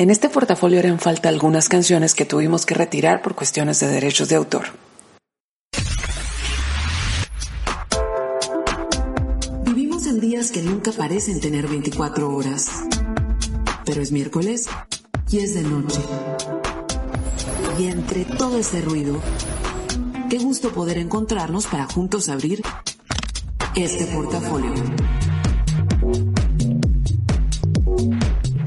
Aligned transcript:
En 0.00 0.08
este 0.08 0.30
portafolio 0.30 0.78
eran 0.78 0.98
falta 0.98 1.28
algunas 1.28 1.68
canciones 1.68 2.14
que 2.14 2.24
tuvimos 2.24 2.64
que 2.64 2.72
retirar 2.72 3.20
por 3.20 3.34
cuestiones 3.34 3.80
de 3.80 3.88
derechos 3.88 4.30
de 4.30 4.36
autor. 4.36 4.68
Vivimos 9.62 10.06
en 10.06 10.20
días 10.20 10.52
que 10.52 10.62
nunca 10.62 10.90
parecen 10.92 11.38
tener 11.38 11.68
24 11.68 12.34
horas. 12.34 12.70
Pero 13.84 14.00
es 14.00 14.10
miércoles 14.10 14.70
y 15.30 15.40
es 15.40 15.52
de 15.52 15.64
noche. 15.64 16.00
Y 17.78 17.88
entre 17.88 18.24
todo 18.24 18.56
ese 18.56 18.80
ruido, 18.80 19.20
qué 20.30 20.38
gusto 20.38 20.72
poder 20.72 20.96
encontrarnos 20.96 21.66
para 21.66 21.84
juntos 21.84 22.30
abrir 22.30 22.62
este 23.74 24.06
portafolio. 24.06 24.72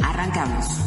Arrancamos. 0.04 0.83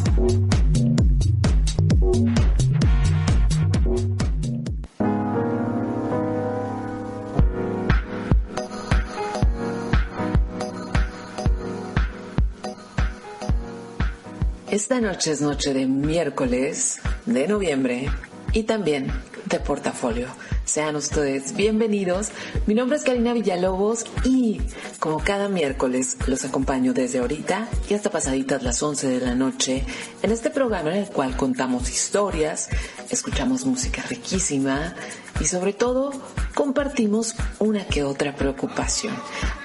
Esta 14.71 14.99
noche 14.99 15.31
es 15.31 15.39
noche 15.39 15.73
de 15.73 15.85
miércoles 15.85 16.99
de 17.25 17.47
noviembre 17.47 18.09
y 18.51 18.63
también 18.63 19.07
de 19.45 19.61
portafolio. 19.61 20.27
Sean 20.67 20.97
ustedes 20.97 21.55
bienvenidos. 21.55 22.27
Mi 22.65 22.73
nombre 22.73 22.97
es 22.97 23.05
Karina 23.05 23.31
Villalobos 23.31 24.03
y 24.25 24.59
como 24.99 25.19
cada 25.19 25.47
miércoles 25.47 26.17
los 26.27 26.43
acompaño 26.43 26.93
desde 26.93 27.19
ahorita 27.19 27.69
y 27.89 27.93
hasta 27.93 28.11
pasaditas 28.11 28.63
las 28.63 28.83
11 28.83 29.07
de 29.07 29.25
la 29.25 29.33
noche 29.33 29.85
en 30.21 30.31
este 30.31 30.49
programa 30.49 30.91
en 30.91 31.03
el 31.03 31.07
cual 31.07 31.37
contamos 31.37 31.89
historias, 31.89 32.67
escuchamos 33.09 33.65
música 33.65 34.03
riquísima 34.09 34.93
y 35.39 35.45
sobre 35.45 35.71
todo 35.71 36.11
compartimos 36.53 37.35
una 37.59 37.85
que 37.85 38.03
otra 38.03 38.35
preocupación. 38.35 39.15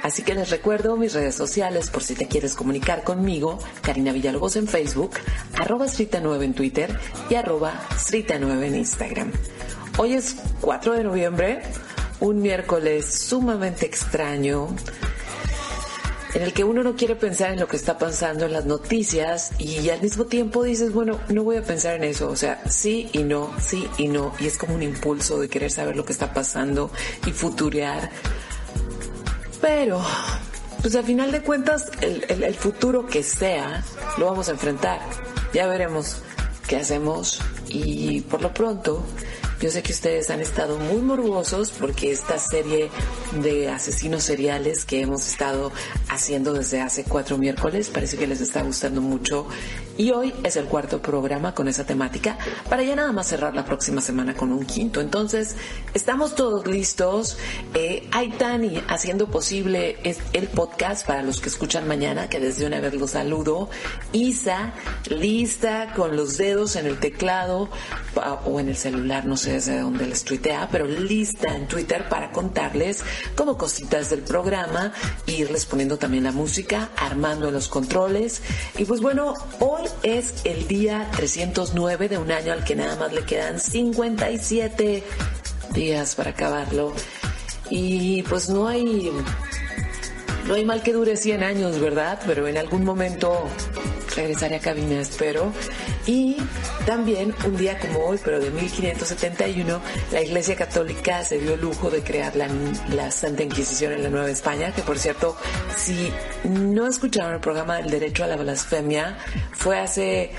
Así 0.04 0.22
que 0.22 0.36
les 0.36 0.50
recuerdo 0.50 0.96
mis 0.96 1.14
redes 1.14 1.34
sociales 1.34 1.90
por 1.90 2.04
si 2.04 2.14
te 2.14 2.28
quieres 2.28 2.54
comunicar 2.54 3.02
conmigo, 3.02 3.58
Karina 3.80 4.12
Villalobos 4.12 4.54
en 4.54 4.68
Facebook, 4.68 5.14
arroba 5.58 5.86
Strita9 5.86 6.44
en 6.44 6.54
Twitter 6.54 6.96
y 7.28 7.34
arroba 7.34 7.74
Strita9 7.90 8.62
en 8.66 8.76
Instagram. 8.76 9.32
Hoy 9.98 10.14
es 10.14 10.36
4 10.62 10.94
de 10.94 11.04
noviembre, 11.04 11.62
un 12.20 12.40
miércoles 12.40 13.12
sumamente 13.12 13.84
extraño, 13.84 14.68
en 16.32 16.42
el 16.42 16.54
que 16.54 16.64
uno 16.64 16.82
no 16.82 16.96
quiere 16.96 17.14
pensar 17.14 17.52
en 17.52 17.60
lo 17.60 17.68
que 17.68 17.76
está 17.76 17.98
pasando 17.98 18.46
en 18.46 18.54
las 18.54 18.64
noticias 18.64 19.52
y 19.58 19.90
al 19.90 20.00
mismo 20.00 20.24
tiempo 20.24 20.62
dices, 20.62 20.94
bueno, 20.94 21.20
no 21.28 21.44
voy 21.44 21.56
a 21.56 21.62
pensar 21.62 21.96
en 21.96 22.04
eso, 22.04 22.30
o 22.30 22.36
sea, 22.36 22.62
sí 22.70 23.10
y 23.12 23.22
no, 23.22 23.54
sí 23.60 23.86
y 23.98 24.08
no, 24.08 24.32
y 24.40 24.46
es 24.46 24.56
como 24.56 24.74
un 24.74 24.82
impulso 24.82 25.38
de 25.38 25.50
querer 25.50 25.70
saber 25.70 25.94
lo 25.94 26.06
que 26.06 26.12
está 26.12 26.32
pasando 26.32 26.90
y 27.26 27.32
futurear. 27.32 28.10
Pero, 29.60 30.02
pues 30.80 30.96
al 30.96 31.04
final 31.04 31.32
de 31.32 31.42
cuentas, 31.42 31.90
el, 32.00 32.24
el, 32.30 32.44
el 32.44 32.54
futuro 32.54 33.06
que 33.06 33.22
sea, 33.22 33.84
lo 34.16 34.24
vamos 34.24 34.48
a 34.48 34.52
enfrentar. 34.52 35.00
Ya 35.52 35.66
veremos 35.66 36.22
qué 36.66 36.76
hacemos 36.76 37.40
y 37.68 38.22
por 38.22 38.40
lo 38.40 38.54
pronto, 38.54 39.04
yo 39.62 39.70
sé 39.70 39.80
que 39.80 39.92
ustedes 39.92 40.28
han 40.30 40.40
estado 40.40 40.76
muy 40.76 41.00
morbosos 41.00 41.70
porque 41.70 42.10
esta 42.10 42.36
serie 42.36 42.90
de 43.42 43.70
asesinos 43.70 44.24
seriales 44.24 44.84
que 44.84 45.02
hemos 45.02 45.28
estado 45.28 45.70
haciendo 46.12 46.52
desde 46.52 46.80
hace 46.80 47.04
cuatro 47.04 47.38
miércoles 47.38 47.88
parece 47.88 48.18
que 48.18 48.26
les 48.26 48.40
está 48.40 48.62
gustando 48.62 49.00
mucho 49.00 49.46
y 49.96 50.10
hoy 50.10 50.32
es 50.42 50.56
el 50.56 50.66
cuarto 50.66 51.00
programa 51.00 51.54
con 51.54 51.68
esa 51.68 51.84
temática 51.84 52.38
para 52.68 52.82
ya 52.82 52.96
nada 52.96 53.12
más 53.12 53.28
cerrar 53.28 53.54
la 53.54 53.64
próxima 53.64 54.00
semana 54.00 54.34
con 54.34 54.52
un 54.52 54.64
quinto. 54.64 55.00
Entonces, 55.00 55.56
estamos 55.94 56.34
todos 56.34 56.66
listos. 56.66 57.36
Eh, 57.74 58.08
hay 58.10 58.30
Tani 58.30 58.82
haciendo 58.88 59.30
posible 59.30 59.98
el 60.32 60.48
podcast 60.48 61.06
para 61.06 61.22
los 61.22 61.40
que 61.40 61.48
escuchan 61.48 61.86
mañana, 61.86 62.28
que 62.28 62.40
desde 62.40 62.66
una 62.66 62.80
vez 62.80 62.94
los 62.94 63.12
saludo. 63.12 63.68
Isa, 64.12 64.72
lista 65.08 65.92
con 65.94 66.16
los 66.16 66.38
dedos 66.38 66.76
en 66.76 66.86
el 66.86 66.98
teclado 66.98 67.68
o 68.44 68.60
en 68.60 68.68
el 68.68 68.76
celular, 68.76 69.26
no 69.26 69.36
sé 69.36 69.52
desde 69.52 69.80
dónde 69.80 70.06
les 70.06 70.24
tuitea, 70.24 70.68
pero 70.72 70.86
lista 70.86 71.54
en 71.54 71.68
Twitter 71.68 72.08
para 72.08 72.32
contarles 72.32 73.04
como 73.36 73.58
cositas 73.58 74.10
del 74.10 74.20
programa, 74.20 74.92
irles 75.26 75.66
poniendo 75.66 75.98
también 76.02 76.24
la 76.24 76.32
música, 76.32 76.90
armando 76.96 77.46
en 77.46 77.54
los 77.54 77.68
controles. 77.68 78.42
Y 78.76 78.84
pues 78.86 79.00
bueno, 79.00 79.34
hoy 79.60 79.82
es 80.02 80.34
el 80.42 80.66
día 80.66 81.08
309 81.14 82.08
de 82.08 82.18
un 82.18 82.32
año 82.32 82.52
al 82.52 82.64
que 82.64 82.74
nada 82.74 82.96
más 82.96 83.12
le 83.12 83.24
quedan 83.24 83.60
57 83.60 85.04
días 85.72 86.16
para 86.16 86.30
acabarlo. 86.30 86.92
Y 87.70 88.24
pues 88.24 88.48
no 88.48 88.66
hay 88.66 89.12
no 90.48 90.54
hay 90.54 90.64
mal 90.64 90.82
que 90.82 90.92
dure 90.92 91.16
100 91.16 91.44
años, 91.44 91.78
¿verdad? 91.78 92.20
Pero 92.26 92.48
en 92.48 92.58
algún 92.58 92.84
momento 92.84 93.44
regresaré 94.16 94.56
a 94.56 94.60
cabina, 94.60 95.00
espero. 95.00 95.52
Y 96.06 96.36
también 96.86 97.34
un 97.46 97.56
día 97.56 97.78
como 97.78 98.00
hoy, 98.00 98.18
pero 98.22 98.40
de 98.40 98.50
1571, 98.50 99.80
la 100.10 100.22
Iglesia 100.22 100.56
Católica 100.56 101.22
se 101.24 101.38
dio 101.38 101.54
el 101.54 101.60
lujo 101.60 101.90
de 101.90 102.02
crear 102.02 102.34
la, 102.36 102.48
la, 102.94 103.10
Santa 103.10 103.42
Inquisición 103.42 103.92
en 103.92 104.02
la 104.02 104.10
Nueva 104.10 104.30
España, 104.30 104.72
que 104.72 104.82
por 104.82 104.98
cierto, 104.98 105.36
si 105.76 106.12
no 106.44 106.86
escucharon 106.86 107.34
el 107.34 107.40
programa 107.40 107.76
del 107.76 107.90
derecho 107.90 108.24
a 108.24 108.26
la 108.26 108.36
blasfemia, 108.36 109.18
fue 109.52 109.78
hace 109.78 110.30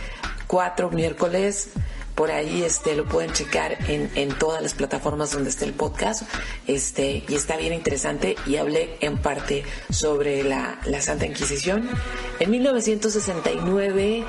cuatro 0.47 0.89
miércoles 0.91 1.69
por 2.15 2.31
ahí 2.31 2.63
este 2.63 2.95
lo 2.95 3.05
pueden 3.05 3.33
checar 3.33 3.77
en, 3.89 4.11
en 4.15 4.29
todas 4.37 4.61
las 4.61 4.73
plataformas 4.73 5.31
donde 5.31 5.49
esté 5.49 5.65
el 5.65 5.73
podcast 5.73 6.23
este 6.67 7.23
y 7.27 7.35
está 7.35 7.57
bien 7.57 7.73
interesante 7.73 8.35
y 8.45 8.57
hablé 8.57 8.97
en 9.01 9.17
parte 9.17 9.63
sobre 9.89 10.43
la, 10.43 10.79
la 10.85 11.01
Santa 11.01 11.25
Inquisición 11.25 11.89
en 12.39 12.51
1969 12.51 14.25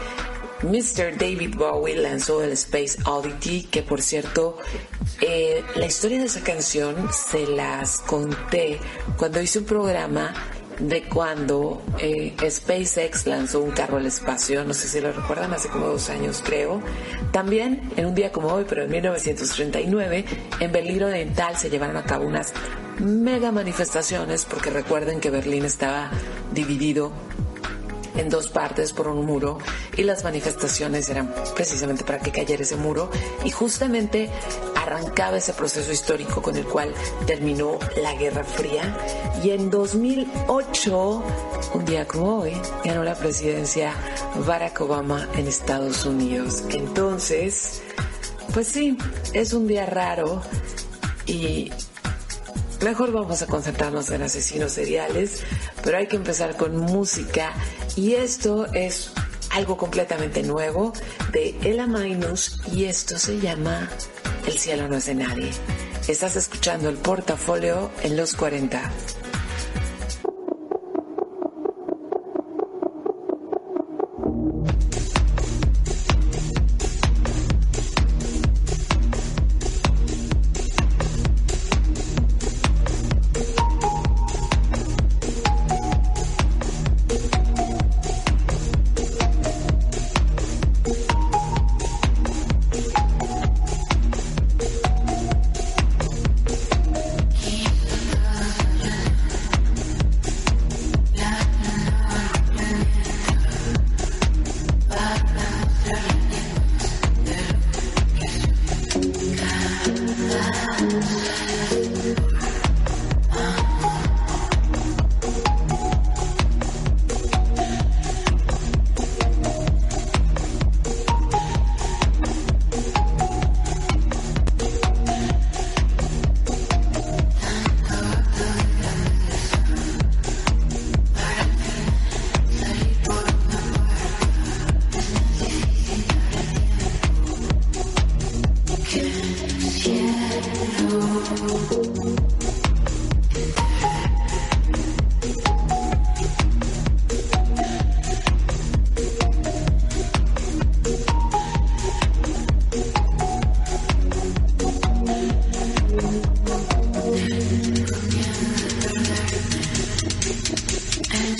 Mr. 0.62 1.19
David 1.19 1.56
Bowie 1.56 1.97
lanzó 1.97 2.43
el 2.43 2.53
Space 2.53 2.99
Oddity, 3.05 3.65
que 3.65 3.83
por 3.83 4.01
cierto, 4.01 4.56
eh, 5.21 5.62
la 5.75 5.87
historia 5.87 6.19
de 6.19 6.25
esa 6.25 6.41
canción 6.41 7.11
se 7.12 7.47
las 7.47 7.99
conté 7.99 8.81
cuando 9.19 9.43
hice 9.43 9.59
un 9.59 9.66
programa 9.66 10.33
de 10.78 11.04
cuando 11.04 11.82
eh, 11.98 12.34
SpaceX 12.48 13.26
lanzó 13.26 13.60
un 13.60 13.70
carro 13.70 13.98
al 13.98 14.06
espacio, 14.06 14.64
no 14.64 14.74
sé 14.74 14.88
si 14.88 15.00
lo 15.00 15.12
recuerdan, 15.12 15.52
hace 15.52 15.68
como 15.68 15.86
dos 15.86 16.10
años 16.10 16.42
creo. 16.44 16.80
También 17.32 17.90
en 17.96 18.06
un 18.06 18.14
día 18.14 18.32
como 18.32 18.48
hoy, 18.48 18.64
pero 18.68 18.82
en 18.82 18.90
1939, 18.90 20.24
en 20.60 20.72
Berlín 20.72 21.02
Oriental 21.02 21.56
se 21.56 21.70
llevaron 21.70 21.96
a 21.96 22.04
cabo 22.04 22.26
unas 22.26 22.52
mega 22.98 23.52
manifestaciones, 23.52 24.44
porque 24.44 24.70
recuerden 24.70 25.20
que 25.20 25.30
Berlín 25.30 25.64
estaba 25.64 26.10
dividido 26.52 27.12
en 28.16 28.28
dos 28.28 28.48
partes 28.48 28.92
por 28.92 29.08
un 29.08 29.26
muro 29.26 29.58
y 29.96 30.02
las 30.02 30.24
manifestaciones 30.24 31.08
eran 31.08 31.34
precisamente 31.54 32.04
para 32.04 32.20
que 32.20 32.30
cayera 32.30 32.62
ese 32.62 32.77
muro 32.77 33.10
y 33.44 33.50
justamente 33.50 34.30
arrancaba 34.84 35.39
ese 35.39 35.54
proceso 35.54 35.91
histórico 35.91 36.42
con 36.42 36.57
el 36.57 36.65
cual 36.65 36.95
terminó 37.27 37.78
la 38.01 38.15
Guerra 38.15 38.45
Fría 38.45 38.97
y 39.42 39.51
en 39.51 39.71
2008, 39.71 41.22
un 41.75 41.84
día 41.84 42.07
como 42.07 42.41
hoy, 42.41 42.53
ganó 42.84 43.03
la 43.03 43.15
presidencia 43.15 43.95
Barack 44.47 44.81
Obama 44.83 45.28
en 45.34 45.48
Estados 45.48 46.04
Unidos. 46.04 46.65
Entonces, 46.71 47.83
pues 48.53 48.69
sí, 48.69 48.98
es 49.33 49.53
un 49.53 49.66
día 49.66 49.86
raro 49.86 50.42
y 51.27 51.71
Mejor 52.83 53.13
vamos 53.13 53.41
a 53.41 53.47
concentrarnos 53.47 54.10
en 54.10 54.21
asesinos 54.21 54.72
seriales, 54.72 55.42
pero 55.83 55.97
hay 55.97 56.07
que 56.07 56.16
empezar 56.16 56.54
con 56.54 56.77
música 56.77 57.54
y 57.97 58.13
esto 58.13 58.66
es 58.75 59.10
algo 59.53 59.78
completamente 59.78 60.42
nuevo 60.42 60.92
de 61.33 61.57
Ella 61.63 61.87
Minus 61.87 62.60
y 62.72 62.84
esto 62.84 63.19
se 63.19 63.41
llama 63.41 63.89
El 64.46 64.58
cielo 64.58 64.88
no 64.88 64.96
es 64.96 65.06
de 65.06 65.14
nadie. 65.14 65.50
Estás 66.06 66.36
escuchando 66.36 66.91
el 66.91 66.96
portafolio 66.96 67.91
en 68.02 68.16
los 68.16 68.34
40. 68.34 68.92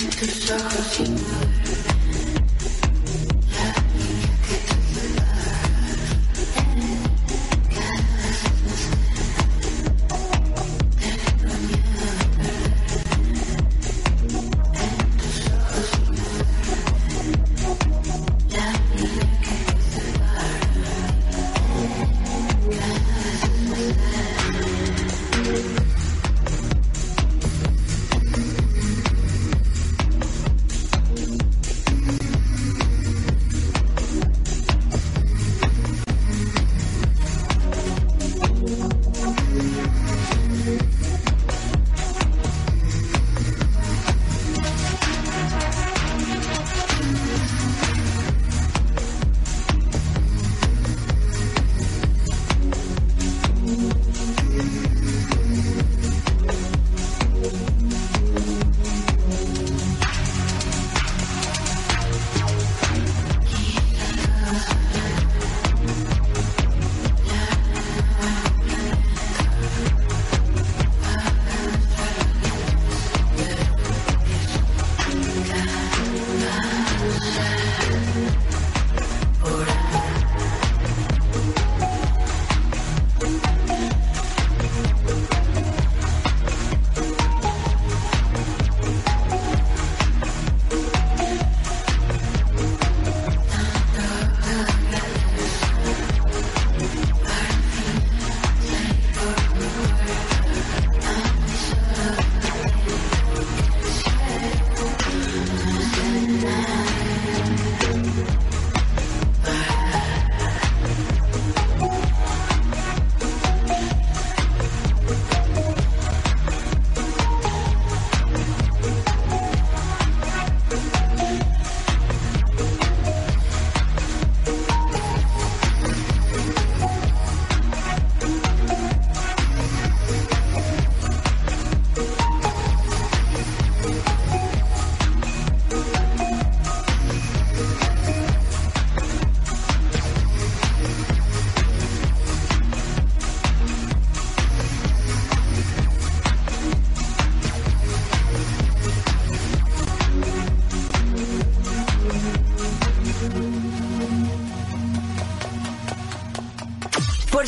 into 0.01 0.27
chakra 0.27 1.84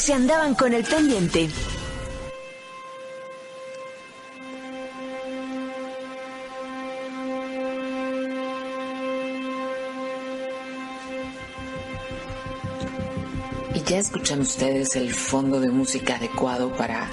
si 0.07 0.13
andaban 0.13 0.55
con 0.55 0.73
el 0.73 0.85
pendiente. 0.85 1.49
Y 13.75 13.81
ya 13.81 13.97
escuchan 13.97 14.39
ustedes 14.39 14.95
el 14.95 15.13
fondo 15.13 15.59
de 15.59 15.71
música 15.71 16.15
adecuado 16.15 16.71
para 16.71 17.09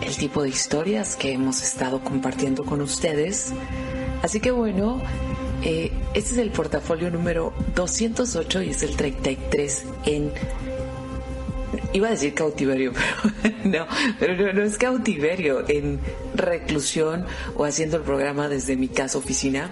el 0.00 0.16
tipo 0.16 0.42
de 0.42 0.48
historias 0.48 1.16
que 1.16 1.32
hemos 1.34 1.62
estado 1.62 2.02
compartiendo 2.02 2.64
con 2.64 2.80
ustedes. 2.80 3.52
Así 4.22 4.40
que 4.40 4.52
bueno, 4.52 5.02
eh, 5.62 5.92
este 6.14 6.32
es 6.32 6.38
el 6.38 6.50
portafolio 6.50 7.10
número 7.10 7.52
208 7.74 8.62
y 8.62 8.70
es 8.70 8.82
el 8.84 8.96
33 8.96 9.84
en... 10.06 10.32
Iba 11.92 12.08
a 12.08 12.10
decir 12.12 12.34
cautiverio, 12.34 12.92
pero 13.42 13.56
no, 13.64 13.86
pero 14.18 14.36
no, 14.36 14.52
no 14.52 14.62
es 14.62 14.78
cautiverio, 14.78 15.68
en 15.68 16.00
reclusión 16.34 17.26
o 17.54 17.64
haciendo 17.64 17.98
el 17.98 18.02
programa 18.02 18.48
desde 18.48 18.76
mi 18.76 18.88
casa 18.88 19.18
oficina. 19.18 19.70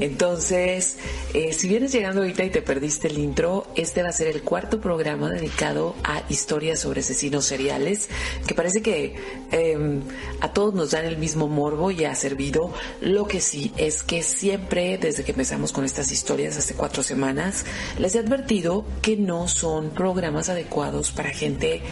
Entonces, 0.00 0.96
eh, 1.34 1.52
si 1.52 1.68
vienes 1.68 1.92
llegando 1.92 2.22
ahorita 2.22 2.42
y 2.44 2.50
te 2.50 2.62
perdiste 2.62 3.08
el 3.08 3.18
intro, 3.18 3.66
este 3.76 4.02
va 4.02 4.08
a 4.08 4.12
ser 4.12 4.28
el 4.28 4.42
cuarto 4.42 4.80
programa 4.80 5.28
dedicado 5.28 5.94
a 6.02 6.22
historias 6.30 6.80
sobre 6.80 7.00
asesinos 7.00 7.44
seriales, 7.44 8.08
que 8.46 8.54
parece 8.54 8.80
que 8.80 9.16
eh, 9.52 10.00
a 10.40 10.52
todos 10.52 10.74
nos 10.74 10.92
dan 10.92 11.04
el 11.04 11.18
mismo 11.18 11.48
morbo 11.48 11.90
y 11.90 12.06
ha 12.06 12.14
servido. 12.14 12.72
Lo 13.02 13.26
que 13.26 13.42
sí 13.42 13.72
es 13.76 14.02
que 14.02 14.22
siempre, 14.22 14.96
desde 14.96 15.22
que 15.22 15.32
empezamos 15.32 15.70
con 15.70 15.84
estas 15.84 16.10
historias 16.10 16.56
hace 16.56 16.74
cuatro 16.74 17.02
semanas, 17.02 17.66
les 17.98 18.14
he 18.14 18.20
advertido 18.20 18.86
que 19.02 19.18
no 19.18 19.48
son 19.48 19.90
programas 19.90 20.48
adecuados 20.48 21.12
para 21.12 21.28
gente 21.28 21.82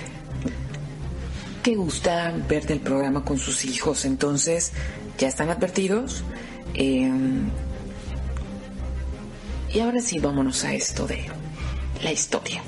que 1.63 1.77
gusta 1.77 2.35
ver 2.49 2.73
el 2.73 2.81
programa 2.81 3.23
con 3.23 3.39
sus 3.39 3.67
hijos. 3.67 4.07
Entonces, 4.07 4.73
ya 5.19 5.29
están 5.29 5.51
advertidos. 5.51 6.25
Eh, 6.73 7.11
y 9.73 9.81
ahora 9.81 10.01
sí, 10.01 10.19
vámonos 10.19 10.65
a 10.65 10.75
esto 10.75 11.07
de 11.07 11.27
la 12.03 12.13
historia. 12.13 12.63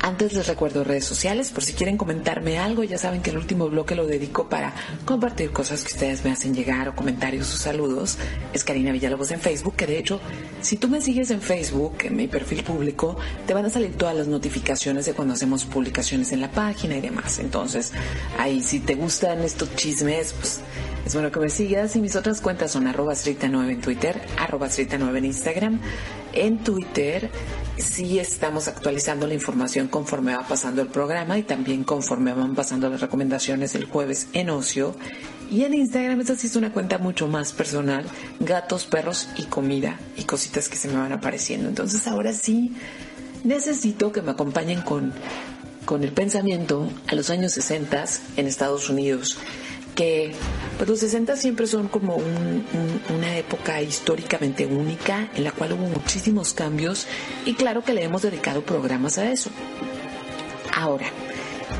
Antes 0.00 0.34
les 0.34 0.46
recuerdo 0.46 0.84
redes 0.84 1.04
sociales, 1.04 1.50
por 1.50 1.64
si 1.64 1.72
quieren 1.72 1.96
comentarme 1.96 2.58
algo, 2.58 2.84
ya 2.84 2.98
saben 2.98 3.22
que 3.22 3.30
el 3.30 3.38
último 3.38 3.68
bloque 3.68 3.94
lo 3.94 4.06
dedico 4.06 4.48
para 4.48 4.72
compartir 5.04 5.50
cosas 5.50 5.82
que 5.82 5.92
ustedes 5.92 6.22
me 6.22 6.30
hacen 6.30 6.54
llegar 6.54 6.88
o 6.88 6.94
comentarios 6.94 7.52
o 7.52 7.56
saludos. 7.56 8.18
Es 8.52 8.62
Karina 8.62 8.92
Villalobos 8.92 9.30
en 9.32 9.40
Facebook, 9.40 9.74
que 9.74 9.86
de 9.86 9.98
hecho, 9.98 10.20
si 10.60 10.76
tú 10.76 10.88
me 10.88 11.00
sigues 11.00 11.30
en 11.30 11.40
Facebook, 11.40 11.96
en 12.04 12.14
mi 12.14 12.28
perfil 12.28 12.62
público, 12.62 13.16
te 13.46 13.54
van 13.54 13.64
a 13.64 13.70
salir 13.70 13.96
todas 13.96 14.14
las 14.14 14.28
notificaciones 14.28 15.06
de 15.06 15.14
cuando 15.14 15.34
hacemos 15.34 15.64
publicaciones 15.64 16.30
en 16.30 16.40
la 16.40 16.52
página 16.52 16.96
y 16.96 17.00
demás. 17.00 17.38
Entonces, 17.38 17.92
ahí 18.38 18.62
si 18.62 18.80
te 18.80 18.94
gustan 18.94 19.40
estos 19.40 19.74
chismes, 19.74 20.34
pues 20.34 20.60
es 21.06 21.14
bueno 21.14 21.30
que 21.30 21.38
me 21.38 21.48
sigas 21.48 21.94
y 21.94 22.00
mis 22.00 22.16
otras 22.16 22.40
cuentas 22.40 22.72
son 22.72 22.88
arroba 22.88 23.14
9 23.14 23.72
en 23.72 23.80
Twitter, 23.80 24.20
arroba 24.38 24.68
9 24.68 25.18
en 25.18 25.24
Instagram. 25.24 25.80
En 26.32 26.58
Twitter 26.58 27.30
sí 27.78 28.18
estamos 28.18 28.66
actualizando 28.66 29.28
la 29.28 29.34
información 29.34 29.86
conforme 29.86 30.34
va 30.34 30.42
pasando 30.48 30.82
el 30.82 30.88
programa 30.88 31.38
y 31.38 31.44
también 31.44 31.84
conforme 31.84 32.32
van 32.32 32.56
pasando 32.56 32.90
las 32.90 33.00
recomendaciones 33.00 33.76
el 33.76 33.84
jueves 33.84 34.26
en 34.32 34.50
ocio. 34.50 34.96
Y 35.48 35.62
en 35.62 35.74
Instagram 35.74 36.20
esta 36.22 36.34
sí 36.34 36.48
es 36.48 36.56
una 36.56 36.72
cuenta 36.72 36.98
mucho 36.98 37.28
más 37.28 37.52
personal, 37.52 38.04
gatos, 38.40 38.84
perros 38.84 39.28
y 39.36 39.44
comida 39.44 40.00
y 40.16 40.24
cositas 40.24 40.68
que 40.68 40.76
se 40.76 40.88
me 40.88 40.96
van 40.96 41.12
apareciendo. 41.12 41.68
Entonces 41.68 42.04
ahora 42.08 42.32
sí 42.32 42.74
necesito 43.44 44.10
que 44.10 44.22
me 44.22 44.32
acompañen 44.32 44.82
con, 44.82 45.12
con 45.84 46.02
el 46.02 46.10
pensamiento 46.10 46.90
a 47.06 47.14
los 47.14 47.30
años 47.30 47.52
60 47.52 48.06
en 48.38 48.48
Estados 48.48 48.90
Unidos 48.90 49.38
que 49.96 50.32
pues 50.76 50.88
los 50.88 51.00
60 51.00 51.36
siempre 51.36 51.66
son 51.66 51.88
como 51.88 52.16
una 52.16 53.36
época 53.36 53.82
históricamente 53.82 54.66
única 54.66 55.28
en 55.34 55.42
la 55.42 55.50
cual 55.50 55.72
hubo 55.72 55.86
muchísimos 55.88 56.52
cambios 56.52 57.08
y 57.44 57.54
claro 57.54 57.82
que 57.82 57.94
le 57.94 58.04
hemos 58.04 58.22
dedicado 58.22 58.62
programas 58.62 59.18
a 59.18 59.32
eso. 59.32 59.50
Ahora, 60.72 61.06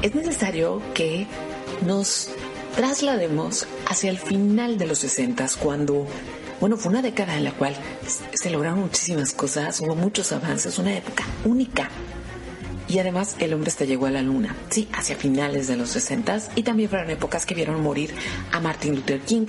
es 0.03 0.15
necesario 0.15 0.83
que 0.95 1.27
nos 1.87 2.31
traslademos 2.75 3.69
hacia 3.89 4.11
el 4.11 4.19
final 4.19 4.79
de 4.79 4.87
los 4.87 4.99
60 4.99 5.47
cuando 5.61 6.07
bueno, 6.59 6.79
fue 6.79 6.91
una 6.91 7.03
década 7.03 7.37
en 7.37 7.45
la 7.45 7.53
cual 7.53 7.77
se 8.33 8.49
lograron 8.49 8.81
muchísimas 8.81 9.35
cosas, 9.35 9.79
hubo 9.81 9.95
muchos 9.95 10.33
avances, 10.33 10.79
una 10.79 10.97
época 10.97 11.23
única 11.45 11.91
y 12.89 12.99
además 12.99 13.37
el 13.39 13.53
hombre 13.53 13.71
hasta 13.71 13.85
llegó 13.85 14.07
a 14.07 14.11
la 14.11 14.23
luna, 14.23 14.55
sí, 14.71 14.89
hacia 14.93 15.17
finales 15.17 15.69
de 15.69 15.77
los 15.77 15.91
60 15.91 16.27
y 16.57 16.63
también 16.63 16.89
fueron 16.89 17.11
épocas 17.11 17.47
que 17.47 17.55
vieron 17.55 17.83
morir 17.83 18.15
a 18.53 18.61
Martin 18.61 18.95
Luther 18.95 19.21
King, 19.21 19.47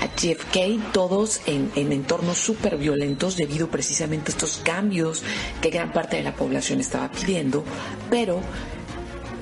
a 0.00 0.06
JFK, 0.06 0.92
todos 0.92 1.40
en, 1.46 1.70
en 1.76 1.92
entornos 1.92 2.38
súper 2.38 2.76
violentos 2.76 3.36
debido 3.36 3.68
precisamente 3.68 4.30
a 4.30 4.34
estos 4.34 4.60
cambios 4.64 5.22
que 5.60 5.70
gran 5.70 5.92
parte 5.92 6.16
de 6.16 6.22
la 6.22 6.34
población 6.34 6.80
estaba 6.80 7.10
pidiendo, 7.10 7.64
pero 8.10 8.40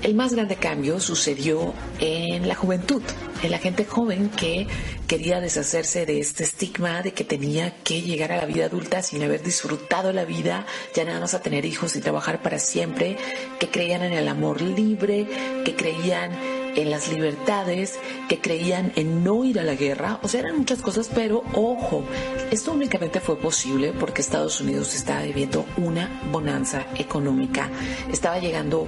el 0.02 0.14
más 0.14 0.32
grande 0.32 0.56
cambio 0.56 1.00
sucedió 1.00 1.74
en 2.00 2.48
la 2.48 2.54
juventud, 2.54 3.02
en 3.42 3.50
la 3.50 3.58
gente 3.58 3.84
joven 3.84 4.30
que 4.30 4.66
quería 5.06 5.40
deshacerse 5.40 6.06
de 6.06 6.20
este 6.20 6.44
estigma 6.44 7.02
de 7.02 7.12
que 7.12 7.24
tenía 7.24 7.82
que 7.82 8.02
llegar 8.02 8.32
a 8.32 8.36
la 8.36 8.46
vida 8.46 8.66
adulta 8.66 9.02
sin 9.02 9.22
haber 9.22 9.42
disfrutado 9.42 10.12
la 10.12 10.24
vida, 10.24 10.66
ya 10.94 11.04
nada 11.04 11.20
más 11.20 11.34
a 11.34 11.42
tener 11.42 11.64
hijos 11.64 11.96
y 11.96 12.00
trabajar 12.00 12.42
para 12.42 12.58
siempre, 12.58 13.16
que 13.58 13.68
creían 13.70 14.02
en 14.02 14.12
el 14.12 14.28
amor 14.28 14.60
libre, 14.60 15.26
que 15.64 15.74
creían 15.74 16.57
en 16.78 16.90
las 16.90 17.08
libertades, 17.08 17.98
que 18.28 18.40
creían 18.40 18.92
en 18.94 19.24
no 19.24 19.44
ir 19.44 19.58
a 19.58 19.64
la 19.64 19.74
guerra, 19.74 20.20
o 20.22 20.28
sea, 20.28 20.40
eran 20.40 20.58
muchas 20.58 20.80
cosas, 20.80 21.10
pero 21.12 21.42
ojo, 21.54 22.04
esto 22.52 22.72
únicamente 22.72 23.18
fue 23.18 23.36
posible 23.36 23.92
porque 23.98 24.22
Estados 24.22 24.60
Unidos 24.60 24.94
estaba 24.94 25.22
viviendo 25.22 25.66
una 25.76 26.22
bonanza 26.30 26.86
económica, 26.96 27.68
estaba 28.12 28.38
llegando 28.38 28.86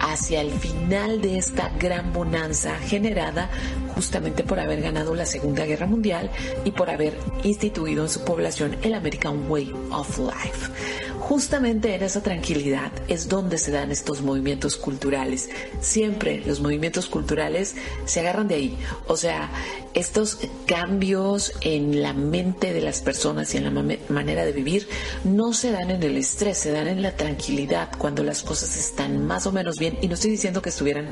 hacia 0.00 0.42
el 0.42 0.50
final 0.50 1.22
de 1.22 1.38
esta 1.38 1.70
gran 1.78 2.12
bonanza 2.12 2.78
generada 2.78 3.48
justamente 3.94 4.44
por 4.44 4.60
haber 4.60 4.82
ganado 4.82 5.14
la 5.14 5.24
Segunda 5.24 5.64
Guerra 5.64 5.86
Mundial 5.86 6.30
y 6.64 6.72
por 6.72 6.90
haber 6.90 7.16
instituido 7.42 8.02
en 8.02 8.10
su 8.10 8.22
población 8.22 8.76
el 8.82 8.92
American 8.92 9.50
Way 9.50 9.72
of 9.90 10.18
Life 10.18 11.09
justamente 11.30 11.94
en 11.94 12.02
esa 12.02 12.24
tranquilidad 12.24 12.90
es 13.06 13.28
donde 13.28 13.56
se 13.56 13.70
dan 13.70 13.92
estos 13.92 14.20
movimientos 14.20 14.76
culturales. 14.76 15.48
Siempre 15.80 16.42
los 16.44 16.58
movimientos 16.58 17.06
culturales 17.06 17.76
se 18.04 18.18
agarran 18.18 18.48
de 18.48 18.56
ahí. 18.56 18.78
O 19.06 19.16
sea, 19.16 19.48
estos 19.94 20.38
cambios 20.66 21.52
en 21.60 22.02
la 22.02 22.14
mente 22.14 22.72
de 22.72 22.80
las 22.80 23.00
personas 23.00 23.54
y 23.54 23.58
en 23.58 23.72
la 23.72 23.96
manera 24.08 24.44
de 24.44 24.50
vivir 24.50 24.88
no 25.22 25.52
se 25.52 25.70
dan 25.70 25.92
en 25.92 26.02
el 26.02 26.16
estrés, 26.16 26.58
se 26.58 26.72
dan 26.72 26.88
en 26.88 27.00
la 27.00 27.12
tranquilidad, 27.12 27.90
cuando 27.96 28.24
las 28.24 28.42
cosas 28.42 28.76
están 28.76 29.24
más 29.24 29.46
o 29.46 29.52
menos 29.52 29.78
bien. 29.78 29.98
Y 30.02 30.08
no 30.08 30.14
estoy 30.14 30.32
diciendo 30.32 30.60
que 30.62 30.70
estuvieran 30.70 31.06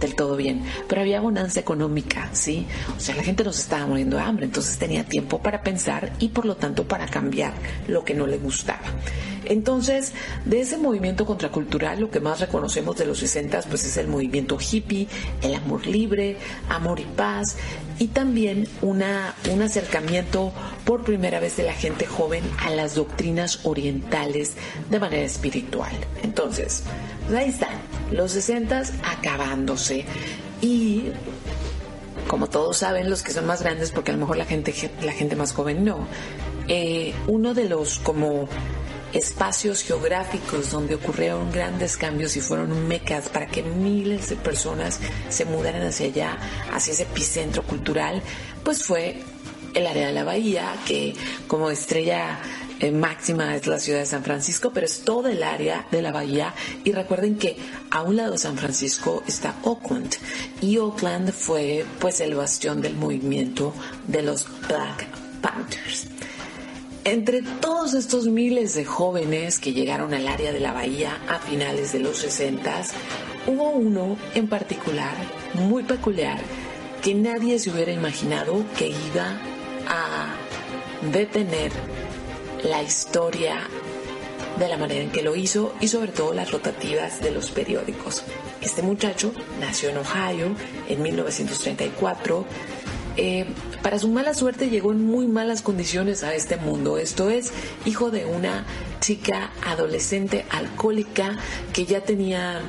del 0.00 0.14
todo 0.14 0.36
bien, 0.36 0.64
pero 0.86 1.00
había 1.00 1.22
bonanza 1.22 1.60
económica, 1.60 2.28
¿sí? 2.34 2.66
O 2.94 3.00
sea, 3.00 3.16
la 3.16 3.22
gente 3.22 3.42
nos 3.42 3.58
estaba 3.58 3.86
muriendo 3.86 4.18
de 4.18 4.22
hambre, 4.22 4.44
entonces 4.44 4.76
tenía 4.76 5.04
tiempo 5.04 5.38
para 5.38 5.62
pensar 5.62 6.12
y 6.18 6.28
por 6.28 6.44
lo 6.44 6.56
tanto 6.56 6.86
para 6.86 7.06
cambiar 7.06 7.54
lo 7.88 8.04
que 8.04 8.12
no 8.12 8.26
le 8.26 8.36
gustaba. 8.36 8.82
De 9.64 10.60
ese 10.60 10.76
movimiento 10.76 11.24
contracultural, 11.24 12.00
lo 12.00 12.10
que 12.10 12.20
más 12.20 12.40
reconocemos 12.40 12.96
de 12.96 13.06
los 13.06 13.18
60 13.18 13.62
pues 13.68 13.84
es 13.84 13.96
el 13.96 14.08
movimiento 14.08 14.58
hippie, 14.58 15.06
el 15.42 15.54
amor 15.54 15.86
libre, 15.86 16.36
amor 16.68 16.98
y 17.00 17.04
paz, 17.04 17.56
y 17.98 18.08
también 18.08 18.66
una, 18.80 19.34
un 19.50 19.62
acercamiento 19.62 20.52
por 20.84 21.04
primera 21.04 21.38
vez 21.38 21.56
de 21.56 21.62
la 21.62 21.72
gente 21.72 22.06
joven 22.06 22.42
a 22.58 22.70
las 22.70 22.94
doctrinas 22.94 23.60
orientales 23.64 24.54
de 24.90 24.98
manera 24.98 25.22
espiritual. 25.22 25.92
Entonces, 26.22 26.82
pues 27.26 27.38
ahí 27.38 27.50
están, 27.50 27.78
los 28.10 28.32
60 28.32 28.82
acabándose 29.04 30.04
y 30.60 31.12
como 32.26 32.48
todos 32.48 32.78
saben, 32.78 33.10
los 33.10 33.22
que 33.22 33.32
son 33.32 33.46
más 33.46 33.62
grandes, 33.62 33.90
porque 33.90 34.10
a 34.10 34.14
lo 34.14 34.20
mejor 34.20 34.36
la 34.36 34.44
gente, 34.44 34.74
la 35.02 35.12
gente 35.12 35.36
más 35.36 35.52
joven 35.52 35.84
no, 35.84 36.06
eh, 36.68 37.12
uno 37.26 37.54
de 37.54 37.68
los 37.68 37.98
como 37.98 38.48
espacios 39.12 39.82
geográficos 39.82 40.70
donde 40.70 40.94
ocurrieron 40.94 41.52
grandes 41.52 41.96
cambios 41.96 42.36
y 42.36 42.40
fueron 42.40 42.88
mecas 42.88 43.28
para 43.28 43.46
que 43.46 43.62
miles 43.62 44.30
de 44.30 44.36
personas 44.36 45.00
se 45.28 45.44
mudaran 45.44 45.82
hacia 45.82 46.06
allá, 46.06 46.38
hacia 46.72 46.92
ese 46.92 47.02
epicentro 47.04 47.62
cultural, 47.62 48.22
pues 48.64 48.84
fue 48.84 49.22
el 49.74 49.86
área 49.86 50.06
de 50.06 50.12
la 50.12 50.24
bahía, 50.24 50.74
que 50.86 51.14
como 51.46 51.70
estrella 51.70 52.38
eh, 52.80 52.90
máxima 52.90 53.54
es 53.54 53.66
la 53.66 53.78
ciudad 53.78 54.00
de 54.00 54.06
San 54.06 54.24
Francisco, 54.24 54.70
pero 54.72 54.86
es 54.86 55.04
todo 55.04 55.28
el 55.28 55.42
área 55.42 55.86
de 55.90 56.02
la 56.02 56.12
bahía. 56.12 56.54
Y 56.84 56.92
recuerden 56.92 57.36
que 57.36 57.56
a 57.90 58.02
un 58.02 58.16
lado 58.16 58.32
de 58.32 58.38
San 58.38 58.56
Francisco 58.56 59.22
está 59.26 59.54
Oakland. 59.62 60.14
Y 60.60 60.78
Oakland 60.78 61.32
fue 61.32 61.86
pues 62.00 62.20
el 62.20 62.34
bastión 62.34 62.80
del 62.80 62.96
movimiento 62.96 63.72
de 64.06 64.22
los 64.22 64.46
Black 64.66 65.06
Panthers. 65.40 66.11
Entre 67.04 67.42
todos 67.42 67.94
estos 67.94 68.28
miles 68.28 68.74
de 68.74 68.84
jóvenes 68.84 69.58
que 69.58 69.72
llegaron 69.72 70.14
al 70.14 70.28
área 70.28 70.52
de 70.52 70.60
la 70.60 70.72
bahía 70.72 71.18
a 71.28 71.40
finales 71.40 71.92
de 71.92 71.98
los 71.98 72.18
60, 72.18 72.82
hubo 73.48 73.70
uno 73.70 74.16
en 74.36 74.46
particular, 74.46 75.12
muy 75.54 75.82
peculiar, 75.82 76.38
que 77.02 77.14
nadie 77.14 77.58
se 77.58 77.70
hubiera 77.70 77.90
imaginado 77.90 78.64
que 78.78 78.88
iba 78.88 79.36
a 79.88 80.32
detener 81.10 81.72
la 82.62 82.84
historia 82.84 83.56
de 84.60 84.68
la 84.68 84.76
manera 84.76 85.02
en 85.02 85.10
que 85.10 85.22
lo 85.22 85.34
hizo 85.34 85.74
y 85.80 85.88
sobre 85.88 86.12
todo 86.12 86.32
las 86.32 86.52
rotativas 86.52 87.20
de 87.20 87.32
los 87.32 87.50
periódicos. 87.50 88.22
Este 88.60 88.82
muchacho 88.82 89.32
nació 89.58 89.90
en 89.90 89.98
Ohio 89.98 90.54
en 90.88 91.02
1934. 91.02 92.46
Eh, 93.16 93.46
para 93.82 93.98
su 93.98 94.08
mala 94.08 94.34
suerte 94.34 94.70
llegó 94.70 94.92
en 94.92 95.04
muy 95.04 95.26
malas 95.26 95.62
condiciones 95.62 96.24
a 96.24 96.34
este 96.34 96.56
mundo. 96.56 96.98
Esto 96.98 97.30
es, 97.30 97.52
hijo 97.84 98.10
de 98.10 98.24
una 98.24 98.64
chica 99.00 99.50
adolescente 99.66 100.44
alcohólica 100.50 101.36
que 101.72 101.84
ya 101.84 102.00
tenía 102.02 102.60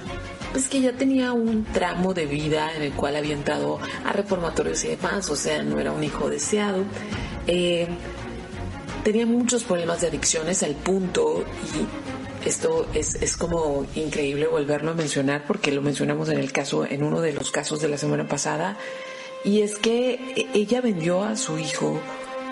pues 0.51 0.67
que 0.67 0.81
ya 0.81 0.93
tenía 0.93 1.33
un 1.33 1.65
tramo 1.65 2.13
de 2.13 2.27
vida 2.27 2.75
en 2.75 2.83
el 2.83 2.93
cual 2.93 3.15
había 3.15 3.33
entrado 3.33 3.79
a 4.05 4.13
reformatorios 4.13 4.83
y 4.83 4.89
demás, 4.89 5.27
o 5.31 5.35
sea, 5.35 5.63
no 5.63 5.79
era 5.79 5.91
un 5.91 6.03
hijo 6.03 6.29
deseado. 6.29 6.83
Eh, 7.47 7.87
tenía 9.03 9.25
muchos 9.25 9.63
problemas 9.63 10.01
de 10.01 10.07
adicciones 10.07 10.61
al 10.61 10.75
punto 10.75 11.43
y 11.63 12.47
esto 12.47 12.87
es, 12.93 13.15
es, 13.15 13.35
como 13.35 13.87
increíble 13.95 14.45
volverlo 14.45 14.91
a 14.91 14.93
mencionar 14.93 15.45
porque 15.47 15.71
lo 15.71 15.81
mencionamos 15.81 16.29
en 16.29 16.37
el 16.37 16.51
caso, 16.51 16.85
en 16.85 17.03
uno 17.03 17.19
de 17.19 17.33
los 17.33 17.49
casos 17.49 17.81
de 17.81 17.87
la 17.87 17.97
semana 17.97 18.27
pasada, 18.27 18.77
y 19.43 19.61
es 19.61 19.75
que 19.77 20.47
ella 20.53 20.81
vendió 20.81 21.23
a 21.23 21.35
su 21.35 21.57
hijo 21.57 21.99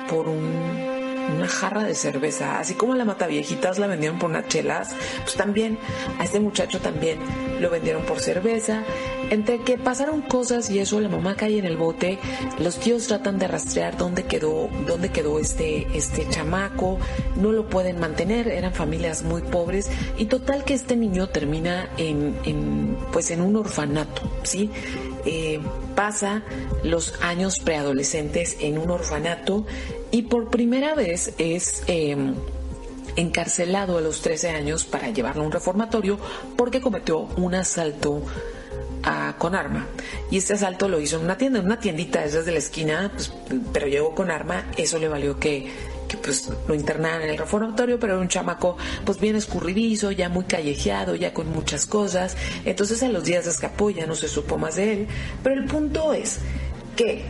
por 0.09 0.27
un 0.27 0.91
una 1.29 1.47
jarra 1.47 1.83
de 1.83 1.95
cerveza, 1.95 2.59
así 2.59 2.73
como 2.73 2.95
la 2.95 3.05
mata 3.05 3.27
viejitas 3.27 3.79
la 3.79 3.87
vendieron 3.87 4.19
por 4.19 4.29
unas 4.29 4.47
chelas, 4.47 4.93
pues 5.23 5.35
también 5.35 5.77
a 6.19 6.23
este 6.23 6.39
muchacho 6.39 6.79
también 6.79 7.19
lo 7.59 7.69
vendieron 7.69 8.03
por 8.03 8.19
cerveza. 8.19 8.83
Entre 9.29 9.61
que 9.61 9.77
pasaron 9.77 10.21
cosas 10.21 10.69
y 10.69 10.79
eso, 10.79 10.99
la 10.99 11.07
mamá 11.07 11.35
cae 11.35 11.57
en 11.57 11.65
el 11.65 11.77
bote, 11.77 12.19
los 12.59 12.79
tíos 12.79 13.07
tratan 13.07 13.39
de 13.39 13.47
rastrear 13.47 13.97
dónde 13.97 14.23
quedó, 14.23 14.69
dónde 14.85 15.09
quedó 15.09 15.39
este, 15.39 15.87
este 15.93 16.27
chamaco, 16.27 16.99
no 17.37 17.51
lo 17.51 17.67
pueden 17.67 17.99
mantener, 17.99 18.47
eran 18.49 18.73
familias 18.73 19.23
muy 19.23 19.41
pobres 19.41 19.89
y 20.17 20.25
total 20.25 20.63
que 20.65 20.73
este 20.73 20.95
niño 20.95 21.27
termina 21.27 21.89
en, 21.97 22.35
en 22.43 22.97
pues 23.13 23.31
en 23.31 23.41
un 23.41 23.55
orfanato, 23.55 24.21
¿sí? 24.43 24.69
Eh, 25.25 25.59
pasa 25.95 26.43
los 26.83 27.21
años 27.21 27.59
preadolescentes 27.59 28.57
en 28.59 28.77
un 28.77 28.89
orfanato 28.89 29.65
y 30.09 30.23
por 30.23 30.49
primera 30.49 30.95
vez 30.95 31.33
es 31.37 31.83
em, 31.87 32.33
encarcelado 33.15 33.97
a 33.97 34.01
los 34.01 34.21
13 34.21 34.49
años 34.49 34.85
para 34.85 35.09
llevarlo 35.09 35.43
a 35.43 35.45
un 35.45 35.51
reformatorio 35.51 36.17
porque 36.57 36.81
cometió 36.81 37.19
un 37.19 37.55
asalto 37.55 38.23
ah, 39.03 39.35
con 39.37 39.55
arma. 39.55 39.87
Y 40.29 40.37
este 40.37 40.53
asalto 40.53 40.87
lo 40.87 40.99
hizo 40.99 41.17
en 41.17 41.25
una 41.25 41.37
tienda, 41.37 41.59
en 41.59 41.65
una 41.65 41.79
tiendita 41.79 42.23
esas 42.23 42.45
de 42.45 42.53
la 42.53 42.59
esquina, 42.59 43.11
pues, 43.13 43.31
pero 43.73 43.87
llegó 43.87 44.15
con 44.15 44.31
arma, 44.31 44.65
eso 44.77 44.97
le 44.97 45.07
valió 45.07 45.39
que 45.39 45.69
que 46.11 46.17
pues 46.17 46.49
lo 46.67 46.75
internaron 46.75 47.23
en 47.23 47.29
el 47.29 47.37
reformatorio, 47.37 47.99
pero 47.99 48.13
era 48.13 48.21
un 48.21 48.27
chamaco 48.27 48.77
pues 49.05 49.19
bien 49.19 49.37
escurridizo, 49.37 50.11
ya 50.11 50.27
muy 50.27 50.43
callejeado, 50.43 51.15
ya 51.15 51.33
con 51.33 51.49
muchas 51.49 51.85
cosas. 51.85 52.35
Entonces 52.65 53.01
a 53.03 53.07
los 53.07 53.23
días 53.23 53.47
escapó, 53.47 53.89
ya 53.89 54.05
no 54.05 54.15
se 54.15 54.27
supo 54.27 54.57
más 54.57 54.75
de 54.75 54.93
él. 54.93 55.07
Pero 55.41 55.55
el 55.55 55.65
punto 55.65 56.13
es 56.13 56.39
que 56.95 57.23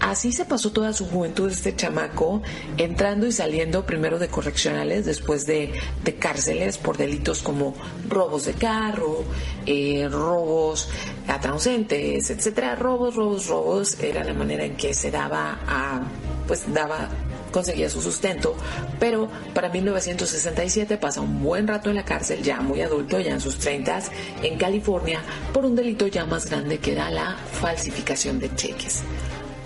Así 0.00 0.32
se 0.32 0.44
pasó 0.44 0.70
toda 0.70 0.92
su 0.92 1.06
juventud 1.06 1.50
este 1.50 1.74
chamaco, 1.74 2.42
entrando 2.76 3.26
y 3.26 3.32
saliendo 3.32 3.86
primero 3.86 4.18
de 4.18 4.28
correccionales, 4.28 5.06
después 5.06 5.46
de, 5.46 5.72
cárceles 6.18 6.76
por 6.76 6.98
delitos 6.98 7.42
como 7.42 7.74
robos 8.10 8.44
de 8.44 8.52
carro, 8.52 9.24
eh, 9.64 10.06
robos 10.10 10.90
a 11.26 11.40
transeúntes, 11.40 12.28
etcétera. 12.28 12.74
Robos, 12.74 13.14
robos, 13.14 13.46
robos 13.46 13.98
era 13.98 14.24
la 14.24 14.34
manera 14.34 14.64
en 14.64 14.76
que 14.76 14.92
se 14.92 15.10
daba 15.10 15.60
a, 15.66 16.02
pues 16.46 16.64
daba 16.74 17.08
conseguía 17.54 17.88
su 17.88 18.02
sustento, 18.02 18.56
pero 18.98 19.28
para 19.54 19.68
1967 19.68 20.96
pasa 20.96 21.20
un 21.20 21.40
buen 21.40 21.68
rato 21.68 21.88
en 21.88 21.94
la 21.94 22.04
cárcel, 22.04 22.42
ya 22.42 22.60
muy 22.60 22.80
adulto, 22.80 23.20
ya 23.20 23.30
en 23.30 23.40
sus 23.40 23.58
30, 23.58 24.00
en 24.42 24.58
California, 24.58 25.22
por 25.52 25.64
un 25.64 25.76
delito 25.76 26.08
ya 26.08 26.26
más 26.26 26.50
grande 26.50 26.78
que 26.78 26.96
da 26.96 27.12
la 27.12 27.36
falsificación 27.36 28.40
de 28.40 28.52
cheques. 28.56 29.04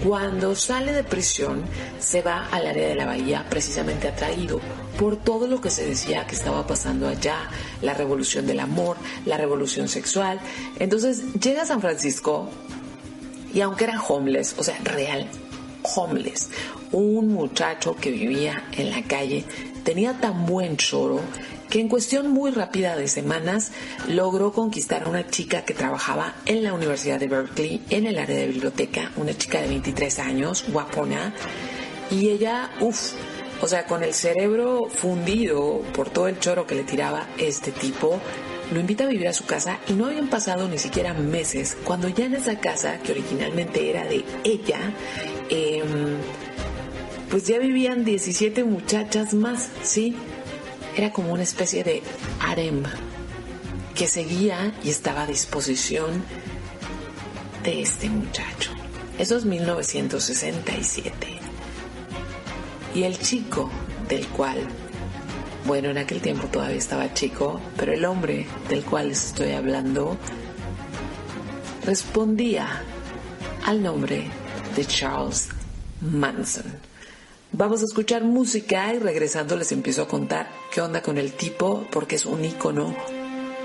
Cuando 0.05 0.55
sale 0.55 0.93
de 0.93 1.03
prisión, 1.03 1.65
se 1.99 2.21
va 2.21 2.47
al 2.51 2.67
área 2.67 2.89
de 2.89 2.95
la 2.95 3.07
bahía 3.07 3.47
precisamente 3.49 4.07
atraído 4.07 4.61
por 4.99 5.17
todo 5.17 5.47
lo 5.47 5.63
que 5.63 5.71
se 5.71 5.87
decía 5.87 6.27
que 6.27 6.35
estaba 6.35 6.67
pasando 6.67 7.09
allá, 7.09 7.49
la 7.81 7.95
revolución 7.95 8.47
del 8.47 8.61
amor, 8.61 8.99
la 9.25 9.39
revolución 9.39 9.89
sexual. 9.89 10.41
Entonces 10.79 11.23
llega 11.41 11.63
a 11.63 11.67
San 11.67 11.81
Francisco 11.81 12.51
y 13.55 13.63
aunque 13.63 13.85
era 13.85 13.99
homeless, 14.03 14.57
o 14.59 14.63
sea, 14.63 14.77
real, 14.85 15.27
homeless, 15.97 16.51
un 16.93 17.29
muchacho 17.29 17.97
que 17.97 18.11
vivía 18.11 18.65
en 18.73 18.91
la 18.91 19.03
calle, 19.03 19.45
tenía 19.85 20.15
tan 20.21 20.47
buen 20.47 20.77
choro 20.77 21.21
que 21.69 21.81
en 21.81 21.89
cuestión 21.89 22.31
muy 22.31 22.51
rápida 22.51 22.97
de 22.97 23.09
semanas 23.09 23.73
logró 24.09 24.53
conquistar 24.53 25.03
a 25.05 25.09
una 25.09 25.27
chica 25.27 25.65
que 25.65 25.75
trabajaba 25.75 26.35
en 26.47 26.65
la 26.65 26.73
Universidad 26.73 27.21
de 27.21 27.29
Berkeley 27.29 27.83
en 27.91 28.07
el 28.07 28.19
área 28.19 28.37
de 28.37 28.47
biblioteca, 28.47 29.13
una 29.17 29.37
chica 29.37 29.61
de 29.61 29.69
23 29.69 30.19
años, 30.19 30.65
guapona, 30.69 31.35
y 32.11 32.31
ella, 32.31 32.71
uff, 32.81 33.13
o 33.61 33.69
sea, 33.69 33.85
con 33.87 34.03
el 34.03 34.15
cerebro 34.15 34.89
fundido 34.89 35.83
por 35.93 36.11
todo 36.11 36.29
el 36.29 36.39
choro 36.39 36.67
que 36.67 36.75
le 36.75 36.85
tiraba 36.85 37.27
este 37.39 37.71
tipo, 37.71 38.21
lo 38.73 38.81
invita 38.81 39.05
a 39.05 39.09
vivir 39.09 39.29
a 39.29 39.33
su 39.33 39.45
casa 39.47 39.79
y 39.89 39.95
no 39.95 40.07
habían 40.07 40.29
pasado 40.29 40.69
ni 40.69 40.79
siquiera 40.79 41.15
meses 41.15 41.77
cuando 41.85 42.09
ya 42.09 42.27
en 42.27 42.35
esa 42.35 42.59
casa, 42.61 42.99
que 42.99 43.13
originalmente 43.13 43.91
era 43.91 44.05
de 44.05 44.25
ella, 44.45 44.93
em, 45.51 46.17
pues 47.31 47.47
ya 47.47 47.59
vivían 47.59 48.05
17 48.05 48.65
muchachas 48.65 49.35
más, 49.35 49.69
¿sí? 49.83 50.17
Era 50.97 51.13
como 51.13 51.33
una 51.33 51.43
especie 51.43 51.85
de 51.85 52.03
harem 52.41 52.83
que 53.95 54.07
seguía 54.07 54.73
y 54.83 54.91
estaba 54.91 55.23
a 55.23 55.27
disposición 55.27 56.23
de 57.65 57.83
este 57.83 58.09
muchacho. 58.09 58.71
Eso 59.19 59.37
es 59.37 59.45
1967. 59.45 61.39
Y 62.95 63.03
el 63.03 63.19
chico 63.19 63.71
del 64.09 64.27
cual, 64.29 64.59
bueno, 65.67 65.91
en 65.91 65.99
aquel 65.99 66.21
tiempo 66.21 66.47
todavía 66.47 66.79
estaba 66.79 67.13
chico, 67.13 67.61
pero 67.77 67.93
el 67.93 68.05
hombre 68.05 68.47
del 68.69 68.85
cual 68.85 69.11
estoy 69.11 69.53
hablando 69.53 70.17
respondía 71.85 72.83
al 73.67 73.83
nombre 73.83 74.31
de 74.77 74.85
Charles 74.87 75.49
Manson. 76.01 76.88
Vamos 77.53 77.81
a 77.81 77.87
escuchar 77.87 78.25
música 78.25 78.93
y 78.93 78.99
regresando 78.99 79.57
les 79.57 79.73
empiezo 79.73 80.03
a 80.03 80.09
contar 80.09 80.49
qué 80.71 80.83
onda 80.83 81.03
con 81.03 81.17
el 81.17 81.33
tipo 81.33 81.87
porque 81.91 82.17
es 82.17 82.27
un 82.27 82.45
icono, 82.45 82.95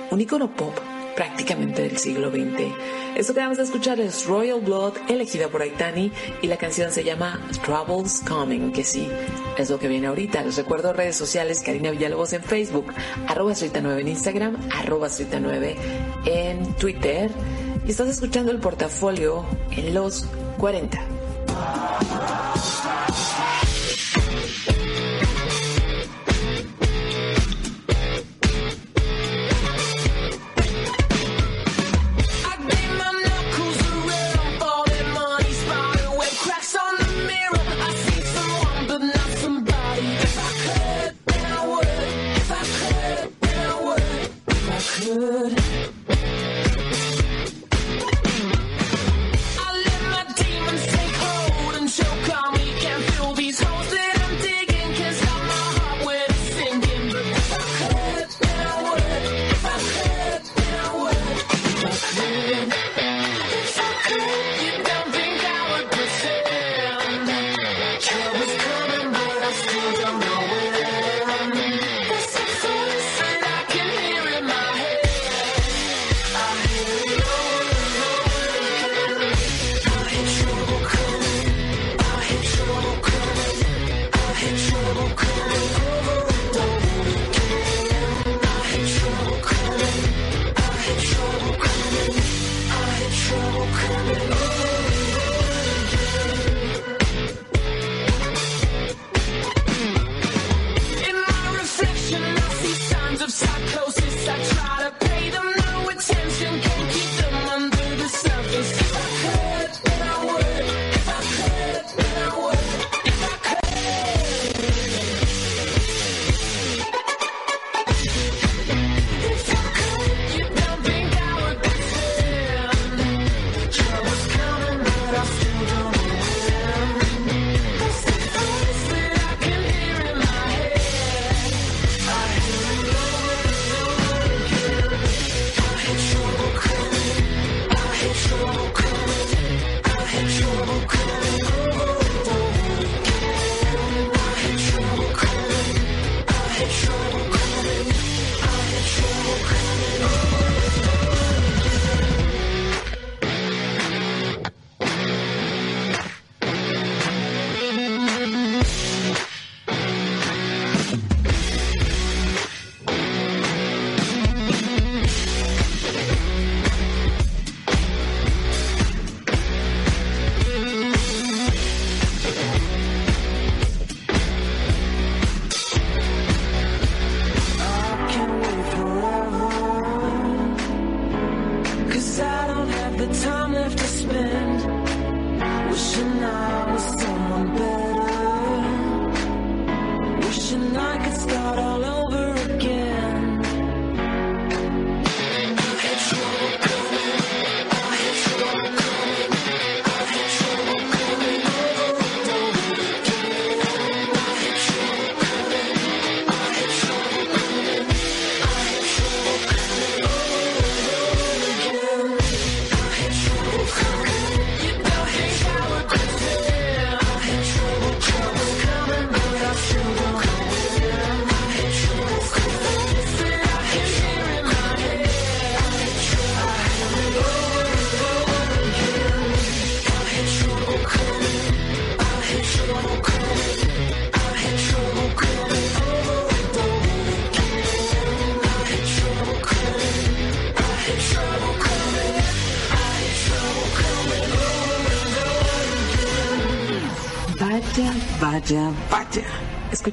un 0.09 0.21
icono 0.21 0.55
pop 0.55 0.73
prácticamente 1.17 1.81
del 1.81 1.97
siglo 1.97 2.31
XX. 2.31 2.73
Esto 3.15 3.33
que 3.33 3.41
vamos 3.41 3.59
a 3.59 3.63
escuchar 3.63 3.99
es 3.99 4.25
Royal 4.25 4.61
Blood, 4.61 4.93
elegida 5.09 5.49
por 5.49 5.61
Aitani, 5.61 6.11
y 6.41 6.47
la 6.47 6.57
canción 6.57 6.91
se 6.91 7.03
llama 7.03 7.39
Troubles 7.63 8.23
Coming, 8.27 8.71
que 8.71 8.83
sí, 8.83 9.07
es 9.57 9.69
lo 9.69 9.77
que 9.77 9.89
viene 9.89 10.07
ahorita. 10.07 10.43
Les 10.43 10.55
recuerdo 10.55 10.93
redes 10.93 11.17
sociales, 11.17 11.61
Karina 11.61 11.91
Villalobos 11.91 12.33
en 12.33 12.41
Facebook, 12.41 12.87
arroba 13.27 13.53
9 13.53 14.01
en 14.01 14.07
Instagram, 14.07 14.57
arroba 14.71 15.09
9 15.09 15.75
en 16.25 16.73
Twitter, 16.75 17.29
y 17.85 17.91
estás 17.91 18.07
escuchando 18.07 18.51
el 18.51 18.59
portafolio 18.59 19.45
en 19.71 19.93
los 19.93 20.25
40. 20.57 20.99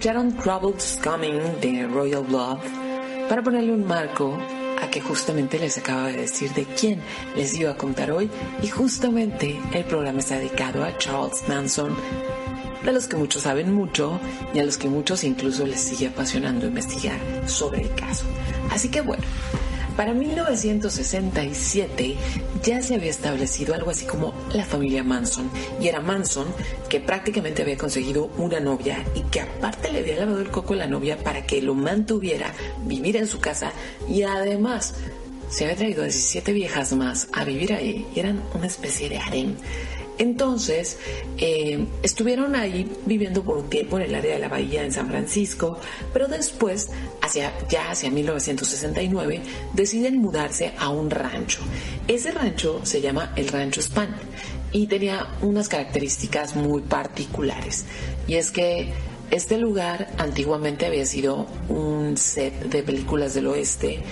Escucharon 0.01 0.35
Troubles 0.35 0.99
Coming 1.05 1.61
de 1.61 1.87
Royal 1.87 2.25
Love 2.27 2.65
para 3.29 3.43
ponerle 3.43 3.71
un 3.71 3.87
marco 3.87 4.35
a 4.83 4.89
que 4.89 5.03
justamente 5.03 5.59
les 5.59 5.77
acaba 5.77 6.07
de 6.07 6.17
decir 6.17 6.51
de 6.55 6.65
quién 6.65 7.03
les 7.37 7.55
iba 7.59 7.73
a 7.73 7.77
contar 7.77 8.11
hoy 8.11 8.31
y 8.63 8.69
justamente 8.69 9.61
el 9.75 9.85
programa 9.85 10.21
está 10.21 10.39
dedicado 10.39 10.85
a 10.85 10.97
Charles 10.97 11.47
Manson, 11.49 11.95
de 12.83 12.93
los 12.95 13.09
que 13.09 13.19
muchos 13.19 13.43
saben 13.43 13.75
mucho 13.75 14.19
y 14.55 14.61
a 14.61 14.65
los 14.65 14.79
que 14.79 14.89
muchos 14.89 15.23
incluso 15.23 15.67
les 15.67 15.83
sigue 15.83 16.07
apasionando 16.07 16.67
investigar 16.67 17.19
sobre 17.47 17.83
el 17.83 17.95
caso. 17.95 18.25
Así 18.71 18.89
que 18.91 19.03
bueno, 19.03 19.23
para 20.01 20.15
1967 20.15 22.17
ya 22.63 22.81
se 22.81 22.95
había 22.95 23.11
establecido 23.11 23.75
algo 23.75 23.91
así 23.91 24.07
como 24.07 24.33
la 24.55 24.65
familia 24.65 25.05
Manson. 25.05 25.51
Y 25.79 25.89
era 25.89 26.01
Manson 26.01 26.47
que 26.89 27.01
prácticamente 27.01 27.61
había 27.61 27.77
conseguido 27.77 28.31
una 28.39 28.61
novia 28.61 29.05
y 29.15 29.21
que 29.25 29.43
aparte 29.43 29.93
le 29.93 29.99
había 29.99 30.21
lavado 30.21 30.41
el 30.41 30.51
coco 30.51 30.73
a 30.73 30.79
la 30.79 30.87
novia 30.87 31.19
para 31.19 31.45
que 31.45 31.61
lo 31.61 31.75
mantuviera, 31.75 32.55
vivir 32.87 33.19
en 33.19 33.27
su 33.27 33.41
casa 33.41 33.73
y 34.09 34.23
además 34.23 34.95
se 35.51 35.65
había 35.65 35.77
traído 35.77 36.05
17 36.05 36.51
viejas 36.55 36.95
más 36.95 37.29
a 37.35 37.45
vivir 37.45 37.75
ahí 37.75 38.07
y 38.15 38.21
eran 38.21 38.43
una 38.55 38.69
especie 38.69 39.11
de 39.11 39.19
harem. 39.19 39.55
Entonces, 40.21 40.99
eh, 41.39 41.87
estuvieron 42.03 42.55
ahí 42.55 42.87
viviendo 43.07 43.43
por 43.43 43.57
un 43.57 43.71
tiempo 43.71 43.99
en 43.99 44.05
el 44.05 44.15
área 44.15 44.35
de 44.35 44.39
la 44.39 44.49
bahía 44.49 44.85
en 44.85 44.93
San 44.93 45.09
Francisco, 45.09 45.79
pero 46.13 46.29
después, 46.29 46.91
hacia, 47.23 47.55
ya 47.71 47.91
hacia 47.91 48.11
1969, 48.11 49.41
deciden 49.73 50.19
mudarse 50.19 50.75
a 50.79 50.91
un 50.91 51.11
rancho. 51.11 51.61
Ese 52.07 52.33
rancho 52.33 52.83
se 52.85 53.01
llama 53.01 53.33
el 53.35 53.49
Rancho 53.49 53.81
Span 53.81 54.15
y 54.73 54.89
tenía 54.89 55.27
unas 55.41 55.71
características 55.71 56.55
muy 56.55 56.83
particulares. 56.83 57.87
Y 58.27 58.35
es 58.35 58.51
que 58.51 58.93
este 59.31 59.57
lugar 59.57 60.11
antiguamente 60.19 60.85
había 60.85 61.07
sido 61.07 61.47
un 61.71 62.19
set 62.19 62.65
de 62.65 62.83
películas 62.83 63.33
del 63.33 63.47
oeste 63.47 64.03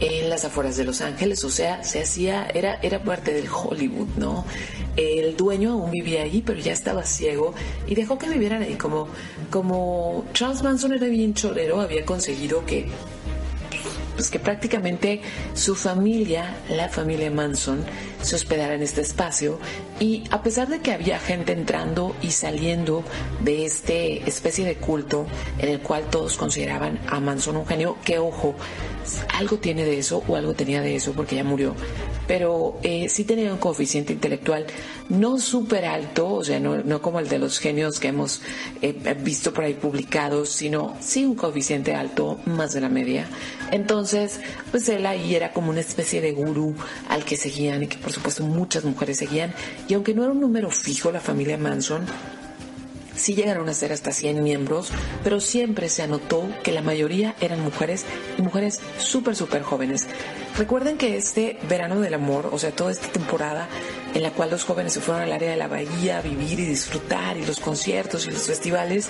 en 0.00 0.30
las 0.30 0.44
afueras 0.44 0.76
de 0.76 0.84
Los 0.84 1.00
Ángeles, 1.00 1.42
o 1.44 1.50
sea, 1.50 1.82
se 1.82 2.00
hacía, 2.00 2.46
era, 2.54 2.78
era 2.82 3.02
parte 3.02 3.32
del 3.32 3.48
Hollywood, 3.48 4.08
¿no? 4.16 4.44
El 4.96 5.36
dueño 5.36 5.72
aún 5.72 5.90
vivía 5.90 6.22
ahí, 6.22 6.42
pero 6.44 6.60
ya 6.60 6.72
estaba 6.72 7.04
ciego 7.04 7.54
y 7.86 7.94
dejó 7.94 8.18
que 8.18 8.28
vivieran 8.28 8.62
ahí. 8.62 8.74
Como, 8.74 9.08
como 9.50 10.24
Charles 10.32 10.62
Manson 10.62 10.92
era 10.92 11.06
bien 11.06 11.34
cholero, 11.34 11.80
había 11.80 12.04
conseguido 12.04 12.64
que 12.64 12.88
pues 14.14 14.30
que 14.30 14.40
prácticamente 14.40 15.22
su 15.54 15.76
familia, 15.76 16.56
la 16.68 16.88
familia 16.88 17.30
Manson, 17.30 17.84
se 18.22 18.36
hospedara 18.36 18.74
en 18.74 18.82
este 18.82 19.00
espacio 19.00 19.58
y 20.00 20.24
a 20.30 20.42
pesar 20.42 20.68
de 20.68 20.80
que 20.80 20.92
había 20.92 21.18
gente 21.18 21.52
entrando 21.52 22.14
y 22.22 22.30
saliendo 22.30 23.04
de 23.40 23.64
este 23.64 24.28
especie 24.28 24.64
de 24.64 24.76
culto 24.76 25.26
en 25.58 25.68
el 25.68 25.80
cual 25.80 26.04
todos 26.10 26.36
consideraban 26.36 27.00
a 27.08 27.20
Manson 27.20 27.56
un 27.56 27.66
genio, 27.66 27.96
que 28.04 28.18
ojo, 28.18 28.54
algo 29.34 29.58
tiene 29.58 29.84
de 29.84 29.98
eso 29.98 30.22
o 30.26 30.36
algo 30.36 30.54
tenía 30.54 30.80
de 30.80 30.96
eso 30.96 31.12
porque 31.12 31.36
ya 31.36 31.44
murió, 31.44 31.74
pero 32.26 32.78
eh, 32.82 33.08
sí 33.08 33.24
tenía 33.24 33.52
un 33.52 33.58
coeficiente 33.58 34.12
intelectual 34.12 34.66
no 35.08 35.38
súper 35.38 35.86
alto, 35.86 36.34
o 36.34 36.44
sea, 36.44 36.60
no, 36.60 37.00
como 37.00 37.18
el 37.18 37.28
de 37.28 37.38
los 37.38 37.58
genios 37.58 37.98
que 37.98 38.08
hemos 38.08 38.42
eh, 38.82 38.92
visto 39.22 39.52
por 39.52 39.64
ahí 39.64 39.74
publicados, 39.74 40.50
sino 40.50 40.96
sí 41.00 41.24
un 41.24 41.34
coeficiente 41.34 41.94
alto, 41.94 42.38
más 42.44 42.74
de 42.74 42.80
la 42.80 42.88
media. 42.88 43.26
Entonces, 43.70 44.40
pues 44.70 44.88
él 44.88 45.06
ahí 45.06 45.34
era 45.34 45.52
como 45.52 45.70
una 45.70 45.80
especie 45.80 46.20
de 46.20 46.32
gurú 46.32 46.74
al 47.08 47.24
que 47.24 47.36
seguían 47.36 47.82
y 47.82 47.86
que 47.86 47.96
por 48.08 48.14
supuesto 48.14 48.42
muchas 48.42 48.84
mujeres 48.84 49.18
seguían. 49.18 49.52
Y 49.86 49.92
aunque 49.92 50.14
no 50.14 50.22
era 50.22 50.32
un 50.32 50.40
número 50.40 50.70
fijo 50.70 51.12
la 51.12 51.20
familia 51.20 51.58
Manson, 51.58 52.06
sí 53.18 53.34
llegaron 53.34 53.68
a 53.68 53.74
ser 53.74 53.92
hasta 53.92 54.12
100 54.12 54.42
miembros, 54.42 54.88
pero 55.22 55.40
siempre 55.40 55.90
se 55.90 56.02
anotó 56.02 56.48
que 56.62 56.72
la 56.72 56.80
mayoría 56.80 57.34
eran 57.40 57.60
mujeres 57.60 58.06
y 58.38 58.42
mujeres 58.42 58.80
súper, 58.98 59.36
súper 59.36 59.62
jóvenes. 59.62 60.06
Recuerden 60.56 60.96
que 60.96 61.16
este 61.16 61.58
verano 61.68 62.00
del 62.00 62.14
amor, 62.14 62.48
o 62.50 62.58
sea, 62.58 62.70
toda 62.70 62.90
esta 62.90 63.08
temporada 63.08 63.68
en 64.14 64.22
la 64.22 64.30
cual 64.30 64.50
los 64.50 64.64
jóvenes 64.64 64.94
se 64.94 65.00
fueron 65.00 65.24
al 65.24 65.32
área 65.32 65.50
de 65.50 65.56
la 65.56 65.68
bahía 65.68 66.18
a 66.18 66.22
vivir 66.22 66.58
y 66.60 66.64
disfrutar 66.64 67.36
y 67.36 67.44
los 67.44 67.60
conciertos 67.60 68.26
y 68.26 68.30
los 68.30 68.42
festivales, 68.42 69.08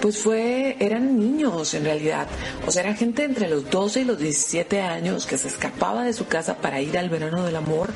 pues 0.00 0.18
fue, 0.18 0.76
eran 0.80 1.18
niños 1.18 1.74
en 1.74 1.84
realidad. 1.84 2.26
O 2.66 2.70
sea, 2.70 2.82
era 2.82 2.94
gente 2.94 3.24
entre 3.24 3.48
los 3.48 3.68
12 3.70 4.00
y 4.00 4.04
los 4.04 4.18
17 4.18 4.80
años 4.80 5.26
que 5.26 5.38
se 5.38 5.48
escapaba 5.48 6.04
de 6.04 6.12
su 6.12 6.26
casa 6.26 6.56
para 6.56 6.80
ir 6.80 6.96
al 6.96 7.10
verano 7.10 7.44
del 7.44 7.56
amor 7.56 7.90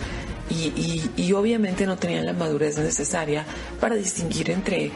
y, 0.52 1.32
obviamente 1.32 1.86
no 1.86 1.96
tenían 1.96 2.26
la 2.26 2.32
madurez 2.32 2.78
necesaria 2.78 3.44
para 3.80 3.94
distinguir 3.96 4.50
entre 4.50 4.90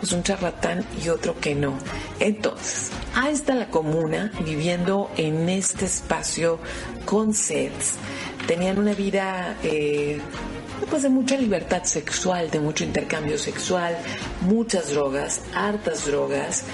pues, 0.00 0.12
un 0.12 0.22
charlatán 0.22 0.84
y 1.04 1.08
otro 1.08 1.38
que 1.38 1.54
no. 1.54 1.78
Entonces, 2.20 2.90
ahí 3.14 3.34
está 3.34 3.54
la 3.54 3.68
comuna 3.68 4.32
viviendo 4.44 5.10
en 5.16 5.48
este 5.48 5.84
espacio 5.84 6.58
con 7.04 7.34
sets. 7.34 7.94
Tenían 8.46 8.78
una 8.78 8.94
vida 8.94 9.56
eh, 9.62 10.20
pues 10.90 11.02
de 11.02 11.08
mucha 11.08 11.36
libertad 11.36 11.84
sexual, 11.84 12.50
de 12.50 12.60
mucho 12.60 12.84
intercambio 12.84 13.38
sexual, 13.38 13.96
muchas 14.42 14.90
drogas, 14.90 15.42
hartas 15.54 16.06
drogas, 16.06 16.64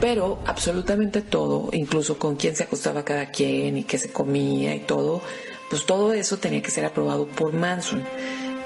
pero 0.00 0.38
absolutamente 0.46 1.20
todo, 1.22 1.68
incluso 1.72 2.18
con 2.18 2.36
quién 2.36 2.56
se 2.56 2.64
acostaba 2.64 3.04
cada 3.04 3.26
quien 3.26 3.76
y 3.76 3.84
qué 3.84 3.98
se 3.98 4.10
comía 4.10 4.74
y 4.74 4.80
todo, 4.80 5.22
pues 5.70 5.86
todo 5.86 6.12
eso 6.12 6.36
tenía 6.36 6.60
que 6.60 6.70
ser 6.70 6.84
aprobado 6.84 7.26
por 7.26 7.54
Manson. 7.54 8.02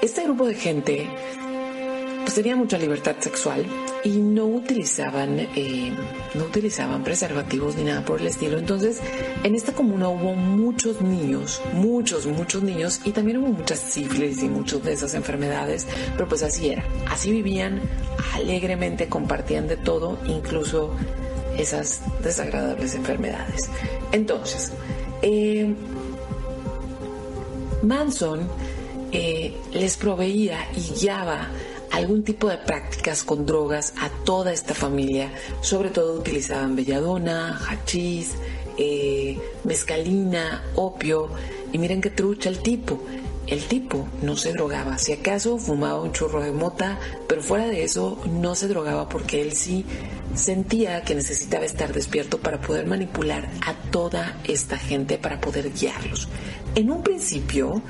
Este 0.01 0.23
grupo 0.23 0.47
de 0.47 0.55
gente 0.55 1.07
pues 2.23 2.33
tenía 2.33 2.55
mucha 2.55 2.79
libertad 2.79 3.15
sexual 3.19 3.63
y 4.03 4.17
no 4.17 4.47
utilizaban 4.47 5.39
eh, 5.39 5.93
no 6.33 6.43
utilizaban 6.43 7.03
preservativos 7.03 7.75
ni 7.75 7.83
nada 7.83 8.03
por 8.03 8.19
el 8.19 8.25
estilo. 8.25 8.57
Entonces 8.57 8.99
en 9.43 9.53
esta 9.53 9.73
comuna 9.73 10.09
hubo 10.09 10.33
muchos 10.33 11.01
niños 11.01 11.61
muchos 11.73 12.25
muchos 12.25 12.63
niños 12.63 12.99
y 13.05 13.11
también 13.11 13.37
hubo 13.37 13.49
muchas 13.49 13.79
sífilis 13.79 14.41
y 14.41 14.49
muchas 14.49 14.83
de 14.83 14.93
esas 14.93 15.13
enfermedades 15.13 15.85
pero 16.13 16.27
pues 16.27 16.41
así 16.41 16.69
era. 16.69 16.83
Así 17.11 17.29
vivían 17.29 17.81
alegremente 18.33 19.07
compartían 19.07 19.67
de 19.67 19.77
todo 19.77 20.17
incluso 20.25 20.95
esas 21.59 22.01
desagradables 22.23 22.95
enfermedades. 22.95 23.69
Entonces 24.11 24.71
eh, 25.21 25.75
Manson 27.85 28.47
eh, 29.11 29.55
les 29.71 29.97
proveía 29.97 30.67
y 30.75 30.99
guiaba 30.99 31.49
algún 31.91 32.23
tipo 32.23 32.49
de 32.49 32.57
prácticas 32.57 33.23
con 33.23 33.45
drogas 33.45 33.93
a 34.01 34.09
toda 34.25 34.51
esta 34.51 34.73
familia. 34.73 35.31
Sobre 35.61 35.89
todo 35.89 36.19
utilizaban 36.19 36.75
belladona, 36.75 37.57
hachís, 37.69 38.35
eh, 38.77 39.39
mezcalina, 39.63 40.63
opio. 40.75 41.29
Y 41.71 41.77
miren 41.77 42.01
qué 42.01 42.09
trucha 42.09 42.49
el 42.49 42.59
tipo. 42.59 42.99
El 43.47 43.63
tipo 43.65 44.07
no 44.23 44.35
se 44.35 44.53
drogaba, 44.53 44.97
si 44.97 45.13
acaso 45.13 45.59
fumaba 45.59 46.01
un 46.01 46.11
churro 46.11 46.41
de 46.41 46.51
mota, 46.51 46.99
pero 47.27 47.43
fuera 47.43 47.67
de 47.67 47.83
eso 47.83 48.19
no 48.27 48.55
se 48.55 48.67
drogaba 48.67 49.07
porque 49.07 49.39
él 49.39 49.53
sí 49.53 49.85
sentía 50.33 51.03
que 51.03 51.13
necesitaba 51.13 51.63
estar 51.63 51.93
despierto 51.93 52.39
para 52.39 52.59
poder 52.59 52.87
manipular 52.87 53.47
a 53.61 53.75
toda 53.91 54.39
esta 54.45 54.79
gente, 54.79 55.19
para 55.19 55.39
poder 55.39 55.71
guiarlos. 55.71 56.27
En 56.75 56.91
un 56.91 57.03
principio, 57.03 57.81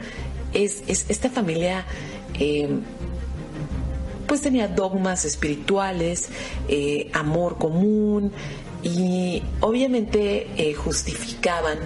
es, 0.53 0.83
esta 0.87 1.29
familia 1.29 1.85
eh, 2.39 2.69
pues 4.27 4.41
tenía 4.41 4.67
dogmas 4.67 5.25
espirituales, 5.25 6.29
eh, 6.67 7.09
amor 7.13 7.57
común 7.57 8.31
y 8.83 9.43
obviamente 9.61 10.47
eh, 10.57 10.73
justificaban 10.73 11.77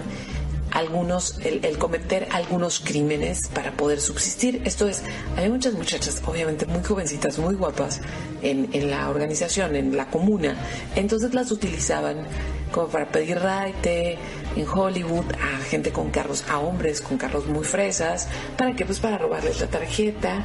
algunos, 0.70 1.40
el, 1.40 1.78
cometer 1.78 2.28
algunos 2.30 2.80
crímenes 2.80 3.48
para 3.48 3.72
poder 3.72 4.00
subsistir. 4.00 4.62
Esto 4.64 4.86
es, 4.88 5.02
había 5.36 5.50
muchas 5.50 5.74
muchachas, 5.74 6.22
obviamente 6.26 6.64
muy 6.66 6.82
jovencitas, 6.82 7.38
muy 7.38 7.56
guapas 7.56 8.00
en, 8.42 8.68
en 8.72 8.90
la 8.90 9.10
organización, 9.10 9.74
en 9.74 9.96
la 9.96 10.08
comuna, 10.10 10.56
entonces 10.94 11.34
las 11.34 11.50
utilizaban 11.50 12.26
como 12.72 12.86
para 12.88 13.10
pedir 13.10 13.38
raite 13.38 14.18
en 14.56 14.66
Hollywood 14.68 15.26
a 15.34 15.58
gente 15.64 15.92
con 15.92 16.10
carros, 16.10 16.44
a 16.48 16.58
hombres 16.58 17.00
con 17.00 17.18
carros 17.18 17.46
muy 17.46 17.64
fresas, 17.64 18.28
para 18.56 18.74
que 18.74 18.84
pues 18.84 19.00
para 19.00 19.18
robarles 19.18 19.60
la 19.60 19.68
tarjeta. 19.68 20.44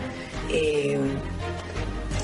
Eh, 0.49 0.97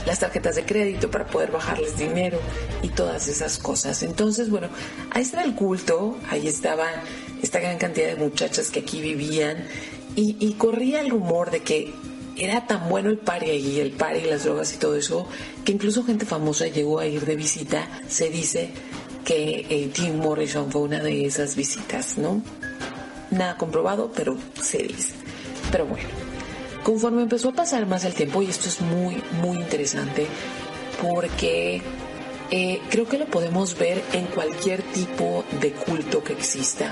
las 0.05 0.19
tarjetas 0.19 0.55
de 0.55 0.65
crédito 0.65 1.11
para 1.11 1.27
poder 1.27 1.51
bajarles 1.51 1.97
dinero 1.97 2.39
y 2.81 2.89
todas 2.89 3.27
esas 3.27 3.57
cosas. 3.57 4.01
Entonces, 4.03 4.49
bueno, 4.49 4.67
ahí 5.11 5.21
estaba 5.21 5.43
el 5.43 5.55
culto, 5.55 6.17
ahí 6.29 6.47
estaba 6.47 6.87
esta 7.41 7.59
gran 7.59 7.77
cantidad 7.77 8.07
de 8.07 8.15
muchachas 8.15 8.69
que 8.69 8.79
aquí 8.79 9.01
vivían 9.01 9.65
y, 10.15 10.53
corría 10.57 10.99
el 10.99 11.09
rumor 11.09 11.51
de 11.51 11.61
que 11.61 11.93
era 12.35 12.67
tan 12.67 12.89
bueno 12.89 13.09
el 13.09 13.17
party 13.17 13.51
y 13.51 13.79
el 13.79 13.91
party, 13.91 14.21
las 14.21 14.43
drogas 14.43 14.73
y 14.73 14.77
todo 14.77 14.95
eso, 14.95 15.27
que 15.63 15.71
incluso 15.71 16.03
gente 16.03 16.25
famosa 16.25 16.67
llegó 16.67 16.99
a 16.99 17.05
ir 17.05 17.25
de 17.25 17.35
visita. 17.35 17.87
Se 18.07 18.29
dice 18.29 18.71
que 19.25 19.65
eh, 19.69 19.89
Tim 19.93 20.17
Morrison 20.17 20.71
fue 20.71 20.81
una 20.81 20.99
de 20.99 21.25
esas 21.25 21.55
visitas, 21.55 22.17
¿no? 22.17 22.41
Nada 23.29 23.57
comprobado, 23.57 24.11
pero 24.15 24.37
se 24.61 24.79
dice. 24.79 25.13
Pero 25.71 25.85
bueno. 25.85 26.07
Conforme 26.83 27.21
empezó 27.21 27.49
a 27.49 27.53
pasar 27.53 27.85
más 27.85 28.05
el 28.05 28.13
tiempo, 28.13 28.41
y 28.41 28.47
esto 28.47 28.67
es 28.67 28.81
muy, 28.81 29.21
muy 29.41 29.57
interesante, 29.57 30.25
porque 31.01 31.81
eh, 32.49 32.81
creo 32.89 33.07
que 33.07 33.19
lo 33.19 33.27
podemos 33.27 33.77
ver 33.77 34.01
en 34.13 34.25
cualquier 34.25 34.81
tipo 34.81 35.43
de 35.61 35.71
culto 35.71 36.23
que 36.23 36.33
exista. 36.33 36.91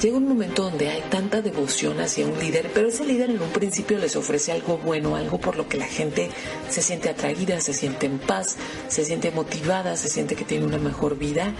Llega 0.00 0.16
un 0.16 0.28
momento 0.28 0.62
donde 0.62 0.90
hay 0.90 1.02
tanta 1.10 1.42
devoción 1.42 1.98
hacia 1.98 2.24
un 2.24 2.38
líder, 2.38 2.70
pero 2.72 2.86
ese 2.86 3.04
líder 3.04 3.30
en 3.30 3.42
un 3.42 3.50
principio 3.50 3.98
les 3.98 4.14
ofrece 4.14 4.52
algo 4.52 4.78
bueno, 4.78 5.16
algo 5.16 5.40
por 5.40 5.56
lo 5.56 5.68
que 5.68 5.76
la 5.76 5.88
gente 5.88 6.30
se 6.68 6.82
siente 6.82 7.08
atraída, 7.08 7.60
se 7.60 7.72
siente 7.72 8.06
en 8.06 8.20
paz, 8.20 8.56
se 8.86 9.04
siente 9.04 9.32
motivada, 9.32 9.96
se 9.96 10.08
siente 10.08 10.36
que 10.36 10.44
tiene 10.44 10.66
una 10.66 10.78
mejor 10.78 11.18
vida. 11.18 11.52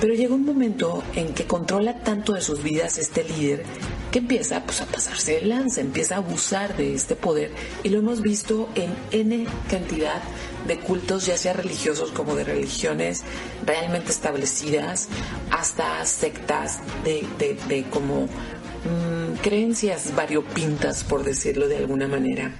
Pero 0.00 0.14
llega 0.14 0.34
un 0.34 0.44
momento 0.44 1.04
en 1.14 1.34
que 1.34 1.46
controla 1.46 2.02
tanto 2.02 2.32
de 2.32 2.40
sus 2.40 2.64
vidas 2.64 2.98
este 2.98 3.22
líder 3.22 3.62
que 4.10 4.18
empieza 4.18 4.64
pues, 4.64 4.80
a 4.80 4.86
pasarse 4.86 5.38
el 5.38 5.50
lance, 5.50 5.80
empieza 5.80 6.16
a 6.16 6.18
abusar 6.18 6.76
de 6.76 6.94
este 6.94 7.14
poder 7.14 7.52
y 7.84 7.90
lo 7.90 8.00
hemos 8.00 8.22
visto 8.22 8.68
en 8.74 8.92
N 9.12 9.46
cantidad 9.70 10.20
de 10.66 10.78
cultos, 10.78 11.26
ya 11.26 11.36
sea 11.36 11.52
religiosos 11.52 12.10
como 12.10 12.34
de 12.34 12.44
religiones 12.44 13.22
realmente 13.64 14.10
establecidas, 14.10 15.08
hasta 15.50 16.04
sectas 16.04 16.80
de, 17.04 17.84
como 17.90 18.24
mm, 18.24 19.36
creencias 19.42 20.14
variopintas, 20.14 21.04
por 21.04 21.24
decirlo 21.24 21.68
de 21.68 21.78
alguna 21.78 22.08
manera. 22.08 22.56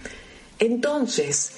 Entonces, 0.58 1.52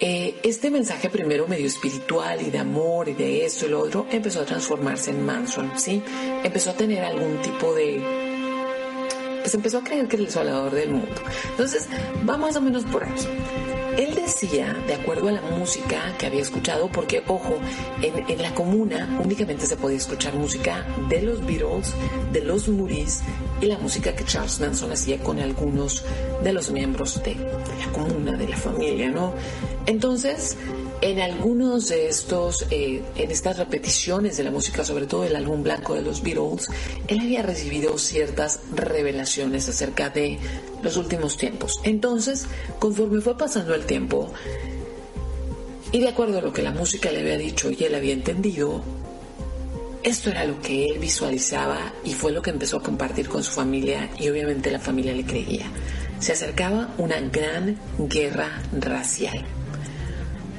eh, 0.00 0.38
este 0.42 0.70
mensaje 0.70 1.10
primero 1.10 1.48
medio 1.48 1.66
espiritual 1.66 2.40
y 2.40 2.50
de 2.50 2.58
amor 2.58 3.08
y 3.08 3.14
de 3.14 3.44
esto 3.44 3.66
y 3.66 3.70
lo 3.70 3.80
otro 3.80 4.06
empezó 4.10 4.42
a 4.42 4.44
transformarse 4.44 5.10
en 5.10 5.26
Manson, 5.26 5.72
¿sí? 5.76 6.02
Empezó 6.44 6.70
a 6.70 6.74
tener 6.74 7.04
algún 7.04 7.42
tipo 7.42 7.74
de 7.74 8.28
pues 9.40 9.54
empezó 9.54 9.78
a 9.78 9.84
creer 9.84 10.06
que 10.08 10.16
era 10.16 10.24
el 10.26 10.30
salvador 10.30 10.72
del 10.72 10.90
mundo. 10.90 11.14
Entonces, 11.50 11.88
va 12.28 12.36
más 12.36 12.54
o 12.56 12.60
menos 12.60 12.84
por 12.84 13.02
aquí. 13.02 13.26
Él 13.98 14.14
decía, 14.14 14.74
de 14.86 14.94
acuerdo 14.94 15.26
a 15.26 15.32
la 15.32 15.40
música 15.40 16.14
que 16.18 16.26
había 16.26 16.40
escuchado, 16.40 16.88
porque 16.88 17.20
ojo, 17.26 17.58
en, 18.00 18.30
en, 18.30 18.40
la 18.40 18.54
comuna 18.54 19.18
únicamente 19.24 19.66
se 19.66 19.76
podía 19.76 19.96
escuchar 19.96 20.34
música 20.34 20.86
de 21.08 21.20
los 21.20 21.44
Beatles, 21.44 21.94
de 22.32 22.40
los 22.42 22.68
Moody's 22.68 23.22
y 23.60 23.66
la 23.66 23.76
música 23.78 24.14
que 24.14 24.24
Charles 24.24 24.60
Manson 24.60 24.92
hacía 24.92 25.18
con 25.18 25.40
algunos 25.40 26.04
de 26.44 26.52
los 26.52 26.70
miembros 26.70 27.20
de, 27.24 27.34
de 27.34 27.84
la 27.84 27.92
comuna, 27.92 28.36
de 28.36 28.46
la 28.46 28.56
familia, 28.56 29.10
¿no? 29.10 29.34
Entonces, 29.86 30.56
en 31.00 31.20
algunos 31.20 31.88
de 31.88 32.08
estos, 32.08 32.66
eh, 32.70 33.02
en 33.16 33.30
estas 33.30 33.58
repeticiones 33.58 34.36
de 34.36 34.44
la 34.44 34.50
música, 34.50 34.84
sobre 34.84 35.06
todo 35.06 35.24
el 35.24 35.36
álbum 35.36 35.62
blanco 35.62 35.94
de 35.94 36.02
los 36.02 36.22
Beatles, 36.22 36.68
él 37.06 37.20
había 37.20 37.42
recibido 37.42 37.96
ciertas 37.98 38.60
revelaciones 38.74 39.68
acerca 39.68 40.10
de 40.10 40.38
los 40.82 40.96
últimos 40.96 41.36
tiempos. 41.36 41.80
Entonces, 41.84 42.46
conforme 42.78 43.20
fue 43.20 43.36
pasando 43.38 43.74
el 43.74 43.86
tiempo, 43.86 44.32
y 45.92 46.00
de 46.00 46.08
acuerdo 46.08 46.38
a 46.38 46.42
lo 46.42 46.52
que 46.52 46.62
la 46.62 46.72
música 46.72 47.10
le 47.10 47.20
había 47.20 47.38
dicho 47.38 47.70
y 47.70 47.84
él 47.84 47.94
había 47.94 48.12
entendido, 48.12 48.82
esto 50.02 50.30
era 50.30 50.44
lo 50.44 50.60
que 50.60 50.86
él 50.86 50.98
visualizaba 50.98 51.92
y 52.04 52.12
fue 52.14 52.32
lo 52.32 52.42
que 52.42 52.50
empezó 52.50 52.78
a 52.78 52.82
compartir 52.82 53.28
con 53.28 53.42
su 53.42 53.52
familia 53.52 54.10
y 54.18 54.28
obviamente 54.28 54.70
la 54.70 54.80
familia 54.80 55.14
le 55.14 55.24
creía. 55.24 55.66
Se 56.18 56.32
acercaba 56.32 56.92
una 56.98 57.20
gran 57.20 57.78
guerra 57.98 58.62
racial 58.72 59.46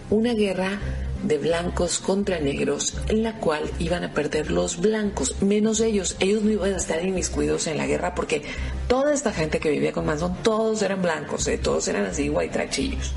una 0.10 0.34
guerra 0.34 0.80
de 1.24 1.38
blancos 1.38 2.00
contra 2.00 2.39
negros 2.39 2.95
en 3.08 3.24
la 3.24 3.36
cual 3.39 3.69
iban 3.80 4.04
a 4.04 4.13
perder 4.13 4.52
los 4.52 4.80
blancos, 4.80 5.41
menos 5.41 5.82
ellos. 5.82 6.15
Ellos 6.19 6.43
no 6.43 6.52
iban 6.52 6.74
a 6.74 6.78
estar 6.78 7.04
inmiscuidos 7.06 7.67
en 7.67 7.78
la 7.78 7.88
guerra 7.88 8.15
porque 8.15 8.43
toda 8.88 9.13
esta 9.13 9.34
gente 9.34 9.60
que 9.60 9.69
vivía 9.69 9.91
con 9.91 10.06
Manson, 10.06 10.38
todos 10.43 10.82
eran 10.82 11.02
blancos, 11.02 11.48
¿eh? 11.48 11.58
todos 11.58 11.88
eran 11.88 12.06
así 12.06 12.32
trachillos. 12.52 13.12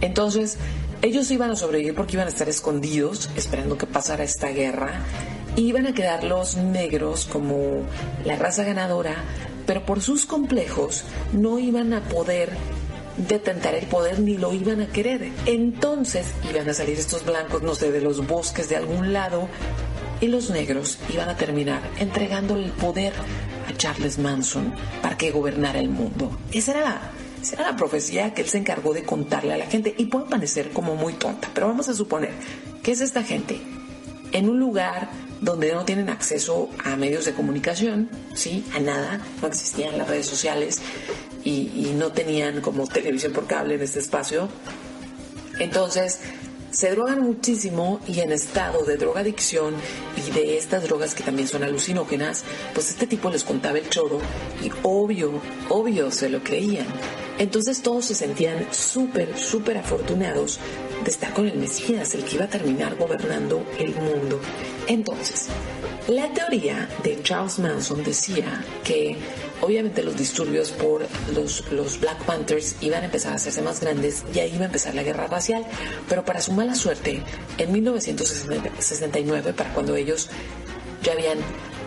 Entonces, 0.00 0.56
ellos 1.02 1.30
iban 1.30 1.50
a 1.50 1.56
sobrevivir 1.56 1.94
porque 1.94 2.16
iban 2.16 2.26
a 2.26 2.30
estar 2.30 2.48
escondidos 2.48 3.28
esperando 3.36 3.76
que 3.76 3.86
pasara 3.86 4.24
esta 4.24 4.48
guerra. 4.48 5.02
Iban 5.56 5.86
a 5.86 5.94
quedar 5.94 6.24
los 6.24 6.56
negros 6.56 7.26
como 7.30 7.82
la 8.24 8.36
raza 8.36 8.64
ganadora, 8.64 9.16
pero 9.66 9.84
por 9.84 10.00
sus 10.00 10.24
complejos 10.24 11.04
no 11.32 11.58
iban 11.58 11.92
a 11.92 12.00
poder 12.02 12.50
de 13.16 13.38
tentar 13.38 13.74
el 13.74 13.86
poder 13.86 14.20
ni 14.20 14.36
lo 14.36 14.52
iban 14.52 14.80
a 14.80 14.88
querer. 14.88 15.30
Entonces 15.46 16.26
iban 16.50 16.68
a 16.68 16.74
salir 16.74 16.98
estos 16.98 17.24
blancos, 17.24 17.62
no 17.62 17.74
sé, 17.74 17.92
de 17.92 18.00
los 18.00 18.26
bosques 18.26 18.68
de 18.68 18.76
algún 18.76 19.12
lado 19.12 19.48
y 20.20 20.28
los 20.28 20.50
negros 20.50 20.98
iban 21.12 21.28
a 21.28 21.36
terminar 21.36 21.82
entregándole 21.98 22.66
el 22.66 22.72
poder 22.72 23.12
a 23.68 23.76
Charles 23.76 24.18
Manson 24.18 24.72
para 25.02 25.16
que 25.16 25.30
gobernara 25.30 25.80
el 25.80 25.88
mundo. 25.88 26.38
Esa 26.52 26.72
era 26.72 27.10
Esa 27.42 27.56
era 27.56 27.72
la 27.72 27.76
profecía 27.76 28.32
que 28.32 28.42
él 28.42 28.48
se 28.48 28.58
encargó 28.58 28.94
de 28.94 29.02
contarle 29.02 29.52
a 29.52 29.58
la 29.58 29.66
gente 29.66 29.94
y 29.98 30.06
puede 30.06 30.26
parecer 30.26 30.70
como 30.70 30.94
muy 30.94 31.14
tonta, 31.14 31.48
pero 31.52 31.66
vamos 31.66 31.88
a 31.88 31.94
suponer 31.94 32.30
que 32.82 32.92
es 32.92 33.00
esta 33.00 33.24
gente 33.24 33.60
en 34.30 34.48
un 34.48 34.60
lugar 34.60 35.10
donde 35.40 35.72
no 35.74 35.84
tienen 35.84 36.08
acceso 36.08 36.70
a 36.84 36.94
medios 36.94 37.24
de 37.24 37.32
comunicación, 37.32 38.08
¿sí? 38.32 38.64
A 38.74 38.78
nada, 38.78 39.20
no 39.40 39.48
existían 39.48 39.98
las 39.98 40.08
redes 40.08 40.26
sociales 40.26 40.80
y, 41.44 41.92
no 41.96 42.12
tenían 42.12 42.60
como 42.60 42.86
televisión 42.86 43.32
por 43.32 43.46
cable 43.46 43.74
en 43.74 43.82
este 43.82 43.98
espacio. 44.00 44.48
Entonces, 45.58 46.20
se 46.70 46.90
drogan 46.90 47.20
muchísimo 47.20 48.00
y 48.08 48.20
en 48.20 48.32
estado 48.32 48.84
de 48.84 48.96
drogadicción 48.96 49.74
y 50.16 50.30
de 50.30 50.56
estas 50.56 50.84
drogas 50.84 51.14
que 51.14 51.22
también 51.22 51.46
son 51.46 51.62
alucinógenas, 51.62 52.44
pues 52.72 52.88
este 52.90 53.06
tipo 53.06 53.28
les 53.30 53.44
contaba 53.44 53.78
el 53.78 53.88
choro 53.90 54.20
y 54.62 54.70
obvio, 54.82 55.40
obvio 55.68 56.10
se 56.10 56.30
lo 56.30 56.42
creían. 56.42 56.86
Entonces 57.38 57.82
todos 57.82 58.06
se 58.06 58.14
sentían 58.14 58.72
súper, 58.72 59.36
súper 59.36 59.78
afortunados 59.78 60.58
de 61.04 61.10
estar 61.10 61.34
con 61.34 61.46
el 61.46 61.58
Mesías, 61.58 62.14
el 62.14 62.24
que 62.24 62.36
iba 62.36 62.44
a 62.46 62.48
terminar 62.48 62.96
gobernando 62.96 63.66
el 63.78 63.94
mundo. 63.94 64.40
Entonces, 64.86 65.48
la 66.08 66.32
teoría 66.32 66.88
de 67.02 67.22
Charles 67.22 67.58
Manson 67.58 68.02
decía 68.02 68.64
que 68.84 69.16
obviamente 69.62 70.02
los 70.02 70.16
disturbios 70.16 70.70
por 70.70 71.06
los, 71.34 71.70
los 71.70 71.98
Black 72.00 72.24
Panthers 72.24 72.76
iban 72.80 73.02
a 73.02 73.06
empezar 73.06 73.32
a 73.32 73.36
hacerse 73.36 73.62
más 73.62 73.80
grandes 73.80 74.24
y 74.34 74.40
ahí 74.40 74.52
iba 74.54 74.64
a 74.64 74.66
empezar 74.66 74.94
la 74.94 75.04
guerra 75.04 75.28
racial, 75.28 75.64
pero 76.08 76.24
para 76.24 76.40
su 76.40 76.52
mala 76.52 76.74
suerte, 76.74 77.22
en 77.58 77.72
1969, 77.72 79.52
para 79.54 79.72
cuando 79.72 79.94
ellos 79.96 80.28
ya 81.02 81.12
habían 81.12 81.38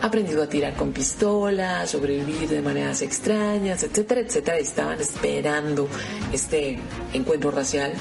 aprendido 0.02 0.42
a 0.44 0.48
tirar 0.48 0.76
con 0.76 0.94
pistolas, 0.94 1.92
sobrevivir 1.92 2.48
de 2.48 2.62
maneras 2.62 3.02
extrañas, 3.02 3.84
etcétera, 3.84 4.22
etcétera, 4.22 4.60
y 4.60 4.64
estaban 4.64 5.00
esperando 5.00 5.90
este 6.32 6.80
encuentro 7.14 7.52
racial, 7.52 7.94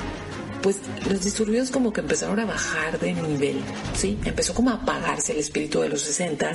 pues 0.62 0.78
los 1.10 1.22
disturbios 1.22 1.70
como 1.70 1.92
que 1.92 2.00
empezaron 2.00 2.38
a 2.38 2.46
bajar 2.46 2.98
de 3.00 3.12
nivel, 3.12 3.60
¿sí? 3.96 4.18
Empezó 4.24 4.54
como 4.54 4.70
a 4.70 4.74
apagarse 4.74 5.32
el 5.32 5.38
espíritu 5.38 5.80
de 5.80 5.88
los 5.88 6.02
60 6.02 6.52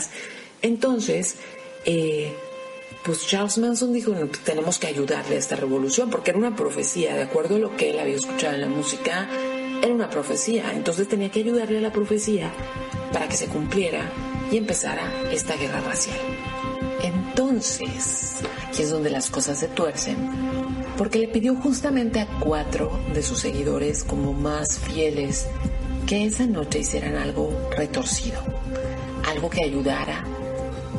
Entonces, 0.62 1.36
eh, 1.86 2.34
pues 3.04 3.26
Charles 3.26 3.58
Manson 3.58 3.94
dijo, 3.94 4.12
pues 4.12 4.40
tenemos 4.44 4.78
que 4.78 4.88
ayudarle 4.88 5.36
a 5.36 5.40
esta 5.40 5.56
revolución, 5.56 6.10
porque 6.10 6.32
era 6.32 6.40
una 6.40 6.56
profecía, 6.56 7.16
de 7.16 7.24
acuerdo 7.24 7.56
a 7.56 7.60
lo 7.60 7.76
que 7.76 7.92
él 7.92 8.00
había 8.00 8.16
escuchado 8.16 8.56
en 8.56 8.62
la 8.62 8.68
música, 8.68 9.28
era 9.82 9.94
una 9.94 10.10
profecía, 10.10 10.74
entonces 10.74 11.08
tenía 11.08 11.32
que 11.32 11.40
ayudarle 11.40 11.78
a 11.78 11.82
la 11.82 11.94
profecía 11.94 12.52
para 13.14 13.28
que 13.30 13.38
se 13.38 13.48
cumpliera 13.48 14.12
y 14.52 14.58
empezara 14.58 15.32
esta 15.32 15.56
guerra 15.56 15.80
racial. 15.82 16.18
Entonces, 17.02 18.42
aquí 18.68 18.84
es 18.84 18.90
donde 18.90 19.10
las 19.10 19.30
cosas 19.30 19.58
se 19.58 19.70
tuercen, 19.70 20.18
porque 20.98 21.20
le 21.20 21.30
pidió 21.30 21.56
justamente 21.56 22.20
a 22.20 22.28
cuatro 22.40 23.00
de 23.14 23.24
sus 23.24 23.40
seguidores 23.40 24.04
como 24.04 24.34
más 24.34 24.80
fieles 24.80 25.48
que 26.06 26.26
esa 26.26 26.46
noche 26.46 26.80
hicieran 26.80 27.16
algo 27.16 27.70
retorcido, 27.78 28.42
algo 29.26 29.50
que 29.50 29.64
ayudara 29.64 30.26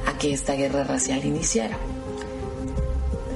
a 0.06 0.18
que 0.18 0.32
esta 0.32 0.54
guerra 0.54 0.84
racial 0.84 1.24
iniciara. 1.24 1.78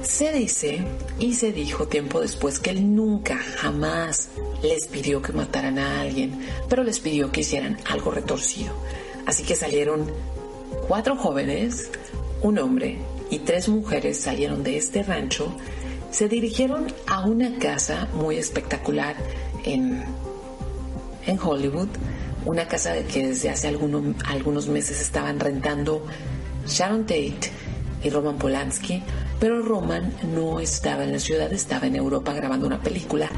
Se 0.05 0.31
dice 0.31 0.85
y 1.19 1.33
se 1.33 1.51
dijo 1.51 1.87
tiempo 1.87 2.21
después 2.21 2.59
que 2.59 2.69
él 2.69 2.95
nunca, 2.95 3.37
jamás 3.37 4.29
les 4.61 4.85
pidió 4.85 5.21
que 5.21 5.33
mataran 5.33 5.79
a 5.79 6.01
alguien, 6.01 6.39
pero 6.69 6.83
les 6.83 6.99
pidió 6.99 7.31
que 7.31 7.41
hicieran 7.41 7.79
algo 7.89 8.11
retorcido. 8.11 8.73
Así 9.25 9.43
que 9.43 9.55
salieron 9.55 10.05
cuatro 10.87 11.15
jóvenes, 11.15 11.89
un 12.41 12.59
hombre 12.59 12.99
y 13.31 13.39
tres 13.39 13.67
mujeres 13.67 14.19
salieron 14.19 14.63
de 14.63 14.77
este 14.77 15.01
rancho, 15.01 15.51
se 16.11 16.29
dirigieron 16.29 16.85
a 17.07 17.25
una 17.25 17.57
casa 17.57 18.07
muy 18.13 18.37
espectacular 18.37 19.15
en, 19.63 20.03
en 21.25 21.39
Hollywood, 21.39 21.89
una 22.45 22.67
casa 22.67 22.93
que 23.11 23.27
desde 23.27 23.49
hace 23.49 23.67
algunos 23.67 24.67
meses 24.67 25.01
estaban 25.01 25.39
rentando 25.39 26.05
Sharon 26.67 27.03
Tate 27.03 27.51
y 28.03 28.09
Roman 28.09 28.37
Polanski, 28.37 29.01
pero 29.39 29.61
Roman 29.61 30.13
no 30.33 30.59
estaba 30.59 31.03
en 31.03 31.11
la 31.11 31.19
ciudad, 31.19 31.51
estaba 31.51 31.87
en 31.87 31.95
Europa 31.95 32.33
grabando 32.33 32.67
una 32.67 32.81
película 32.81 33.29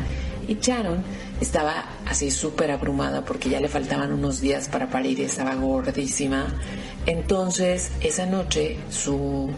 y 0.48 0.56
Sharon 0.56 1.04
estaba 1.42 1.86
así 2.06 2.32
súper 2.32 2.72
abrumada 2.72 3.24
porque 3.26 3.50
ya 3.50 3.60
le 3.60 3.68
faltaban 3.68 4.14
unos 4.14 4.40
días 4.40 4.68
para 4.70 4.90
parir 4.90 5.20
y 5.20 5.24
estaba 5.24 5.56
gordísima. 5.56 6.48
Entonces, 7.06 7.92
esa 8.02 8.26
noche 8.26 8.78
su 8.90 9.50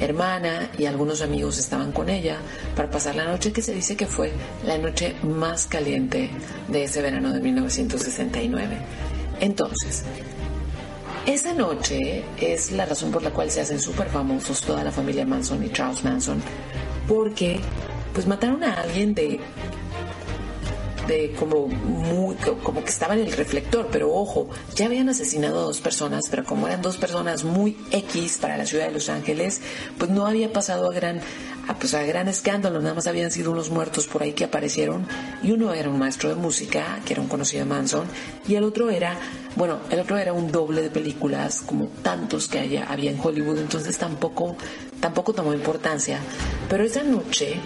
hermana 0.00 0.70
y 0.78 0.86
algunos 0.86 1.22
amigos 1.22 1.58
estaban 1.58 1.92
con 1.92 2.08
ella 2.08 2.38
para 2.74 2.90
pasar 2.90 3.16
la 3.16 3.24
noche 3.24 3.52
que 3.52 3.62
se 3.62 3.74
dice 3.74 3.96
que 3.96 4.06
fue 4.06 4.32
la 4.64 4.78
noche 4.78 5.14
más 5.22 5.66
caliente 5.66 6.30
de 6.68 6.84
ese 6.84 7.02
verano 7.02 7.32
de 7.32 7.40
1969. 7.40 8.76
Entonces, 9.40 10.04
esa 11.26 11.52
noche 11.52 12.24
es 12.40 12.72
la 12.72 12.86
razón 12.86 13.10
por 13.10 13.22
la 13.22 13.30
cual 13.30 13.50
se 13.50 13.60
hacen 13.60 13.80
súper 13.80 14.08
famosos 14.08 14.62
toda 14.62 14.84
la 14.84 14.92
familia 14.92 15.26
Manson 15.26 15.64
y 15.64 15.70
Charles 15.70 16.04
Manson, 16.04 16.42
porque 17.08 17.60
pues 18.14 18.26
mataron 18.26 18.62
a 18.64 18.80
alguien 18.80 19.14
de 19.14 19.40
de 21.06 21.32
como 21.38 21.68
muy 21.68 22.34
como 22.36 22.82
que 22.82 22.90
estaba 22.90 23.14
en 23.14 23.20
el 23.20 23.32
reflector, 23.32 23.88
pero 23.92 24.12
ojo, 24.12 24.48
ya 24.74 24.86
habían 24.86 25.08
asesinado 25.08 25.60
a 25.60 25.62
dos 25.62 25.80
personas, 25.80 26.26
pero 26.28 26.44
como 26.44 26.66
eran 26.66 26.82
dos 26.82 26.96
personas 26.96 27.44
muy 27.44 27.76
X 27.90 28.38
para 28.40 28.56
la 28.56 28.66
ciudad 28.66 28.86
de 28.86 28.92
Los 28.92 29.08
Ángeles, 29.08 29.60
pues 29.98 30.10
no 30.10 30.26
había 30.26 30.52
pasado 30.52 30.90
a 30.90 30.92
gran 30.92 31.20
a, 31.68 31.74
pues 31.74 31.94
a 31.94 32.02
gran 32.02 32.28
escándalo, 32.28 32.80
nada 32.80 32.94
más 32.94 33.06
habían 33.06 33.30
sido 33.30 33.50
unos 33.50 33.70
muertos 33.70 34.06
por 34.06 34.22
ahí 34.22 34.32
que 34.32 34.44
aparecieron. 34.44 35.06
Y 35.42 35.52
uno 35.52 35.72
era 35.72 35.88
un 35.88 35.98
maestro 35.98 36.28
de 36.28 36.36
música, 36.36 37.00
que 37.04 37.14
era 37.14 37.22
un 37.22 37.28
conocido 37.28 37.66
Manson, 37.66 38.06
y 38.46 38.54
el 38.54 38.64
otro 38.64 38.90
era, 38.90 39.16
bueno, 39.56 39.80
el 39.90 40.00
otro 40.00 40.16
era 40.16 40.32
un 40.32 40.50
doble 40.50 40.82
de 40.82 40.90
películas 40.90 41.62
como 41.62 41.88
tantos 42.02 42.48
que 42.48 42.58
haya, 42.58 42.86
había 42.86 43.10
en 43.10 43.20
Hollywood, 43.22 43.58
entonces 43.58 43.96
tampoco, 43.98 44.56
tampoco 45.00 45.32
tomó 45.32 45.54
importancia. 45.54 46.20
Pero 46.68 46.84
esa 46.84 47.02
noche, 47.02 47.56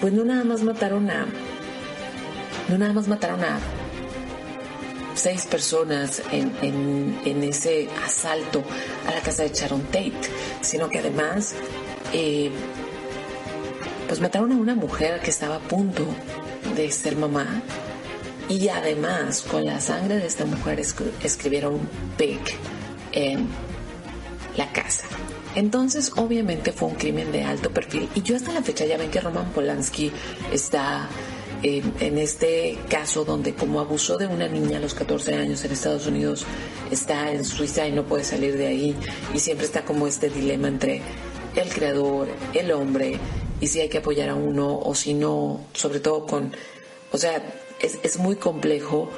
pues 0.00 0.12
no 0.12 0.24
nada 0.24 0.44
más 0.44 0.62
mataron 0.62 1.10
a, 1.10 1.26
no 2.68 2.78
nada 2.78 2.92
más 2.92 3.08
mataron 3.08 3.44
a 3.44 3.58
seis 5.14 5.44
personas 5.44 6.22
en, 6.32 6.52
en, 6.62 7.20
en, 7.24 7.42
ese 7.42 7.88
asalto 8.04 8.62
a 9.06 9.10
la 9.10 9.20
casa 9.20 9.42
de 9.42 9.50
Sharon 9.50 9.82
Tate, 9.82 10.14
sino 10.62 10.88
que 10.88 11.00
además 11.00 11.54
eh, 12.12 12.50
pues 14.10 14.20
mataron 14.20 14.50
a 14.50 14.56
una 14.56 14.74
mujer 14.74 15.20
que 15.20 15.30
estaba 15.30 15.54
a 15.54 15.60
punto 15.60 16.04
de 16.74 16.90
ser 16.90 17.14
mamá 17.14 17.62
y 18.48 18.66
además 18.68 19.42
con 19.42 19.64
la 19.64 19.80
sangre 19.80 20.16
de 20.16 20.26
esta 20.26 20.44
mujer 20.46 20.80
escribieron 21.22 21.78
Pig 22.18 22.40
en 23.12 23.46
la 24.56 24.72
casa. 24.72 25.04
Entonces, 25.54 26.10
obviamente 26.16 26.72
fue 26.72 26.88
un 26.88 26.96
crimen 26.96 27.30
de 27.30 27.44
alto 27.44 27.70
perfil. 27.70 28.08
Y 28.16 28.22
yo 28.22 28.34
hasta 28.34 28.50
la 28.50 28.62
fecha 28.62 28.84
ya 28.84 28.98
ven 28.98 29.12
que 29.12 29.20
Roman 29.20 29.52
Polanski 29.52 30.10
está 30.52 31.08
en, 31.62 31.94
en, 32.00 32.18
este 32.18 32.78
caso 32.88 33.24
donde 33.24 33.54
como 33.54 33.78
abusó 33.78 34.18
de 34.18 34.26
una 34.26 34.48
niña 34.48 34.78
a 34.78 34.80
los 34.80 34.94
14 34.94 35.36
años 35.36 35.64
en 35.64 35.70
Estados 35.70 36.08
Unidos, 36.08 36.44
está 36.90 37.30
en 37.30 37.44
Suiza 37.44 37.86
y 37.86 37.92
no 37.92 38.02
puede 38.06 38.24
salir 38.24 38.56
de 38.56 38.66
ahí. 38.66 38.96
Y 39.32 39.38
siempre 39.38 39.66
está 39.66 39.84
como 39.84 40.08
este 40.08 40.30
dilema 40.30 40.66
entre 40.66 41.00
el 41.54 41.68
creador, 41.68 42.28
el 42.54 42.72
hombre 42.72 43.20
y 43.60 43.66
si 43.66 43.80
hay 43.80 43.88
que 43.88 43.98
apoyar 43.98 44.30
a 44.30 44.34
uno 44.34 44.78
o 44.78 44.94
si 44.94 45.14
no, 45.14 45.60
sobre 45.74 46.00
todo 46.00 46.26
con, 46.26 46.52
o 47.12 47.18
sea, 47.18 47.42
es, 47.80 47.98
es 48.02 48.18
muy 48.18 48.36
complejo. 48.36 49.10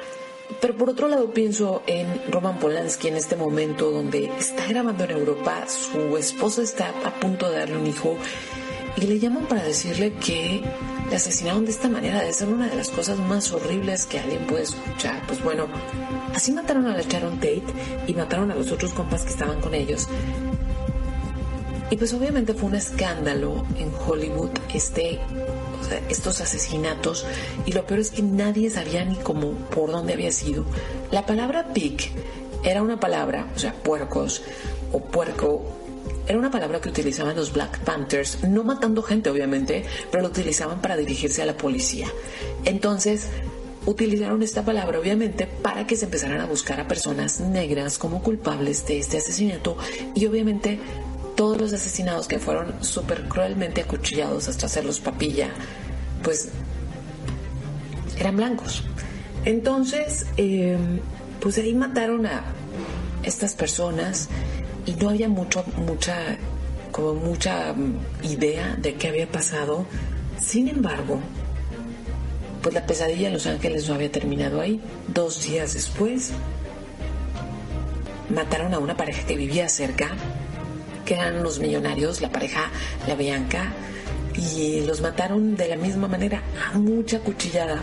Pero 0.59 0.77
por 0.77 0.89
otro 0.89 1.07
lado 1.07 1.33
pienso 1.33 1.81
en 1.87 2.07
Roman 2.29 2.59
Polanski 2.59 3.07
en 3.07 3.15
este 3.15 3.35
momento 3.35 3.89
donde 3.91 4.25
está 4.37 4.67
grabando 4.67 5.05
en 5.05 5.11
Europa, 5.11 5.65
su 5.67 6.17
esposa 6.17 6.61
está 6.61 6.89
a 7.05 7.19
punto 7.19 7.49
de 7.49 7.59
darle 7.59 7.77
un 7.77 7.87
hijo 7.87 8.17
y 8.97 9.07
le 9.07 9.19
llaman 9.19 9.47
para 9.47 9.63
decirle 9.63 10.13
que 10.13 10.61
le 11.09 11.15
asesinaron 11.15 11.65
de 11.65 11.71
esta 11.71 11.89
manera, 11.89 12.21
de 12.21 12.33
ser 12.33 12.49
una 12.49 12.67
de 12.67 12.75
las 12.75 12.89
cosas 12.89 13.17
más 13.19 13.51
horribles 13.51 14.05
que 14.05 14.19
alguien 14.19 14.45
puede 14.45 14.63
escuchar. 14.63 15.25
Pues 15.27 15.43
bueno, 15.43 15.67
así 16.35 16.51
mataron 16.51 16.87
a 16.87 16.95
la 16.95 17.01
Sharon 17.01 17.35
Tate 17.35 17.63
y 18.07 18.13
mataron 18.13 18.51
a 18.51 18.55
los 18.55 18.71
otros 18.71 18.93
compas 18.93 19.23
que 19.23 19.29
estaban 19.29 19.59
con 19.61 19.73
ellos. 19.73 20.07
Y 21.93 21.95
pues 21.95 22.11
obviamente 22.15 22.55
fue 22.55 22.69
un 22.69 22.75
escándalo 22.75 23.67
en 23.77 23.91
Hollywood 24.07 24.49
este, 24.73 25.19
estos 26.09 26.41
asesinatos 26.41 27.23
y 27.67 27.71
lo 27.71 27.85
peor 27.85 27.99
es 27.99 28.09
que 28.09 28.23
nadie 28.23 28.71
sabía 28.71 29.05
ni 29.05 29.15
cómo, 29.17 29.51
por 29.69 29.91
dónde 29.91 30.13
había 30.13 30.31
sido. 30.31 30.65
La 31.11 31.27
palabra 31.27 31.71
pig 31.71 32.09
era 32.63 32.81
una 32.81 32.99
palabra, 32.99 33.47
o 33.55 33.59
sea, 33.59 33.73
puercos 33.73 34.41
o 34.91 35.01
puerco, 35.01 35.63
era 36.27 36.39
una 36.39 36.49
palabra 36.49 36.81
que 36.81 36.89
utilizaban 36.89 37.35
los 37.35 37.53
Black 37.53 37.81
Panthers, 37.81 38.43
no 38.43 38.63
matando 38.63 39.03
gente 39.03 39.29
obviamente, 39.29 39.85
pero 40.09 40.23
lo 40.23 40.29
utilizaban 40.29 40.81
para 40.81 40.97
dirigirse 40.97 41.43
a 41.43 41.45
la 41.45 41.57
policía. 41.57 42.07
Entonces, 42.65 43.27
utilizaron 43.85 44.41
esta 44.41 44.65
palabra 44.65 44.97
obviamente 44.97 45.45
para 45.45 45.85
que 45.85 45.95
se 45.95 46.05
empezaran 46.05 46.41
a 46.41 46.47
buscar 46.47 46.79
a 46.79 46.87
personas 46.87 47.39
negras 47.39 47.99
como 47.99 48.23
culpables 48.23 48.87
de 48.87 48.97
este 48.97 49.17
asesinato 49.17 49.77
y 50.15 50.25
obviamente 50.25 50.79
todos 51.43 51.59
los 51.59 51.73
asesinados 51.73 52.29
que 52.29 52.39
fueron 52.39 52.81
súper 52.81 53.27
cruelmente 53.27 53.81
acuchillados 53.81 54.47
hasta 54.47 54.67
hacerlos 54.67 55.01
papilla, 55.01 55.49
pues 56.23 56.47
eran 58.17 58.37
blancos. 58.37 58.81
Entonces, 59.43 60.25
eh, 60.37 60.77
pues 61.41 61.57
ahí 61.57 61.73
mataron 61.73 62.27
a 62.27 62.45
estas 63.23 63.55
personas 63.55 64.29
y 64.85 64.93
no 64.93 65.09
había 65.09 65.27
mucho, 65.27 65.65
mucha, 65.75 66.37
como 66.93 67.13
mucha 67.13 67.73
mm, 67.73 67.99
idea 68.23 68.77
de 68.77 68.93
qué 68.93 69.09
había 69.09 69.29
pasado. 69.29 69.85
Sin 70.39 70.69
embargo, 70.69 71.19
pues 72.61 72.73
la 72.73 72.85
pesadilla 72.85 73.27
en 73.27 73.33
Los 73.33 73.47
Ángeles 73.47 73.89
no 73.89 73.95
había 73.95 74.09
terminado 74.09 74.61
ahí. 74.61 74.79
Dos 75.09 75.43
días 75.43 75.73
después, 75.73 76.31
mataron 78.29 78.73
a 78.73 78.79
una 78.79 78.95
pareja 78.95 79.25
que 79.27 79.35
vivía 79.35 79.67
cerca, 79.67 80.11
que 81.05 81.15
eran 81.15 81.37
unos 81.37 81.59
millonarios, 81.59 82.21
la 82.21 82.29
pareja, 82.29 82.69
la 83.07 83.15
Bianca, 83.15 83.71
y 84.35 84.81
los 84.81 85.01
mataron 85.01 85.55
de 85.55 85.67
la 85.67 85.75
misma 85.75 86.07
manera, 86.07 86.41
a 86.73 86.77
mucha 86.77 87.19
cuchillada. 87.19 87.81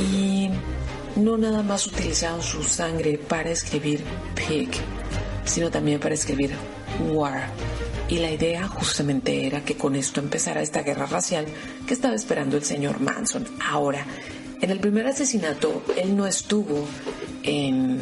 Y 0.00 0.50
no 1.16 1.36
nada 1.38 1.62
más 1.62 1.86
utilizaron 1.86 2.42
su 2.42 2.62
sangre 2.62 3.18
para 3.18 3.50
escribir 3.50 4.02
pig, 4.34 4.70
sino 5.44 5.70
también 5.70 6.00
para 6.00 6.14
escribir 6.14 6.52
war. 7.12 7.48
Y 8.08 8.18
la 8.18 8.30
idea 8.30 8.68
justamente 8.68 9.46
era 9.46 9.64
que 9.64 9.76
con 9.76 9.94
esto 9.94 10.20
empezara 10.20 10.60
esta 10.60 10.82
guerra 10.82 11.06
racial 11.06 11.46
que 11.86 11.94
estaba 11.94 12.14
esperando 12.14 12.56
el 12.56 12.64
señor 12.64 13.00
Manson. 13.00 13.46
Ahora, 13.66 14.04
en 14.60 14.70
el 14.70 14.78
primer 14.78 15.06
asesinato, 15.06 15.82
él 15.96 16.16
no 16.16 16.26
estuvo 16.26 16.86
en, 17.42 18.00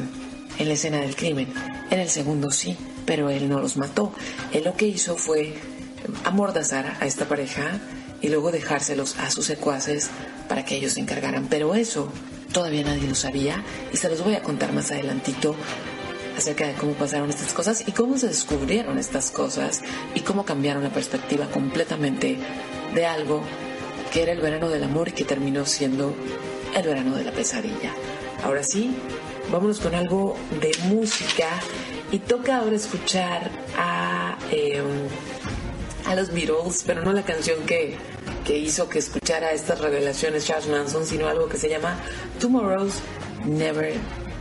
en 0.58 0.68
la 0.68 0.74
escena 0.74 0.98
del 0.98 1.14
crimen. 1.14 1.48
En 1.90 2.00
el 2.00 2.08
segundo 2.08 2.50
sí, 2.50 2.76
pero 3.06 3.30
él 3.30 3.48
no 3.48 3.60
los 3.60 3.76
mató. 3.76 4.12
Él 4.52 4.64
lo 4.64 4.74
que 4.74 4.86
hizo 4.86 5.16
fue 5.16 5.54
amordazar 6.24 6.96
a 7.00 7.06
esta 7.06 7.26
pareja 7.26 7.80
y 8.20 8.28
luego 8.28 8.52
dejárselos 8.52 9.18
a 9.18 9.30
sus 9.30 9.46
secuaces 9.46 10.10
para 10.48 10.64
que 10.64 10.76
ellos 10.76 10.92
se 10.92 11.00
encargaran. 11.00 11.48
Pero 11.48 11.74
eso 11.74 12.12
todavía 12.52 12.84
nadie 12.84 13.08
lo 13.08 13.14
sabía 13.14 13.64
y 13.92 13.96
se 13.96 14.08
los 14.08 14.22
voy 14.22 14.34
a 14.34 14.42
contar 14.42 14.72
más 14.72 14.90
adelantito 14.90 15.56
acerca 16.36 16.66
de 16.66 16.74
cómo 16.74 16.92
pasaron 16.92 17.30
estas 17.30 17.52
cosas 17.52 17.84
y 17.86 17.92
cómo 17.92 18.16
se 18.16 18.28
descubrieron 18.28 18.98
estas 18.98 19.30
cosas 19.30 19.82
y 20.14 20.20
cómo 20.20 20.44
cambiaron 20.44 20.82
la 20.82 20.90
perspectiva 20.90 21.46
completamente 21.50 22.38
de 22.94 23.06
algo 23.06 23.42
que 24.12 24.22
era 24.22 24.32
el 24.32 24.40
verano 24.40 24.68
del 24.68 24.84
amor 24.84 25.08
y 25.08 25.12
que 25.12 25.24
terminó 25.24 25.66
siendo 25.66 26.14
el 26.74 26.86
verano 26.86 27.16
de 27.16 27.24
la 27.24 27.32
pesadilla. 27.32 27.94
Ahora 28.44 28.62
sí, 28.62 28.94
vámonos 29.50 29.80
con 29.80 29.94
algo 29.94 30.36
de 30.60 30.72
música 30.88 31.48
y 32.12 32.18
toca 32.18 32.58
ahora 32.58 32.76
escuchar 32.76 33.50
a, 33.76 34.36
em, 34.50 34.84
a 36.06 36.14
los 36.14 36.30
Beatles, 36.30 36.84
pero 36.86 37.02
no 37.02 37.12
la 37.12 37.22
canción 37.22 37.64
que, 37.64 37.96
que 38.44 38.58
hizo 38.58 38.88
que 38.88 38.98
escuchara 38.98 39.52
estas 39.52 39.80
revelaciones 39.80 40.46
Charles 40.46 40.68
Manson, 40.68 41.06
sino 41.06 41.26
algo 41.26 41.48
que 41.48 41.56
se 41.56 41.70
llama 41.70 41.96
Tomorrow's 42.38 42.96
Never 43.46 43.94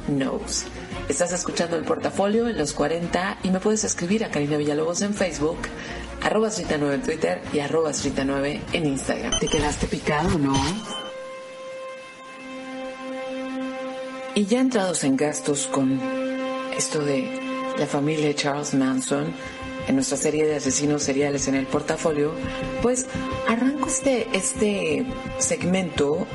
Knows. 0.08 0.66
Estás 1.08 1.32
escuchando 1.32 1.78
el 1.78 1.86
portafolio 1.86 2.48
en 2.50 2.58
los 2.58 2.74
40 2.74 3.40
y 3.44 3.50
me 3.50 3.62
puedes 3.62 3.86
escribir 3.86 4.26
a 4.26 4.30
Karina 4.30 4.58
Villalobos 4.58 5.02
en 5.02 5.14
Facebook, 5.14 5.58
arroba 6.22 6.50
9 6.50 6.96
en 6.96 7.02
Twitter 7.02 7.42
y 7.54 7.60
arroba 7.60 7.92
9 7.94 8.62
en 8.74 8.86
Instagram. 8.86 9.40
¿Te 9.40 9.48
quedaste 9.48 9.88
picado, 9.88 10.38
no? 10.38 10.54
Y 14.36 14.46
ya 14.46 14.60
entrados 14.60 15.04
en 15.06 15.16
gastos 15.16 15.68
con 15.68 16.00
esto 16.78 17.00
de 17.04 17.51
la 17.78 17.88
familia 17.88 18.34
Charles 18.36 18.74
Manson, 18.74 19.34
en 19.88 19.96
nuestra 19.96 20.18
serie 20.18 20.46
de 20.46 20.56
asesinos 20.56 21.04
seriales 21.04 21.48
en 21.48 21.56
el 21.56 21.66
portafolio, 21.66 22.34
pues 22.82 23.08
arranco 23.48 23.88
este, 23.88 24.28
este 24.34 25.06
segmento 25.40 26.28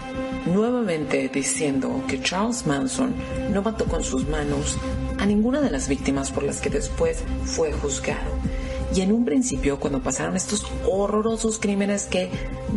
nuevamente 0.47 1.29
diciendo 1.29 2.03
que 2.09 2.21
Charles 2.21 2.67
Manson 2.67 3.15
no 3.53 3.63
mató 3.63 3.85
con 3.87 4.03
sus 4.03 4.29
manos 4.29 4.77
a 5.19 5.27
ninguna 5.27 5.61
de 5.61 5.71
las 5.71 5.89
víctimas 5.89 6.31
por 6.31 6.43
las 6.43 6.61
que 6.61 6.71
después 6.71 7.23
fue 7.45 7.73
juzgado. 7.73 8.31
Y 8.95 9.01
en 9.01 9.13
un 9.13 9.25
principio, 9.25 9.81
cuando 9.81 10.01
pasaron 10.01 10.37
estos 10.37 10.67
horrorosos 10.89 11.59
crímenes 11.59 12.05
que 12.05 12.31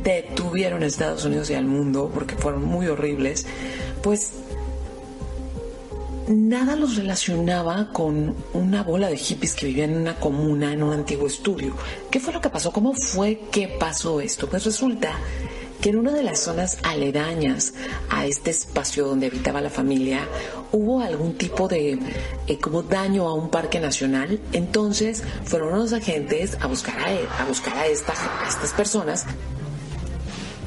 detuvieron 0.03 0.83
a 0.83 0.87
Estados 0.87 1.23
Unidos 1.23 1.49
y 1.49 1.53
al 1.53 1.65
mundo, 1.65 2.09
porque 2.13 2.35
fueron 2.35 2.65
muy 2.65 2.87
horribles, 2.87 3.45
pues 4.01 4.31
nada 6.29 6.75
los 6.75 6.95
relacionaba 6.95 7.89
con 7.91 8.35
una 8.53 8.83
bola 8.83 9.09
de 9.09 9.17
hippies 9.17 9.55
que 9.55 9.65
vivían 9.65 9.91
en 9.91 10.01
una 10.01 10.15
comuna, 10.15 10.71
en 10.71 10.83
un 10.83 10.93
antiguo 10.93 11.27
estudio. 11.27 11.75
¿Qué 12.11 12.19
fue 12.19 12.33
lo 12.33 12.39
que 12.41 12.49
pasó? 12.49 12.71
¿Cómo 12.71 12.93
fue 12.93 13.41
que 13.51 13.67
pasó 13.67 14.21
esto? 14.21 14.47
Pues 14.47 14.63
resulta 14.63 15.13
que 15.81 15.89
en 15.89 15.97
una 15.97 16.11
de 16.11 16.23
las 16.23 16.39
zonas 16.39 16.77
aledañas 16.83 17.73
a 18.09 18.25
este 18.25 18.51
espacio 18.51 19.07
donde 19.07 19.27
habitaba 19.27 19.61
la 19.61 19.69
familia 19.69 20.27
hubo 20.71 21.01
algún 21.01 21.35
tipo 21.35 21.67
de 21.67 21.97
eh, 22.47 22.59
como 22.59 22.83
daño 22.83 23.27
a 23.27 23.33
un 23.33 23.49
parque 23.49 23.79
nacional. 23.79 24.39
Entonces 24.51 25.23
fueron 25.45 25.79
los 25.79 25.93
agentes 25.93 26.57
a 26.61 26.67
buscar 26.67 26.99
a, 26.99 27.41
a 27.41 27.45
buscar 27.45 27.75
a, 27.75 27.87
estas 27.87 28.73
personas 28.75 29.25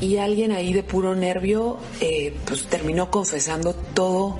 y 0.00 0.16
alguien 0.16 0.50
ahí 0.50 0.72
de 0.72 0.82
puro 0.82 1.14
nervio 1.14 1.78
eh, 2.00 2.36
pues 2.46 2.66
terminó 2.66 3.08
confesando 3.10 3.72
todo 3.72 4.36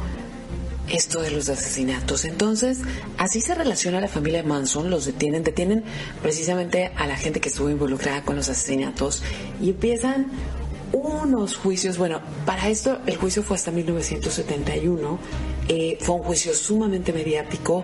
esto 0.93 1.23
de 1.23 1.31
los 1.31 1.49
asesinatos. 1.49 2.25
Entonces, 2.25 2.81
así 3.19 3.41
se 3.41 3.55
relaciona 3.55 4.01
la 4.01 4.09
familia 4.09 4.43
Manson, 4.43 4.91
los 4.91 5.07
detienen, 5.07 5.43
detienen 5.43 5.85
precisamente 6.23 6.93
a 6.97 7.07
la 7.07 7.17
gente 7.17 7.41
que 7.41 7.49
estuvo 7.49 7.71
involucrada 7.71 8.23
con 8.23 8.37
los 8.37 8.49
asesinatos 8.49 9.23
y 9.61 9.71
empiezan 9.71 10.31
unos 10.93 11.57
juicios, 11.57 11.97
bueno, 11.97 12.21
para 12.45 12.69
esto 12.69 13.01
el 13.07 13.17
juicio 13.17 13.43
fue 13.43 13.57
hasta 13.57 13.71
1971, 13.71 15.19
eh, 15.69 15.97
fue 16.01 16.17
un 16.17 16.23
juicio 16.23 16.55
sumamente 16.55 17.13
mediático 17.13 17.83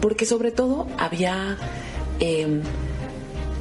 porque 0.00 0.26
sobre 0.26 0.52
todo 0.52 0.86
había... 0.98 1.56
Em, 2.20 2.62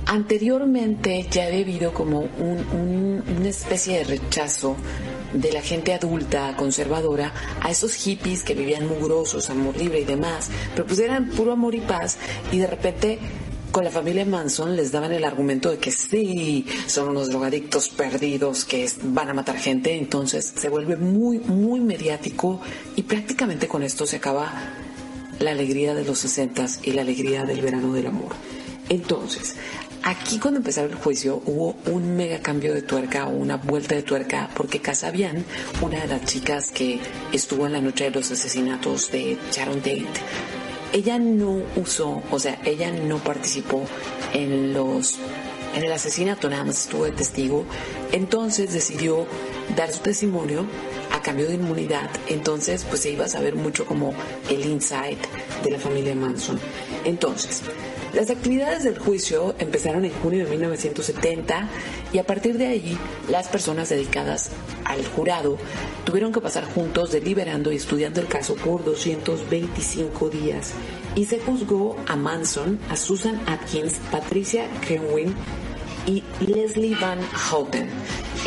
anteriormente 0.06 1.28
ya 1.30 1.46
había 1.46 1.60
habido 1.62 1.94
como 1.94 2.22
una 2.22 3.48
especie 3.48 4.00
de 4.00 4.04
rechazo 4.06 4.76
de 5.34 5.52
la 5.52 5.62
gente 5.62 5.94
adulta, 5.94 6.56
conservadora, 6.58 7.34
a 7.62 7.72
esos 7.72 7.94
hippies 7.94 8.44
que 8.44 8.56
vivían 8.56 8.88
mugrosos, 8.88 9.50
amor 9.50 9.78
libre 9.78 10.02
y 10.02 10.06
demás, 10.06 10.50
pero 10.74 10.86
pues 10.86 11.00
eran 11.00 11.30
puro 11.30 11.54
amor 11.54 11.76
y 11.76 11.82
paz 11.82 12.18
y 12.52 12.58
de 12.58 12.68
repente 12.68 13.20
con 13.72 13.84
la 13.84 13.92
familia 13.92 14.26
Manson 14.26 14.76
les 14.76 14.92
daban 14.92 15.12
el 15.12 15.24
argumento 15.24 15.70
de 15.70 15.78
que 15.78 15.92
sí, 15.92 16.66
son 16.88 17.10
unos 17.10 17.30
drogadictos 17.30 17.90
perdidos 17.90 18.66
que 18.66 18.90
van 19.04 19.30
a 19.30 19.34
matar 19.34 19.58
gente, 19.58 19.96
entonces 19.96 20.54
se 20.56 20.70
vuelve 20.70 20.96
muy, 20.96 21.40
muy 21.40 21.80
mediático 21.80 22.62
y 22.96 23.04
prácticamente 23.04 23.68
con 23.68 23.84
esto 23.84 24.08
se 24.08 24.16
acaba 24.16 24.52
la 25.40 25.52
alegría 25.52 25.94
de 25.94 26.04
los 26.04 26.20
sesentas 26.20 26.80
y 26.84 26.92
la 26.92 27.02
alegría 27.02 27.44
del 27.46 27.62
verano 27.62 27.94
del 27.94 28.08
amor. 28.08 28.34
Entonces, 28.90 29.56
Aquí 30.04 30.40
cuando 30.40 30.60
empezaron 30.60 30.92
el 30.92 30.98
juicio 30.98 31.42
hubo 31.46 31.76
un 31.86 32.16
mega 32.16 32.40
cambio 32.40 32.74
de 32.74 32.82
tuerca 32.82 33.28
o 33.28 33.32
una 33.32 33.58
vuelta 33.58 33.96
de 33.96 34.04
tuerca 34.04 34.50
porque 34.56 34.80
Casabian, 34.80 35.44
una 35.82 36.00
de 36.02 36.08
las 36.08 36.26
chicas 36.26 36.72
que 36.72 37.00
estuvo 37.34 37.66
en 37.66 37.74
la 37.74 37.82
noche 37.82 38.06
de 38.06 38.12
los 38.12 38.32
asesinatos 38.32 39.12
de 39.12 39.38
Sharon 39.52 39.80
Tate, 39.80 40.08
ella 40.94 41.20
no 41.20 41.62
usó, 41.76 42.24
o 42.32 42.40
sea, 42.40 42.60
ella 42.66 42.92
no 42.92 43.18
participó 43.18 43.84
en 44.34 44.74
los 44.74 45.20
en 45.76 45.84
el 45.84 45.92
asesinato, 45.92 46.50
nada 46.50 46.64
más 46.64 46.86
estuvo 46.86 47.06
de 47.06 47.12
testigo, 47.12 47.64
entonces 48.12 48.74
decidió 48.74 49.28
dar 49.76 49.92
su 49.92 50.00
testimonio 50.00 50.66
a 51.12 51.22
cambio 51.22 51.48
de 51.48 51.56
inmunidad, 51.56 52.10
entonces 52.28 52.86
pues 52.90 53.02
se 53.02 53.12
iba 53.12 53.26
a 53.26 53.30
saber 53.30 53.56
mucho 53.56 53.86
como 53.86 54.14
el 54.50 54.66
insight 54.66 55.20
de 55.64 55.72
la 55.72 55.80
familia 55.80 56.16
Manson. 56.16 56.60
Entonces, 57.06 57.62
las 58.14 58.30
actividades 58.30 58.84
del 58.84 58.98
juicio 58.98 59.56
empezaron 59.60 60.04
en 60.06 60.12
junio 60.12 60.46
de 60.46 60.52
1970 60.52 61.70
y 62.12 62.18
a 62.18 62.24
partir 62.24 62.58
de 62.58 62.68
ahí 62.68 62.98
las 63.30 63.48
personas 63.48 63.90
dedicadas 63.90 64.50
al 64.84 65.06
jurado 65.06 65.58
tuvieron 66.06 66.32
que 66.32 66.42
pasar 66.42 66.66
juntos 66.66 67.12
deliberando 67.12 67.72
y 67.72 67.76
estudiando 67.76 68.20
el 68.20 68.28
caso 68.28 68.56
por 68.56 68.84
225 68.84 70.30
días 70.30 70.74
y 71.16 71.26
se 71.26 71.40
juzgó 71.40 71.96
a 72.08 72.16
Manson, 72.16 72.80
a 72.90 72.96
Susan 72.96 73.40
Atkins, 73.48 73.96
Patricia 74.12 74.68
Kenwin 74.88 75.36
y 76.08 76.24
Leslie 76.40 76.96
Van 76.96 77.20
Houten. 77.22 77.90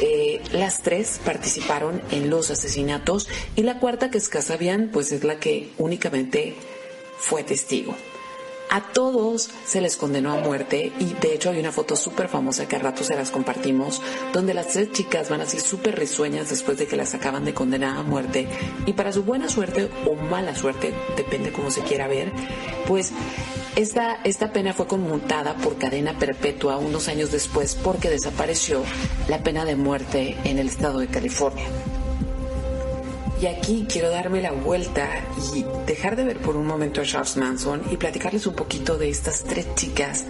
Eh, 0.01 0.43
las 0.53 0.83
tres 0.83 1.21
participaron 1.25 2.03
en 2.11 2.31
los 2.31 2.51
asesinatos 2.51 3.29
y 3.57 3.63
la 3.63 3.79
cuarta, 3.79 4.11
que 4.11 4.19
es 4.19 4.29
Casabian, 4.29 4.91
pues 4.93 5.13
es 5.13 5.23
la 5.23 5.39
que 5.39 5.71
únicamente 5.79 6.55
fue 7.19 7.45
testigo. 7.45 7.95
A 8.75 8.81
todos 8.81 9.51
se 9.67 9.83
les 9.83 9.99
condenó 9.99 10.33
a 10.33 10.41
muerte 10.41 10.95
y 10.99 11.13
de 11.13 11.35
hecho 11.35 11.51
hay 11.51 11.61
una 11.61 11.73
foto 11.73 11.95
súper 11.95 12.29
famosa 12.29 12.67
que 12.67 12.77
a 12.77 12.79
rato 12.79 13.05
se 13.05 13.15
las 13.15 13.31
compartimos, 13.31 14.01
donde 14.33 14.55
las 14.55 14.69
tres 14.69 14.93
chicas 14.93 15.29
van 15.29 15.43
así 15.43 15.61
súper 15.61 15.99
risueñas 15.99 16.49
después 16.49 16.79
de 16.79 16.87
que 16.87 16.97
las 16.97 17.13
acaban 17.13 17.45
de 17.45 17.53
condenar 17.53 17.99
a 17.99 18.03
muerte 18.03 18.49
y 18.87 18.95
para 18.95 19.13
su 19.13 19.25
buena 19.25 19.51
suerte 19.51 19.91
o 20.07 20.15
mala 20.15 20.55
suerte, 20.55 20.95
depende 21.19 21.53
cómo 21.53 21.71
se 21.71 21.83
quiera 21.83 22.09
ver, 22.09 22.33
pues 22.89 23.13
esta, 23.77 24.15
esta 24.25 24.55
pena 24.55 24.73
fue 24.73 24.87
conmutada 24.87 25.55
por 25.57 25.77
cadena 25.77 26.19
perpetua 26.19 26.79
unos 26.79 27.09
años 27.09 27.31
después 27.31 27.75
porque 27.75 28.09
desapareció 28.09 28.85
la 29.29 29.43
pena 29.43 29.67
de 29.67 29.77
muerte 29.77 30.39
en 30.45 30.59
el 30.59 30.69
estado 30.69 30.99
de 30.99 31.09
California. 31.09 31.67
Y 33.43 33.47
aquí 33.49 33.87
quiero 33.91 34.09
darme 34.09 34.41
la 34.41 34.53
vuelta 34.53 35.09
y 35.53 35.65
dejar 35.85 36.15
de 36.15 36.23
ver 36.23 36.39
por 36.39 36.57
un 36.57 36.65
momento 36.65 37.01
a 37.01 37.05
Charles 37.05 37.37
Manson 37.37 37.83
y 37.91 37.97
platicarles 37.97 38.47
un 38.47 38.55
poquito 38.55 38.97
de 38.99 39.09
estas 39.09 39.43
tres 39.43 39.67
chicas 39.75 40.27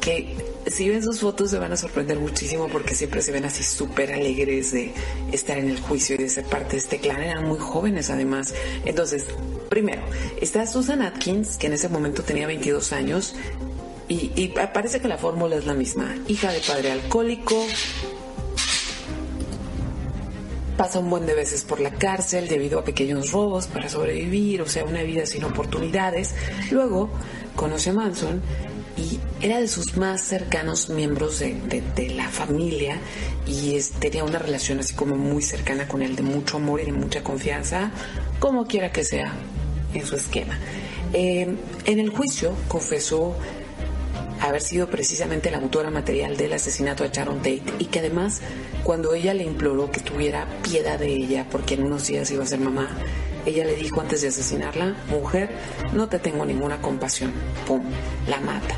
que 0.00 0.34
si 0.66 0.88
ven 0.88 1.00
sus 1.00 1.20
fotos 1.20 1.50
se 1.50 1.60
van 1.60 1.72
a 1.72 1.76
sorprender 1.76 2.18
muchísimo 2.18 2.66
porque 2.66 2.96
siempre 2.96 3.22
se 3.22 3.30
ven 3.30 3.44
así 3.44 3.62
súper 3.62 4.12
alegres 4.12 4.72
de 4.72 4.92
estar 5.30 5.58
en 5.58 5.70
el 5.70 5.78
juicio 5.78 6.16
y 6.16 6.18
de 6.18 6.28
ser 6.28 6.44
parte 6.44 6.72
de 6.72 6.78
este 6.78 6.98
clan. 6.98 7.22
Eran 7.22 7.46
muy 7.46 7.58
jóvenes 7.60 8.10
además. 8.10 8.52
Entonces, 8.84 9.26
primero, 9.68 10.02
está 10.40 10.66
Susan 10.66 11.02
Atkins, 11.02 11.56
que 11.56 11.68
en 11.68 11.74
ese 11.74 11.88
momento 11.88 12.24
tenía 12.24 12.48
22 12.48 12.92
años. 12.92 13.36
Y, 14.08 14.32
y 14.34 14.48
parece 14.48 15.00
que 15.00 15.06
la 15.06 15.18
fórmula 15.18 15.54
es 15.54 15.66
la 15.66 15.74
misma. 15.74 16.16
Hija 16.26 16.52
de 16.52 16.58
padre 16.60 16.90
alcohólico, 16.90 17.64
pasa 20.80 20.98
un 20.98 21.10
buen 21.10 21.26
de 21.26 21.34
veces 21.34 21.62
por 21.62 21.78
la 21.78 21.90
cárcel 21.90 22.48
debido 22.48 22.78
a 22.78 22.84
pequeños 22.84 23.32
robos 23.32 23.66
para 23.66 23.90
sobrevivir, 23.90 24.62
o 24.62 24.66
sea, 24.66 24.82
una 24.82 25.02
vida 25.02 25.26
sin 25.26 25.44
oportunidades. 25.44 26.34
Luego 26.70 27.10
conoce 27.54 27.90
a 27.90 27.92
Manson 27.92 28.40
y 28.96 29.20
era 29.44 29.60
de 29.60 29.68
sus 29.68 29.98
más 29.98 30.22
cercanos 30.22 30.88
miembros 30.88 31.40
de, 31.40 32.14
la 32.16 32.30
familia 32.30 32.98
y 33.46 33.78
tenía 33.98 34.24
una 34.24 34.38
relación 34.38 34.80
así 34.80 34.94
como 34.94 35.16
muy 35.16 35.42
cercana 35.42 35.86
con 35.86 36.00
él, 36.00 36.16
de 36.16 36.22
mucho 36.22 36.56
amor 36.56 36.80
y 36.80 36.86
de 36.86 36.92
mucha 36.92 37.22
confianza, 37.22 37.90
como 38.38 38.66
quiera 38.66 38.90
que 38.90 39.04
sea 39.04 39.34
en 39.92 40.06
su 40.06 40.16
esquema. 40.16 40.56
Eh, 41.12 41.56
en 41.84 42.00
el 42.00 42.08
juicio 42.08 42.54
confesó 42.68 43.36
haber 44.40 44.62
sido 44.62 44.88
precisamente 44.88 45.50
la 45.50 45.58
autora 45.58 45.90
material 45.90 46.36
del 46.36 46.52
asesinato 46.52 47.04
de 47.04 47.10
Sharon 47.10 47.38
Tate 47.38 47.62
y 47.78 47.86
que 47.86 47.98
además 47.98 48.40
cuando 48.84 49.14
ella 49.14 49.34
le 49.34 49.44
imploró 49.44 49.90
que 49.90 50.00
tuviera 50.00 50.46
piedad 50.62 50.98
de 50.98 51.08
ella 51.08 51.46
porque 51.50 51.74
en 51.74 51.84
unos 51.84 52.06
días 52.06 52.30
iba 52.30 52.42
a 52.42 52.46
ser 52.46 52.60
mamá, 52.60 52.88
ella 53.46 53.64
le 53.64 53.74
dijo 53.74 54.00
antes 54.00 54.22
de 54.22 54.28
asesinarla, 54.28 54.96
mujer, 55.08 55.50
no 55.92 56.08
te 56.08 56.18
tengo 56.18 56.44
ninguna 56.44 56.80
compasión. 56.80 57.32
¡Pum! 57.66 57.82
La 58.28 58.40
mata. 58.40 58.74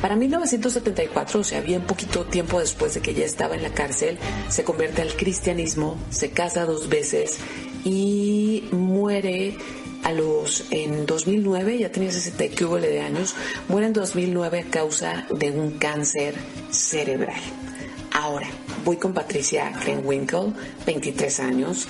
Para 0.00 0.14
1974, 0.14 1.40
o 1.40 1.44
sea, 1.44 1.60
bien 1.60 1.82
poquito 1.82 2.24
tiempo 2.24 2.60
después 2.60 2.94
de 2.94 3.00
que 3.00 3.12
ella 3.12 3.24
estaba 3.24 3.54
en 3.54 3.62
la 3.62 3.70
cárcel, 3.70 4.18
se 4.48 4.62
convierte 4.62 5.02
al 5.02 5.16
cristianismo, 5.16 5.98
se 6.10 6.30
casa 6.30 6.66
dos 6.66 6.88
veces 6.88 7.38
y 7.84 8.68
muere 8.72 9.56
a 10.02 10.12
los 10.12 10.64
en 10.70 11.06
2009, 11.06 11.78
ya 11.78 11.90
tenía 11.90 12.10
60 12.10 12.44
de 12.80 13.00
años, 13.00 13.34
muere 13.68 13.88
en 13.88 13.92
2009 13.92 14.60
a 14.60 14.70
causa 14.70 15.26
de 15.30 15.50
un 15.50 15.72
cáncer 15.78 16.34
cerebral. 16.70 17.40
Ahora, 18.12 18.48
voy 18.84 18.96
con 18.96 19.12
Patricia 19.12 19.72
Krenwinkel, 19.82 20.54
23 20.86 21.40
años, 21.40 21.86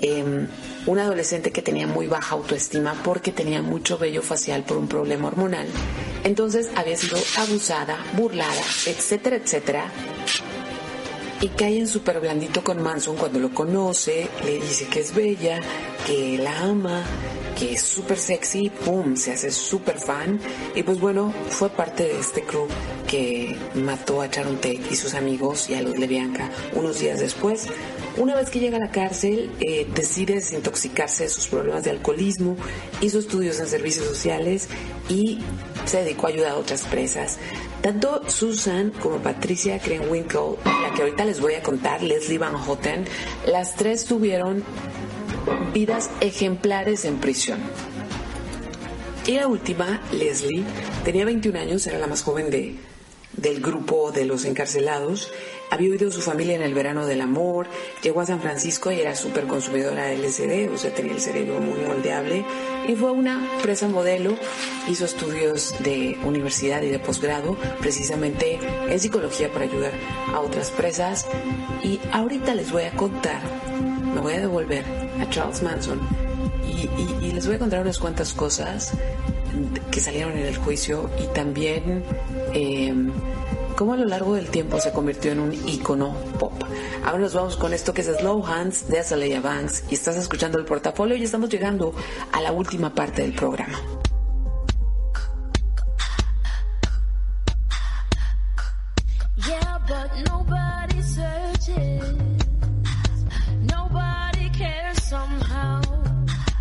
em, 0.00 0.48
una 0.86 1.02
adolescente 1.02 1.52
que 1.52 1.62
tenía 1.62 1.86
muy 1.86 2.06
baja 2.06 2.34
autoestima 2.34 3.00
porque 3.04 3.30
tenía 3.30 3.62
mucho 3.62 3.98
vello 3.98 4.22
facial 4.22 4.64
por 4.64 4.78
un 4.78 4.88
problema 4.88 5.28
hormonal. 5.28 5.68
Entonces 6.24 6.70
había 6.74 6.96
sido 6.96 7.18
abusada, 7.36 7.98
burlada, 8.16 8.62
etcétera, 8.86 9.36
etcétera. 9.36 9.90
Y 11.40 11.48
cae 11.48 11.78
en 11.78 11.86
súper 11.88 12.20
blandito 12.20 12.62
con 12.62 12.82
Manson 12.82 13.16
cuando 13.16 13.38
lo 13.38 13.54
conoce, 13.54 14.28
le 14.44 14.60
dice 14.60 14.86
que 14.88 15.00
es 15.00 15.14
bella, 15.14 15.60
que 16.06 16.36
la 16.36 16.58
ama, 16.60 17.02
que 17.60 17.74
es 17.74 17.82
súper 17.82 18.16
sexy, 18.16 18.70
¡pum! 18.70 19.16
Se 19.16 19.32
hace 19.32 19.50
súper 19.50 19.98
fan. 19.98 20.40
Y 20.74 20.82
pues 20.82 20.98
bueno, 20.98 21.30
fue 21.50 21.68
parte 21.68 22.04
de 22.04 22.18
este 22.18 22.42
crew 22.42 22.66
que 23.06 23.54
mató 23.74 24.22
a 24.22 24.28
Sharon 24.28 24.56
Tate 24.56 24.80
y 24.90 24.96
sus 24.96 25.12
amigos 25.12 25.68
y 25.68 25.74
a 25.74 25.82
los 25.82 25.98
Levianca 25.98 26.50
unos 26.72 27.00
días 27.00 27.20
después. 27.20 27.66
Una 28.16 28.34
vez 28.34 28.48
que 28.48 28.60
llega 28.60 28.78
a 28.78 28.80
la 28.80 28.90
cárcel, 28.90 29.50
eh, 29.60 29.86
decide 29.94 30.34
desintoxicarse 30.34 31.24
de 31.24 31.28
sus 31.28 31.48
problemas 31.48 31.84
de 31.84 31.90
alcoholismo, 31.90 32.56
hizo 33.02 33.18
estudios 33.18 33.60
en 33.60 33.66
servicios 33.66 34.06
sociales 34.06 34.68
y 35.10 35.40
se 35.84 35.98
dedicó 36.02 36.26
a 36.26 36.30
ayudar 36.30 36.52
a 36.52 36.56
otras 36.56 36.84
presas. 36.84 37.38
Tanto 37.82 38.28
Susan 38.28 38.90
como 39.02 39.18
Patricia 39.18 39.78
Krenwinkel, 39.78 40.56
la 40.64 40.94
que 40.94 41.02
ahorita 41.02 41.24
les 41.26 41.40
voy 41.40 41.54
a 41.54 41.62
contar, 41.62 42.02
Leslie 42.02 42.38
Van 42.38 42.54
Houten, 42.54 43.04
las 43.46 43.76
tres 43.76 44.06
tuvieron 44.06 44.64
vidas 45.72 46.10
ejemplares 46.20 47.04
en 47.04 47.18
prisión. 47.18 47.60
Y 49.26 49.32
la 49.32 49.46
última, 49.46 50.00
Leslie, 50.12 50.64
tenía 51.04 51.24
21 51.24 51.58
años, 51.58 51.86
era 51.86 51.98
la 51.98 52.06
más 52.06 52.22
joven 52.22 52.50
de, 52.50 52.76
del 53.36 53.60
grupo 53.60 54.12
de 54.12 54.24
los 54.24 54.44
encarcelados. 54.44 55.30
Había 55.70 55.90
oído 55.90 56.10
su 56.10 56.20
familia 56.20 56.56
en 56.56 56.62
el 56.62 56.74
verano 56.74 57.06
del 57.06 57.20
amor, 57.20 57.68
llegó 58.02 58.20
a 58.22 58.26
San 58.26 58.40
Francisco 58.40 58.90
y 58.90 59.00
era 59.00 59.14
súper 59.14 59.46
consumidora 59.46 60.06
de 60.06 60.18
LSD, 60.18 60.72
o 60.72 60.76
sea, 60.76 60.92
tenía 60.92 61.12
el 61.12 61.20
cerebro 61.20 61.60
muy 61.60 61.78
moldeable. 61.86 62.44
Y 62.88 62.96
fue 62.96 63.12
una 63.12 63.48
presa 63.62 63.86
modelo, 63.86 64.34
hizo 64.88 65.04
estudios 65.04 65.74
de 65.80 66.18
universidad 66.24 66.82
y 66.82 66.88
de 66.88 66.98
posgrado, 66.98 67.56
precisamente 67.78 68.58
en 68.88 68.98
psicología 68.98 69.52
para 69.52 69.66
ayudar 69.66 69.92
a 70.34 70.40
otras 70.40 70.70
presas. 70.72 71.26
Y 71.84 72.00
ahorita 72.10 72.54
les 72.54 72.72
voy 72.72 72.82
a 72.82 72.96
contar, 72.96 73.40
me 74.14 74.20
voy 74.20 74.34
a 74.34 74.40
devolver 74.40 74.84
a 75.20 75.28
Charles 75.30 75.62
Manson 75.62 76.00
y, 76.66 77.32
les 77.32 77.46
voy 77.46 77.56
a 77.56 77.58
contar 77.58 77.80
unas 77.80 77.98
cuantas 77.98 78.32
cosas 78.32 78.92
que 79.90 80.00
salieron 80.00 80.32
en 80.36 80.46
el 80.46 80.56
juicio 80.56 81.10
y 81.18 81.26
también 81.34 82.04
em, 82.52 83.10
cómo 83.76 83.94
a 83.94 83.96
lo 83.96 84.04
largo 84.04 84.34
del 84.34 84.48
tiempo 84.48 84.80
se 84.80 84.92
convirtió 84.92 85.32
en 85.32 85.40
un 85.40 85.52
icono 85.52 86.14
pop. 86.38 86.52
Ahora 87.04 87.18
nos 87.18 87.34
vamos 87.34 87.56
con 87.56 87.72
esto 87.72 87.94
que 87.94 88.02
es 88.02 88.08
Slow 88.08 88.44
Hands 88.44 88.88
de 88.88 88.98
Azalea 88.98 89.40
Banks 89.40 89.84
y 89.90 89.94
estás 89.94 90.16
escuchando 90.16 90.58
el 90.58 90.64
portafolio 90.64 91.16
y 91.16 91.24
estamos 91.24 91.48
llegando 91.48 91.94
a 92.32 92.40
la 92.40 92.52
última 92.52 92.94
parte 92.94 93.22
del 93.22 93.32
programa. 93.32 93.78
Yeah, 99.46 99.78
but 99.88 100.28
nobody 100.28 101.02
searches. 101.02 102.29
somehow. 105.10 105.80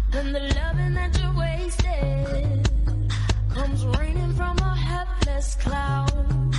Then 0.09 0.33
the 0.33 0.39
loving 0.59 0.93
that 0.95 1.11
you 1.21 1.29
wasted 1.37 2.67
comes 3.53 3.85
raining 3.97 4.33
from 4.33 4.57
a 4.57 4.75
helpless 4.75 5.53
cloud. 5.63 6.55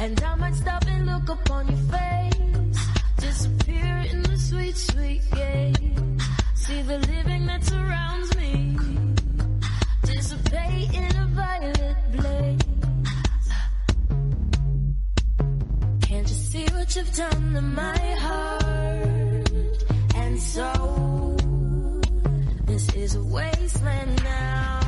And 0.00 0.20
I 0.24 0.34
might 0.34 0.56
stop 0.56 0.84
and 0.88 1.06
look 1.06 1.28
upon 1.28 1.68
your 1.68 1.82
face, 1.94 2.80
disappear 3.18 3.94
in 4.10 4.22
the 4.22 4.36
sweet, 4.36 4.76
sweet 4.76 5.22
gaze. 5.30 5.76
See 6.54 6.82
the 6.82 6.98
living 6.98 7.46
that 7.46 7.62
surrounds 7.62 8.36
me, 8.36 8.76
dissipate 10.02 10.92
in 11.00 11.10
a 11.24 11.26
violet 11.40 11.98
blaze. 12.16 13.46
Can't 16.08 16.28
you 16.28 16.38
see 16.50 16.66
what 16.74 16.96
you've 16.96 17.14
done 17.14 17.54
to 17.54 17.62
my 17.62 18.00
heart 18.24 19.52
and 20.16 20.42
soul? 20.42 21.09
This 22.80 22.94
is 22.94 23.14
a 23.16 23.22
wasteland 23.22 24.24
now. 24.24 24.79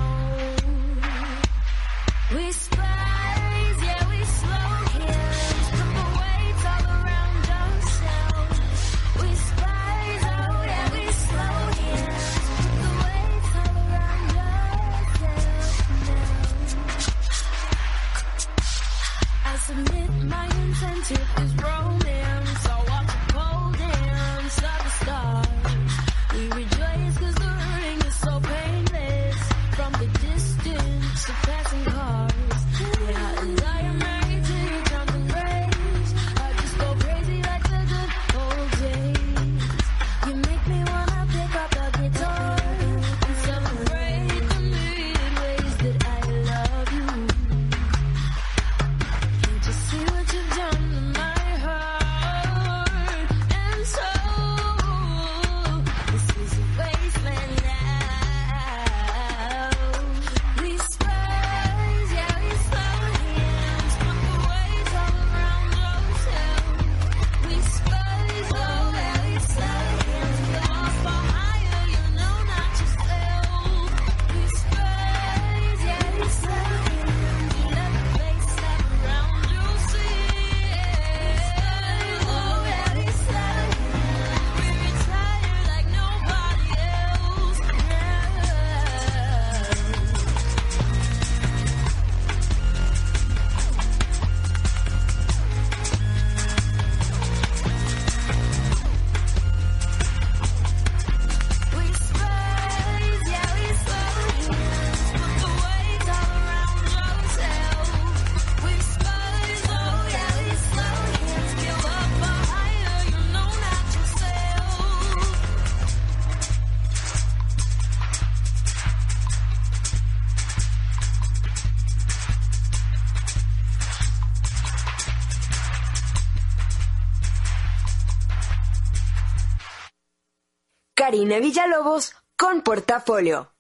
Karina 131.13 131.41
Villalobos 131.41 132.15
con 132.39 132.63
Portafolio. 132.63 133.53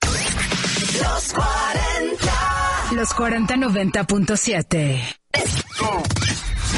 Los 0.00 1.34
40. 1.34 2.32
Los 2.92 3.10
4090.7. 3.10 5.02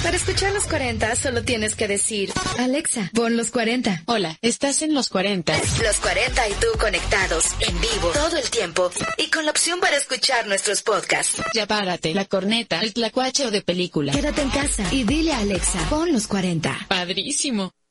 Para 0.03 0.17
escuchar 0.17 0.53
los 0.53 0.65
40 0.65 1.15
solo 1.15 1.45
tienes 1.45 1.77
que 1.77 1.87
decir, 1.87 2.33
Alexa, 2.59 3.13
pon 3.15 3.37
los 3.37 3.53
40. 3.53 4.03
Hola, 4.07 4.37
estás 4.43 4.83
en 4.83 4.95
los 4.95 5.11
40. 5.11 5.57
Los 5.85 6.01
40 6.01 6.49
y 6.49 6.53
tú 6.55 6.67
conectados, 6.81 7.45
en 7.61 7.81
vivo, 7.81 8.11
todo 8.13 8.37
el 8.37 8.51
tiempo, 8.51 8.91
y 9.19 9.31
con 9.31 9.45
la 9.45 9.53
opción 9.53 9.79
para 9.79 9.97
escuchar 9.97 10.49
nuestros 10.49 10.83
podcasts. 10.83 11.41
Ya 11.55 11.69
párate, 11.69 12.13
la 12.15 12.25
corneta, 12.25 12.81
el 12.81 12.95
tlacuache 12.95 13.47
o 13.47 13.53
de 13.53 13.63
película. 13.63 14.11
Quédate 14.13 14.43
en 14.43 14.51
casa 14.51 14.89
y 14.91 15.05
dile 15.05 15.33
a 15.33 15.39
Alexa, 15.39 15.79
pon 15.89 16.13
los 16.13 16.27
40. 16.27 16.87
Padrísimo. 16.89 17.73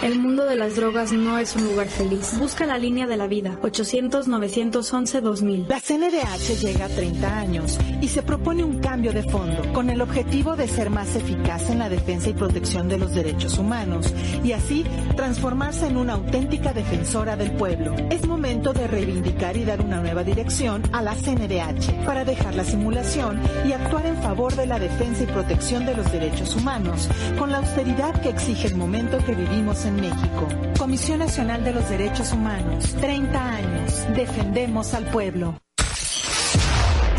El 0.00 0.20
mundo 0.20 0.44
de 0.44 0.54
las 0.54 0.76
drogas 0.76 1.12
no 1.12 1.38
es 1.38 1.56
un 1.56 1.64
lugar 1.64 1.88
feliz. 1.88 2.38
Busca 2.38 2.66
la 2.66 2.78
línea 2.78 3.08
de 3.08 3.16
la 3.16 3.26
vida. 3.26 3.58
800-911-2000. 3.62 5.66
La 5.66 5.80
CNDH 5.80 6.60
llega 6.60 6.84
a 6.84 6.88
30 6.88 7.36
años 7.36 7.76
y 8.00 8.06
se 8.06 8.22
propone 8.22 8.62
un 8.62 8.78
cambio 8.78 9.12
de 9.12 9.24
fondo 9.24 9.72
con 9.72 9.90
el 9.90 10.00
objetivo 10.00 10.54
de 10.54 10.68
ser 10.68 10.90
más 10.90 11.16
eficaz 11.16 11.68
en 11.70 11.80
la 11.80 11.88
defensa 11.88 12.30
y 12.30 12.34
protección 12.34 12.88
de 12.88 12.98
los 12.98 13.12
derechos 13.12 13.58
humanos 13.58 14.14
y 14.44 14.52
así 14.52 14.84
transformarse 15.16 15.88
en 15.88 15.96
una 15.96 16.12
auténtica 16.12 16.72
defensora 16.72 17.36
del 17.36 17.50
pueblo. 17.52 17.96
Es 18.10 18.24
momento 18.24 18.72
de 18.72 18.86
reivindicar 18.86 19.56
y 19.56 19.64
dar 19.64 19.80
una 19.80 20.00
nueva 20.00 20.22
dirección 20.22 20.82
a 20.92 21.02
la 21.02 21.16
CNDH 21.16 22.04
para 22.04 22.24
dejar 22.24 22.54
la 22.54 22.62
simulación 22.62 23.40
y 23.66 23.72
actuar 23.72 24.06
en 24.06 24.22
favor 24.22 24.54
de 24.54 24.66
la 24.66 24.78
defensa 24.78 25.24
y 25.24 25.26
protección 25.26 25.86
de 25.86 25.96
los 25.96 26.12
derechos 26.12 26.54
humanos 26.54 27.08
con 27.36 27.50
la 27.50 27.58
austeridad 27.58 28.22
que 28.22 28.28
exige 28.28 28.68
el 28.68 28.76
momento 28.76 29.18
que 29.24 29.34
vivimos 29.34 29.84
en 29.84 29.87
México. 29.96 30.48
Comisión 30.78 31.18
Nacional 31.20 31.64
de 31.64 31.72
los 31.72 31.88
Derechos 31.88 32.32
Humanos. 32.32 32.94
30 33.00 33.50
años. 33.50 34.06
Defendemos 34.14 34.94
al 34.94 35.06
pueblo. 35.10 35.60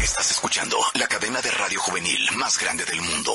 Estás 0.02 0.32
escuchando 0.32 0.78
la 0.96 1.08
cadena 1.08 1.42
de 1.42 1.52
radio 1.52 1.80
juvenil 1.80 2.30
más 2.38 2.58
grande 2.60 2.86
del 2.86 3.02
mundo. 3.02 3.34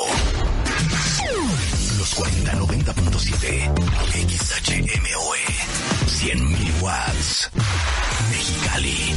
Los 1.99 2.17
4090.7 2.17 3.71
XHMOE 4.29 5.39
100.000 6.07 6.83
watts. 6.83 7.51
Mexicali. 8.31 9.15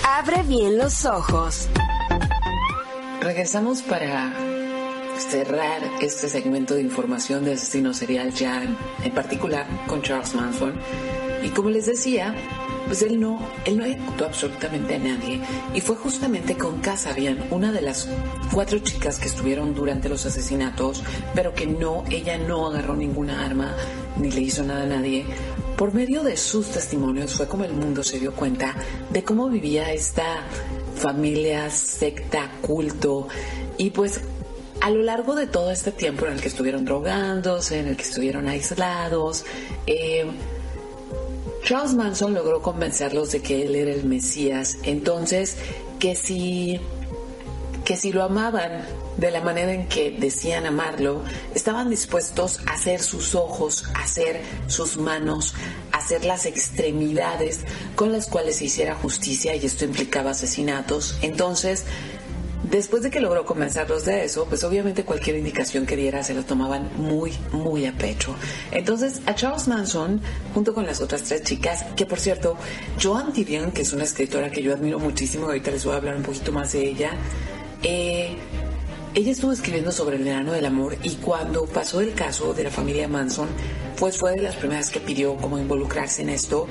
Abre 0.07 0.43
bien 0.43 0.77
los 0.77 1.03
ojos. 1.05 1.67
Regresamos 3.21 3.81
para 3.81 4.31
cerrar 5.17 5.81
este 5.99 6.29
segmento 6.29 6.75
de 6.75 6.81
información 6.81 7.43
de 7.43 7.53
asesino 7.53 7.91
serial 7.91 8.31
ya 8.31 8.61
en 9.03 9.11
particular 9.15 9.65
con 9.87 10.03
Charles 10.03 10.35
Manson. 10.35 10.75
Y 11.43 11.49
como 11.49 11.71
les 11.71 11.87
decía, 11.87 12.35
pues 12.85 13.01
él 13.01 13.19
no, 13.19 13.39
él 13.65 13.77
no 13.77 13.85
ejecutó 13.85 14.25
absolutamente 14.25 14.93
a 14.93 14.99
nadie. 14.99 15.41
Y 15.73 15.81
fue 15.81 15.95
justamente 15.95 16.55
con 16.55 16.81
Casabian, 16.81 17.43
una 17.49 17.71
de 17.71 17.81
las 17.81 18.07
cuatro 18.53 18.77
chicas 18.79 19.17
que 19.17 19.27
estuvieron 19.27 19.73
durante 19.73 20.07
los 20.07 20.25
asesinatos, 20.27 21.03
pero 21.33 21.55
que 21.55 21.65
no, 21.65 22.03
ella 22.11 22.37
no 22.37 22.67
agarró 22.67 22.95
ninguna 22.95 23.43
arma 23.43 23.75
ni 24.17 24.31
le 24.31 24.41
hizo 24.41 24.63
nada 24.63 24.83
a 24.83 24.87
nadie. 24.87 25.25
Por 25.77 25.93
medio 25.93 26.23
de 26.23 26.37
sus 26.37 26.69
testimonios 26.69 27.35
fue 27.35 27.47
como 27.47 27.65
el 27.65 27.73
mundo 27.73 28.01
se 28.01 28.19
dio 28.19 28.33
cuenta 28.33 28.75
de 29.09 29.23
cómo 29.23 29.49
vivía 29.49 29.91
esta 29.91 30.43
familia, 30.95 31.69
secta, 31.69 32.49
culto. 32.61 33.27
Y 33.77 33.89
pues 33.89 34.21
a 34.79 34.89
lo 34.89 35.01
largo 35.01 35.35
de 35.35 35.47
todo 35.47 35.71
este 35.71 35.91
tiempo 35.91 36.27
en 36.27 36.33
el 36.33 36.41
que 36.41 36.47
estuvieron 36.47 36.85
drogándose, 36.85 37.79
en 37.79 37.87
el 37.87 37.97
que 37.97 38.03
estuvieron 38.03 38.47
aislados, 38.47 39.43
eh, 39.85 40.25
Charles 41.65 41.93
Manson 41.95 42.33
logró 42.33 42.61
convencerlos 42.61 43.31
de 43.31 43.41
que 43.41 43.63
él 43.63 43.75
era 43.75 43.91
el 43.91 44.05
Mesías. 44.05 44.77
Entonces, 44.83 45.57
que 45.99 46.15
si, 46.15 46.79
que 47.83 47.97
si 47.97 48.13
lo 48.13 48.23
amaban 48.23 48.85
de 49.17 49.31
la 49.31 49.41
manera 49.41 49.73
en 49.73 49.87
que 49.87 50.11
decían 50.11 50.65
amarlo, 50.65 51.23
estaban 51.53 51.89
dispuestos 51.89 52.59
a 52.67 52.73
hacer 52.73 53.01
sus 53.01 53.35
ojos, 53.35 53.85
a 53.93 54.03
hacer 54.03 54.41
sus 54.67 54.97
manos, 54.97 55.53
a 55.91 55.97
hacer 55.97 56.25
las 56.25 56.45
extremidades 56.45 57.61
con 57.95 58.11
las 58.11 58.27
cuales 58.27 58.57
se 58.57 58.65
hiciera 58.65 58.95
justicia 58.95 59.55
y 59.55 59.65
esto 59.65 59.85
implicaba 59.85 60.31
asesinatos. 60.31 61.17
Entonces, 61.21 61.85
Después 62.69 63.03
de 63.03 63.11
que 63.11 63.19
logró 63.19 63.45
convencerlos 63.45 64.05
de 64.05 64.25
eso, 64.25 64.45
pues 64.45 64.63
obviamente 64.63 65.03
cualquier 65.03 65.35
indicación 65.37 65.85
que 65.85 65.95
diera 65.95 66.23
se 66.23 66.33
lo 66.33 66.43
tomaban 66.43 66.89
muy, 66.97 67.31
muy 67.51 67.85
a 67.85 67.93
pecho. 67.93 68.35
Entonces, 68.71 69.21
a 69.27 69.35
Charles 69.35 69.67
Manson, 69.67 70.19
junto 70.53 70.73
con 70.73 70.85
las 70.85 70.99
otras 70.99 71.23
tres 71.23 71.43
chicas, 71.43 71.85
que 71.95 72.07
por 72.07 72.19
cierto, 72.19 72.57
Joan 73.01 73.33
Didion, 73.33 73.71
que 73.71 73.83
es 73.83 73.93
una 73.93 74.03
escritora 74.03 74.49
que 74.49 74.63
yo 74.63 74.73
admiro 74.73 74.97
muchísimo, 74.97 75.45
ahorita 75.45 75.69
les 75.71 75.85
voy 75.85 75.93
a 75.93 75.97
hablar 75.97 76.15
un 76.15 76.23
poquito 76.23 76.51
más 76.51 76.71
de 76.71 76.89
ella, 76.89 77.11
eh, 77.83 78.35
ella 79.15 79.31
estuvo 79.31 79.53
escribiendo 79.53 79.93
sobre 79.93 80.17
el 80.17 80.25
verano 80.25 80.51
del 80.51 80.65
amor 80.65 80.97
y 81.01 81.11
cuando 81.15 81.65
pasó 81.65 82.01
el 82.01 82.13
caso 82.13 82.53
de 82.53 82.65
la 82.65 82.69
familia 82.69 83.07
Manson, 83.07 83.47
pues 83.97 84.17
fue 84.17 84.35
de 84.35 84.41
las 84.41 84.57
primeras 84.57 84.89
que 84.89 84.99
pidió 84.99 85.37
como 85.37 85.57
involucrarse 85.57 86.21
en 86.21 86.27
esto 86.27 86.67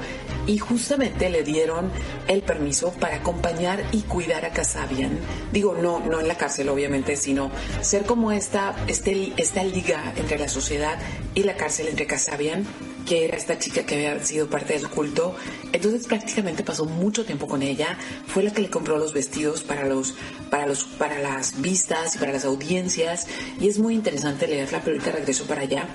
y 0.47 0.59
justamente 0.59 1.31
le 1.31 1.43
dieron 1.43 1.91
el 2.29 2.43
permiso 2.43 2.93
para 3.01 3.17
acompañar 3.17 3.83
y 3.93 4.03
cuidar 4.03 4.45
a 4.45 4.51
Casabian. 4.51 5.19
Digo, 5.55 5.75
no, 5.81 6.01
no 6.01 6.21
en 6.21 6.29
la 6.29 6.37
cárcel 6.37 6.69
obviamente, 6.69 7.17
sino 7.17 7.51
ser 7.81 8.05
como 8.05 8.31
esta, 8.31 8.77
este, 8.89 9.33
esta 9.39 9.65
liga 9.65 10.13
entre 10.15 10.39
la 10.39 10.49
sociedad 10.49 10.99
y 11.35 11.45
la 11.45 11.57
cárcel 11.57 11.89
entre 11.89 12.07
Casabian 12.07 12.67
que 13.05 13.25
era 13.25 13.37
esta 13.37 13.59
chica 13.59 13.85
que 13.85 13.95
había 13.95 14.25
sido 14.25 14.49
parte 14.49 14.75
del 14.75 14.89
culto. 14.89 15.37
Entonces 15.73 16.07
prácticamente 16.07 16.65
pasó 16.65 16.87
mucho 16.87 17.25
tiempo 17.25 17.47
con 17.47 17.63
ella. 17.63 17.99
Fue 18.27 18.43
la 18.43 18.53
que 18.53 18.63
le 18.63 18.71
compró 18.71 18.99
los 18.99 19.13
vestidos 19.13 19.63
para 19.63 19.87
los, 19.87 20.15
para 20.51 20.67
los, 20.67 20.85
para 20.85 21.19
las 21.19 21.61
vistas 21.61 22.17
y 22.17 22.19
para 22.19 22.33
las 22.35 22.45
audiencias. 22.45 23.27
Y 23.61 23.69
es 23.69 23.79
muy 23.79 23.95
interesante 23.95 24.47
leerla, 24.47 24.81
pero 24.85 24.97
ahorita 24.97 25.13
regreso 25.13 25.47
para 25.47 25.63
allá. 25.63 25.89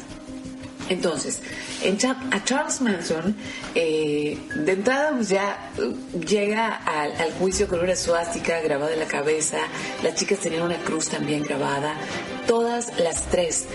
Entonces, 0.90 1.40
en 1.84 1.98
a 2.04 2.44
Charles 2.44 2.82
Manson, 2.82 3.36
eh, 3.76 4.40
de 4.56 4.72
entrada 4.72 5.12
pues 5.12 5.30
ya 5.30 5.72
uh, 5.78 6.20
llega 6.20 6.76
al, 6.78 7.12
al, 7.12 7.32
juicio 7.34 7.68
con 7.68 7.80
una 7.80 7.96
suástica 7.96 8.60
grabada 8.62 8.94
en 8.94 9.00
la 9.00 9.06
cabeza, 9.06 9.60
las 10.02 10.16
chicas 10.16 10.40
tenían 10.40 10.64
una 10.64 10.78
cruz 10.78 11.10
también 11.10 11.44
grabada, 11.44 11.94
todas 12.48 12.98
las 13.00 13.28
tres 13.30 13.68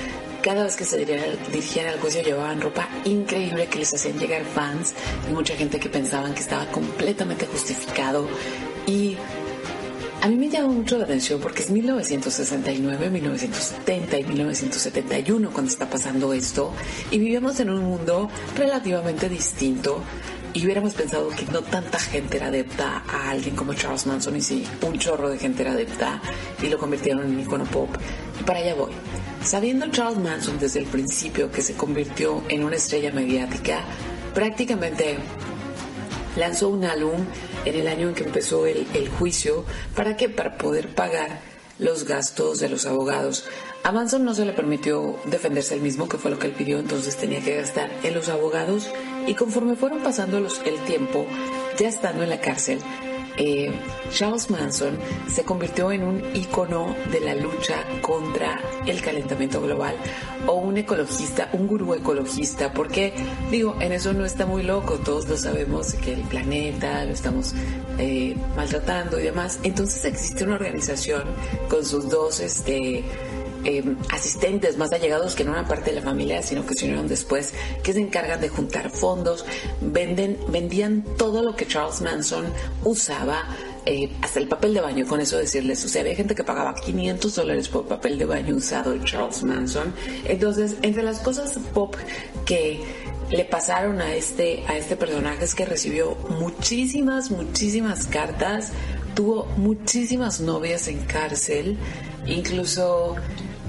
cada 0.42 0.64
vez 0.64 0.76
que 0.76 0.84
se 0.84 0.98
dirigían 0.98 1.86
al 1.86 1.98
juicio 2.00 2.22
llevaban 2.22 2.60
ropa 2.60 2.86
increíble 3.06 3.66
que 3.66 3.78
les 3.78 3.94
hacían 3.94 4.18
llegar 4.18 4.44
fans 4.44 4.92
y 5.26 5.32
mucha 5.32 5.56
gente 5.56 5.80
que 5.80 5.88
pensaban 5.88 6.34
que 6.34 6.40
estaba 6.40 6.66
completamente 6.66 7.46
justificado. 7.46 8.28
Y 8.86 9.16
a 10.24 10.26
mí 10.26 10.36
me 10.36 10.48
llama 10.48 10.68
mucho 10.72 10.96
la 10.96 11.04
atención 11.04 11.38
porque 11.38 11.60
es 11.60 11.68
1969, 11.68 13.10
1970 13.10 14.18
y 14.20 14.24
1971 14.24 15.50
cuando 15.52 15.70
está 15.70 15.90
pasando 15.90 16.32
esto 16.32 16.72
y 17.10 17.18
vivimos 17.18 17.60
en 17.60 17.68
un 17.68 17.84
mundo 17.84 18.30
relativamente 18.56 19.28
distinto 19.28 20.02
y 20.54 20.64
hubiéramos 20.64 20.94
pensado 20.94 21.28
que 21.28 21.44
no 21.52 21.60
tanta 21.60 21.98
gente 21.98 22.38
era 22.38 22.46
adepta 22.46 23.04
a 23.06 23.28
alguien 23.32 23.54
como 23.54 23.74
Charles 23.74 24.06
Manson 24.06 24.34
y 24.36 24.40
sí, 24.40 24.64
un 24.80 24.98
chorro 24.98 25.28
de 25.28 25.36
gente 25.36 25.60
era 25.60 25.72
adepta 25.72 26.22
y 26.62 26.68
lo 26.68 26.78
convirtieron 26.78 27.26
en 27.26 27.40
icono 27.40 27.64
pop. 27.64 27.90
Y 28.40 28.44
para 28.44 28.60
allá 28.60 28.74
voy. 28.76 28.92
Sabiendo 29.42 29.90
Charles 29.90 30.16
Manson 30.16 30.58
desde 30.58 30.78
el 30.78 30.86
principio 30.86 31.50
que 31.50 31.60
se 31.60 31.74
convirtió 31.74 32.42
en 32.48 32.64
una 32.64 32.76
estrella 32.76 33.12
mediática, 33.12 33.80
prácticamente 34.32 35.18
lanzó 36.36 36.68
un 36.68 36.84
álbum 36.84 37.24
en 37.64 37.74
el 37.74 37.88
año 37.88 38.08
en 38.08 38.14
que 38.14 38.24
empezó 38.24 38.66
el, 38.66 38.86
el 38.94 39.08
juicio. 39.08 39.64
¿Para 39.94 40.16
qué? 40.16 40.28
Para 40.28 40.56
poder 40.56 40.88
pagar 40.94 41.40
los 41.78 42.04
gastos 42.04 42.60
de 42.60 42.68
los 42.68 42.86
abogados. 42.86 43.46
A 43.82 43.92
Manson 43.92 44.24
no 44.24 44.34
se 44.34 44.44
le 44.44 44.52
permitió 44.52 45.18
defenderse 45.26 45.74
el 45.74 45.80
mismo, 45.80 46.08
que 46.08 46.18
fue 46.18 46.30
lo 46.30 46.38
que 46.38 46.46
él 46.46 46.52
pidió, 46.52 46.78
entonces 46.78 47.16
tenía 47.16 47.42
que 47.42 47.56
gastar 47.56 47.90
en 48.02 48.14
los 48.14 48.28
abogados 48.28 48.88
y 49.26 49.34
conforme 49.34 49.76
fueron 49.76 50.02
pasando 50.02 50.40
los, 50.40 50.60
el 50.64 50.78
tiempo, 50.84 51.26
ya 51.78 51.88
estando 51.88 52.22
en 52.22 52.30
la 52.30 52.40
cárcel, 52.40 52.78
eh, 53.36 53.72
Charles 54.10 54.50
Manson 54.50 54.98
se 55.28 55.44
convirtió 55.44 55.90
en 55.90 56.02
un 56.04 56.22
ícono 56.34 56.94
de 57.10 57.20
la 57.20 57.34
lucha 57.34 57.84
contra 58.00 58.60
el 58.86 59.00
calentamiento 59.00 59.60
global 59.60 59.94
o 60.46 60.54
un 60.54 60.76
ecologista, 60.76 61.48
un 61.52 61.66
gurú 61.66 61.94
ecologista, 61.94 62.72
porque 62.72 63.12
digo, 63.50 63.76
en 63.80 63.92
eso 63.92 64.12
no 64.12 64.24
está 64.24 64.46
muy 64.46 64.62
loco, 64.62 64.98
todos 64.98 65.28
lo 65.28 65.36
sabemos 65.36 65.94
que 65.94 66.12
el 66.12 66.22
planeta 66.22 67.04
lo 67.04 67.12
estamos 67.12 67.54
eh, 67.98 68.36
maltratando 68.56 69.18
y 69.18 69.24
demás. 69.24 69.58
Entonces 69.62 70.04
existe 70.04 70.44
una 70.44 70.54
organización 70.54 71.22
con 71.68 71.84
sus 71.84 72.08
dos 72.08 72.40
este, 72.40 73.04
eh, 73.64 73.82
asistentes 74.10 74.76
más 74.76 74.92
allegados 74.92 75.34
que 75.34 75.44
no 75.44 75.52
eran 75.52 75.66
parte 75.66 75.90
de 75.90 75.96
la 75.96 76.02
familia, 76.02 76.42
sino 76.42 76.66
que 76.66 76.74
se 76.74 76.84
unieron 76.84 77.08
después, 77.08 77.52
que 77.82 77.92
se 77.92 78.00
encargan 78.00 78.40
de 78.40 78.48
juntar 78.48 78.90
fondos, 78.90 79.44
venden, 79.80 80.38
vendían 80.48 81.04
todo 81.16 81.42
lo 81.42 81.56
que 81.56 81.66
Charles 81.66 82.00
Manson 82.00 82.46
usaba 82.84 83.44
eh, 83.86 84.10
hasta 84.22 84.40
el 84.40 84.48
papel 84.48 84.72
de 84.72 84.80
baño, 84.80 85.06
con 85.06 85.20
eso 85.20 85.36
decirles, 85.36 85.84
o 85.84 85.88
sea, 85.88 86.00
había 86.00 86.14
gente 86.16 86.34
que 86.34 86.42
pagaba 86.42 86.74
500 86.74 87.34
dólares 87.34 87.68
por 87.68 87.86
papel 87.86 88.18
de 88.18 88.24
baño 88.24 88.56
usado 88.56 88.92
de 88.92 89.04
Charles 89.04 89.42
Manson. 89.42 89.92
Entonces, 90.24 90.76
entre 90.82 91.02
las 91.02 91.18
cosas 91.20 91.58
pop 91.74 91.94
que 92.46 92.80
le 93.30 93.44
pasaron 93.44 94.00
a 94.00 94.14
este, 94.14 94.64
a 94.68 94.76
este 94.76 94.96
personaje 94.96 95.44
es 95.44 95.54
que 95.54 95.64
recibió 95.64 96.16
muchísimas, 96.38 97.30
muchísimas 97.30 98.06
cartas, 98.06 98.72
tuvo 99.14 99.46
muchísimas 99.56 100.40
novias 100.40 100.88
en 100.88 101.00
cárcel, 101.00 101.76
incluso 102.26 103.16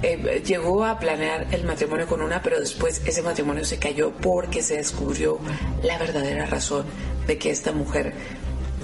eh, 0.05 0.43
llegó 0.45 0.85
a 0.85 0.99
planear 0.99 1.47
el 1.51 1.63
matrimonio 1.63 2.05
con 2.05 2.21
una, 2.21 2.41
pero 2.43 2.59
después 2.59 3.01
ese 3.05 3.23
matrimonio 3.23 3.65
se 3.65 3.79
cayó 3.79 4.11
porque 4.11 4.61
se 4.61 4.77
descubrió 4.77 5.39
la 5.81 5.97
verdadera 5.97 6.45
razón 6.45 6.85
de 7.25 7.39
que 7.39 7.49
esta 7.49 7.71
mujer 7.71 8.13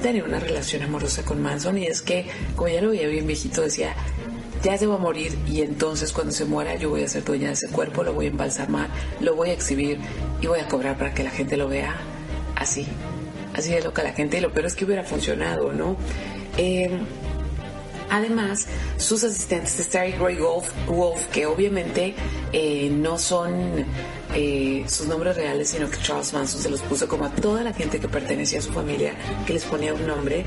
tenía 0.02 0.24
una 0.24 0.40
relación 0.40 0.82
amorosa 0.82 1.24
con 1.24 1.40
Manson 1.40 1.78
y 1.78 1.86
es 1.86 2.02
que, 2.02 2.26
como 2.56 2.70
ya 2.70 2.82
lo 2.82 2.90
veía 2.90 3.08
bien 3.08 3.28
viejito, 3.28 3.62
decía, 3.62 3.94
ya 4.64 4.76
se 4.80 4.88
va 4.88 4.96
a 4.96 4.98
morir 4.98 5.38
y 5.48 5.62
entonces 5.62 6.12
cuando 6.12 6.34
se 6.34 6.46
muera 6.46 6.76
yo 6.76 6.90
voy 6.90 7.04
a 7.04 7.08
ser 7.08 7.24
dueña 7.24 7.48
de 7.48 7.54
ese 7.54 7.68
cuerpo, 7.68 8.04
lo 8.04 8.14
voy 8.14 8.26
a 8.26 8.30
embalsamar, 8.30 8.90
lo 9.20 9.36
voy 9.36 9.52
a 9.52 9.54
exhibir 9.54 10.00
y 10.42 10.48
voy 10.48 10.60
a 10.60 10.68
cobrar 10.68 10.98
para 10.98 11.14
que 11.14 11.24
la 11.24 11.30
gente 11.30 11.56
lo 11.56 11.68
vea 11.68 12.00
así. 12.56 12.88
Así 13.54 13.72
de 13.72 13.82
loca 13.82 14.02
la 14.02 14.14
gente 14.14 14.40
y 14.40 14.42
lo 14.42 14.52
peor 14.52 14.66
es 14.66 14.76
que 14.76 14.86
hubiera 14.86 15.04
funcionado, 15.04 15.72
¿no? 15.72 15.98
Eh, 16.58 16.90
Además, 18.12 18.68
sus 18.98 19.24
asistentes, 19.24 19.80
Starry 19.80 20.12
Gray 20.12 20.36
Wolf, 20.36 20.70
Wolf 20.86 21.28
que 21.28 21.46
obviamente 21.46 22.14
eh, 22.52 22.90
no 22.92 23.18
son 23.18 23.86
eh, 24.36 24.84
sus 24.86 25.08
nombres 25.08 25.38
reales, 25.38 25.70
sino 25.70 25.90
que 25.90 25.98
Charles 25.98 26.34
Manson 26.34 26.62
se 26.62 26.70
los 26.70 26.82
puso 26.82 27.08
como 27.08 27.24
a 27.24 27.30
toda 27.30 27.64
la 27.64 27.72
gente 27.72 28.02
que 28.02 28.10
pertenecía 28.10 28.60
a 28.60 28.62
su 28.62 28.74
familia, 28.74 29.14
que 29.48 29.54
les 29.54 29.64
ponía 29.64 29.94
un 29.94 30.06
nombre, 30.06 30.44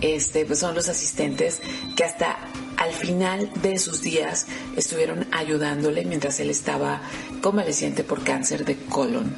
este, 0.00 0.46
pues 0.46 0.60
son 0.60 0.76
los 0.76 0.88
asistentes 0.88 1.60
que 1.96 2.04
hasta 2.04 2.38
al 2.76 2.92
final 2.92 3.50
de 3.62 3.80
sus 3.80 4.00
días 4.00 4.46
estuvieron 4.76 5.26
ayudándole 5.32 6.04
mientras 6.04 6.38
él 6.38 6.50
estaba 6.50 7.02
convaleciente 7.42 8.04
por 8.04 8.22
cáncer 8.22 8.64
de 8.64 8.76
colon. 8.76 9.36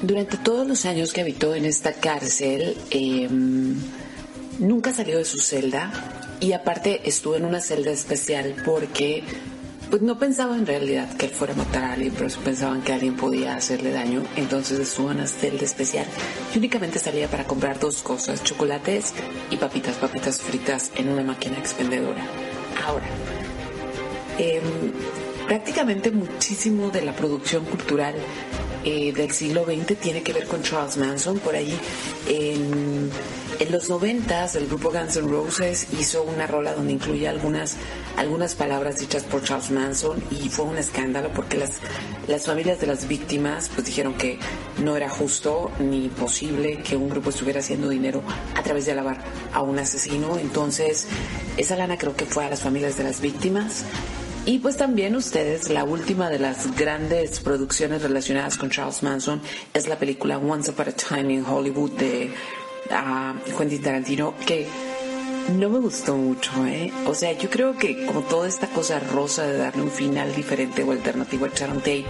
Durante 0.00 0.36
todos 0.36 0.64
los 0.68 0.84
años 0.84 1.12
que 1.12 1.22
habitó 1.22 1.56
en 1.56 1.64
esta 1.64 1.94
cárcel, 1.94 2.78
em, 2.90 3.74
nunca 4.60 4.92
salió 4.92 5.18
de 5.18 5.24
su 5.24 5.40
celda 5.40 6.15
y 6.40 6.52
aparte 6.52 7.08
estuvo 7.08 7.36
en 7.36 7.44
una 7.44 7.60
celda 7.60 7.90
especial 7.90 8.54
porque 8.64 9.24
pues 9.90 10.02
no 10.02 10.18
pensaba 10.18 10.56
en 10.56 10.66
realidad 10.66 11.16
que 11.16 11.26
él 11.26 11.32
fuera 11.32 11.54
a 11.54 11.56
matar 11.56 11.84
a 11.84 11.92
alguien, 11.92 12.12
pero 12.16 12.28
pensaban 12.44 12.82
que 12.82 12.92
alguien 12.92 13.16
podía 13.16 13.54
hacerle 13.56 13.92
daño. 13.92 14.22
Entonces 14.36 14.80
estuvo 14.80 15.10
en 15.10 15.18
una 15.18 15.26
celda 15.26 15.64
especial 15.64 16.06
y 16.54 16.58
únicamente 16.58 16.98
salía 16.98 17.28
para 17.28 17.44
comprar 17.44 17.78
dos 17.78 18.02
cosas, 18.02 18.42
chocolates 18.42 19.14
y 19.50 19.56
papitas, 19.56 19.96
papitas 19.96 20.40
fritas 20.40 20.90
en 20.96 21.08
una 21.08 21.22
máquina 21.22 21.56
expendedora. 21.58 22.26
Ahora, 22.84 23.06
em, 24.38 24.92
prácticamente 25.46 26.10
muchísimo 26.10 26.90
de 26.90 27.02
la 27.02 27.14
producción 27.14 27.64
cultural 27.64 28.14
eh, 28.84 29.12
del 29.12 29.30
siglo 29.32 29.64
XX 29.64 29.96
tiene 29.96 30.22
que 30.22 30.32
ver 30.32 30.46
con 30.46 30.62
Charles 30.62 30.96
Manson. 30.96 31.38
Por 31.38 31.54
ahí 31.54 31.76
en 32.28 33.10
en 33.58 33.72
los 33.72 33.88
noventas, 33.88 34.54
el 34.56 34.66
grupo 34.66 34.90
Guns 34.90 35.16
N' 35.16 35.28
Roses 35.28 35.86
hizo 35.98 36.22
una 36.22 36.46
rola 36.46 36.74
donde 36.74 36.92
incluye 36.92 37.28
algunas, 37.28 37.76
algunas 38.16 38.54
palabras 38.54 38.98
dichas 38.98 39.24
por 39.24 39.42
Charles 39.42 39.70
Manson 39.70 40.22
y 40.30 40.48
fue 40.48 40.64
un 40.64 40.78
escándalo 40.78 41.30
porque 41.34 41.56
las, 41.56 41.72
las 42.26 42.44
familias 42.44 42.80
de 42.80 42.86
las 42.86 43.08
víctimas 43.08 43.70
pues 43.74 43.86
dijeron 43.86 44.14
que 44.14 44.38
no 44.82 44.96
era 44.96 45.08
justo 45.08 45.70
ni 45.78 46.08
posible 46.08 46.82
que 46.82 46.96
un 46.96 47.08
grupo 47.08 47.30
estuviera 47.30 47.60
haciendo 47.60 47.88
dinero 47.88 48.22
a 48.54 48.62
través 48.62 48.86
de 48.86 48.92
alabar 48.92 49.24
a 49.52 49.62
un 49.62 49.78
asesino. 49.78 50.38
Entonces, 50.38 51.06
esa 51.56 51.76
lana 51.76 51.96
creo 51.98 52.14
que 52.16 52.26
fue 52.26 52.44
a 52.44 52.50
las 52.50 52.60
familias 52.60 52.96
de 52.96 53.04
las 53.04 53.20
víctimas. 53.20 53.84
Y 54.44 54.60
pues 54.60 54.76
también 54.76 55.16
ustedes, 55.16 55.70
la 55.70 55.82
última 55.82 56.30
de 56.30 56.38
las 56.38 56.72
grandes 56.76 57.40
producciones 57.40 58.02
relacionadas 58.02 58.56
con 58.56 58.70
Charles 58.70 59.02
Manson 59.02 59.42
es 59.74 59.88
la 59.88 59.98
película 59.98 60.38
Once 60.38 60.70
Upon 60.70 60.88
a 60.88 60.92
Time 60.92 61.32
in 61.32 61.44
Hollywood 61.44 61.90
de 61.98 62.32
a 62.90 63.34
Quentin 63.56 63.82
Tarantino 63.82 64.34
que 64.46 64.66
no 65.54 65.68
me 65.70 65.78
gustó 65.78 66.16
mucho, 66.16 66.50
¿eh? 66.66 66.92
O 67.06 67.14
sea, 67.14 67.32
yo 67.32 67.48
creo 67.48 67.76
que 67.76 68.04
como 68.06 68.22
toda 68.22 68.48
esta 68.48 68.66
cosa 68.66 68.98
rosa 68.98 69.46
de 69.46 69.58
darle 69.58 69.82
un 69.82 69.90
final 69.90 70.34
diferente 70.34 70.82
o 70.82 70.90
alternativo 70.90 71.46
a 71.46 71.48
Sharon 71.48 71.78
Tate, 71.78 72.06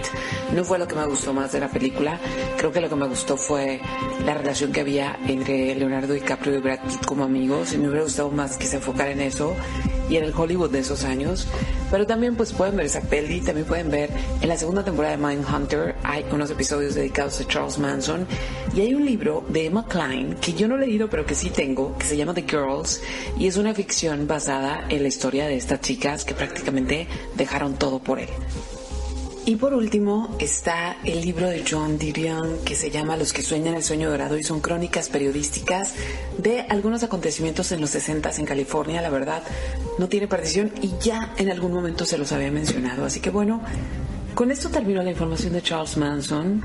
no 0.53 0.63
fue 0.63 0.79
lo 0.79 0.87
que 0.87 0.95
me 0.95 1.05
gustó 1.05 1.33
más 1.33 1.51
de 1.51 1.59
la 1.59 1.69
película. 1.69 2.19
Creo 2.57 2.71
que 2.71 2.81
lo 2.81 2.89
que 2.89 2.95
me 2.95 3.07
gustó 3.07 3.37
fue 3.37 3.79
la 4.25 4.33
relación 4.33 4.71
que 4.71 4.81
había 4.81 5.19
entre 5.27 5.75
Leonardo 5.75 6.13
DiCaprio 6.13 6.55
y 6.55 6.61
Brad 6.61 6.79
Pitt 6.79 7.05
como 7.05 7.23
amigos. 7.23 7.73
Y 7.73 7.77
me 7.77 7.87
hubiera 7.87 8.03
gustado 8.03 8.31
más 8.31 8.57
que 8.57 8.65
se 8.65 8.77
enfocara 8.77 9.11
en 9.11 9.21
eso 9.21 9.55
y 10.09 10.17
en 10.17 10.23
el 10.23 10.33
Hollywood 10.35 10.71
de 10.71 10.79
esos 10.79 11.03
años. 11.03 11.47
Pero 11.91 12.05
también 12.05 12.35
pues 12.35 12.53
pueden 12.53 12.75
ver 12.75 12.85
esa 12.85 13.01
peli, 13.01 13.41
también 13.41 13.65
pueden 13.65 13.89
ver 13.89 14.09
en 14.41 14.49
la 14.49 14.57
segunda 14.57 14.83
temporada 14.83 15.15
de 15.15 15.23
Mindhunter 15.23 15.95
hay 16.03 16.25
unos 16.31 16.49
episodios 16.51 16.95
dedicados 16.95 17.39
a 17.39 17.47
Charles 17.47 17.77
Manson 17.77 18.27
y 18.75 18.81
hay 18.81 18.93
un 18.93 19.05
libro 19.05 19.45
de 19.49 19.65
Emma 19.65 19.85
Klein 19.87 20.35
que 20.35 20.53
yo 20.53 20.67
no 20.67 20.75
he 20.75 20.79
leído 20.79 21.09
pero 21.09 21.25
que 21.25 21.35
sí 21.35 21.49
tengo, 21.49 21.97
que 21.97 22.05
se 22.05 22.17
llama 22.17 22.33
The 22.33 22.43
Girls 22.43 23.01
y 23.37 23.47
es 23.47 23.57
una 23.57 23.73
ficción 23.73 24.27
basada 24.27 24.85
en 24.89 25.01
la 25.01 25.07
historia 25.07 25.47
de 25.47 25.57
estas 25.57 25.81
chicas 25.81 26.25
que 26.25 26.33
prácticamente 26.33 27.07
dejaron 27.35 27.75
todo 27.75 27.99
por 27.99 28.19
él. 28.19 28.29
Y 29.47 29.55
por 29.55 29.73
último 29.73 30.35
está 30.39 30.97
el 31.05 31.21
libro 31.21 31.47
de 31.47 31.63
John 31.65 31.97
Didion 31.97 32.65
que 32.65 32.75
se 32.75 32.91
llama 32.91 33.15
Los 33.15 33.31
que 33.31 33.41
sueñan 33.41 33.75
el 33.75 33.83
sueño 33.83 34.09
dorado 34.09 34.37
y 34.37 34.43
son 34.43 34.59
crónicas 34.59 35.07
periodísticas 35.07 35.93
de 36.37 36.65
algunos 36.67 37.01
acontecimientos 37.03 37.71
en 37.71 37.79
los 37.79 37.91
60 37.91 38.29
en 38.39 38.45
California. 38.45 39.01
La 39.01 39.09
verdad, 39.09 39.41
no 39.99 40.09
tiene 40.09 40.27
partición 40.27 40.73
y 40.81 40.91
ya 41.01 41.33
en 41.37 41.49
algún 41.49 41.71
momento 41.71 42.03
se 42.03 42.17
los 42.17 42.33
había 42.33 42.51
mencionado. 42.51 43.05
Así 43.05 43.21
que 43.21 43.29
bueno, 43.29 43.61
con 44.35 44.51
esto 44.51 44.67
terminó 44.67 45.01
la 45.01 45.11
información 45.11 45.53
de 45.53 45.61
Charles 45.61 45.95
Manson, 45.95 46.61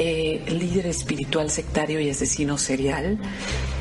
eh, 0.00 0.44
líder 0.48 0.86
espiritual 0.86 1.50
sectario 1.50 1.98
y 2.00 2.08
asesino 2.08 2.56
serial. 2.56 3.18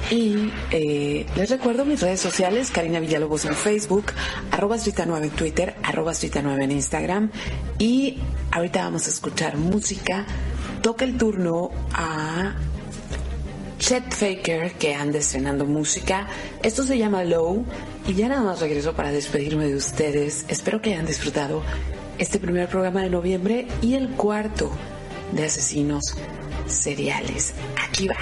Y 0.09 0.51
eh, 0.71 1.27
les 1.35 1.49
recuerdo 1.49 1.85
mis 1.85 2.01
redes 2.01 2.19
sociales, 2.19 2.71
Karina 2.71 2.99
Villalobos 2.99 3.45
en 3.45 3.53
Facebook, 3.53 4.05
arroba 4.49 4.77
9 4.77 5.27
en 5.27 5.31
Twitter, 5.31 5.75
arroba 5.83 6.13
9 6.19 6.63
en 6.63 6.71
Instagram. 6.71 7.31
Y 7.77 8.17
ahorita 8.51 8.83
vamos 8.83 9.05
a 9.05 9.11
escuchar 9.11 9.57
música. 9.57 10.25
Toca 10.81 11.05
el 11.05 11.17
turno 11.17 11.69
a 11.93 12.55
Chet 13.77 14.11
Faker, 14.11 14.71
que 14.73 14.95
anda 14.95 15.19
estrenando 15.19 15.65
música. 15.65 16.27
Esto 16.63 16.83
se 16.83 16.97
llama 16.97 17.23
Low. 17.23 17.63
Y 18.07 18.15
ya 18.15 18.27
nada 18.27 18.41
más 18.41 18.59
regreso 18.59 18.93
para 18.93 19.11
despedirme 19.11 19.67
de 19.67 19.75
ustedes. 19.75 20.45
Espero 20.47 20.81
que 20.81 20.93
hayan 20.93 21.05
disfrutado 21.05 21.61
este 22.17 22.39
primer 22.39 22.69
programa 22.69 23.03
de 23.03 23.11
noviembre 23.11 23.67
y 23.83 23.93
el 23.93 24.09
cuarto 24.09 24.71
de 25.31 25.45
asesinos 25.45 26.15
seriales. 26.67 27.53
Aquí 27.83 28.07
va. 28.07 28.15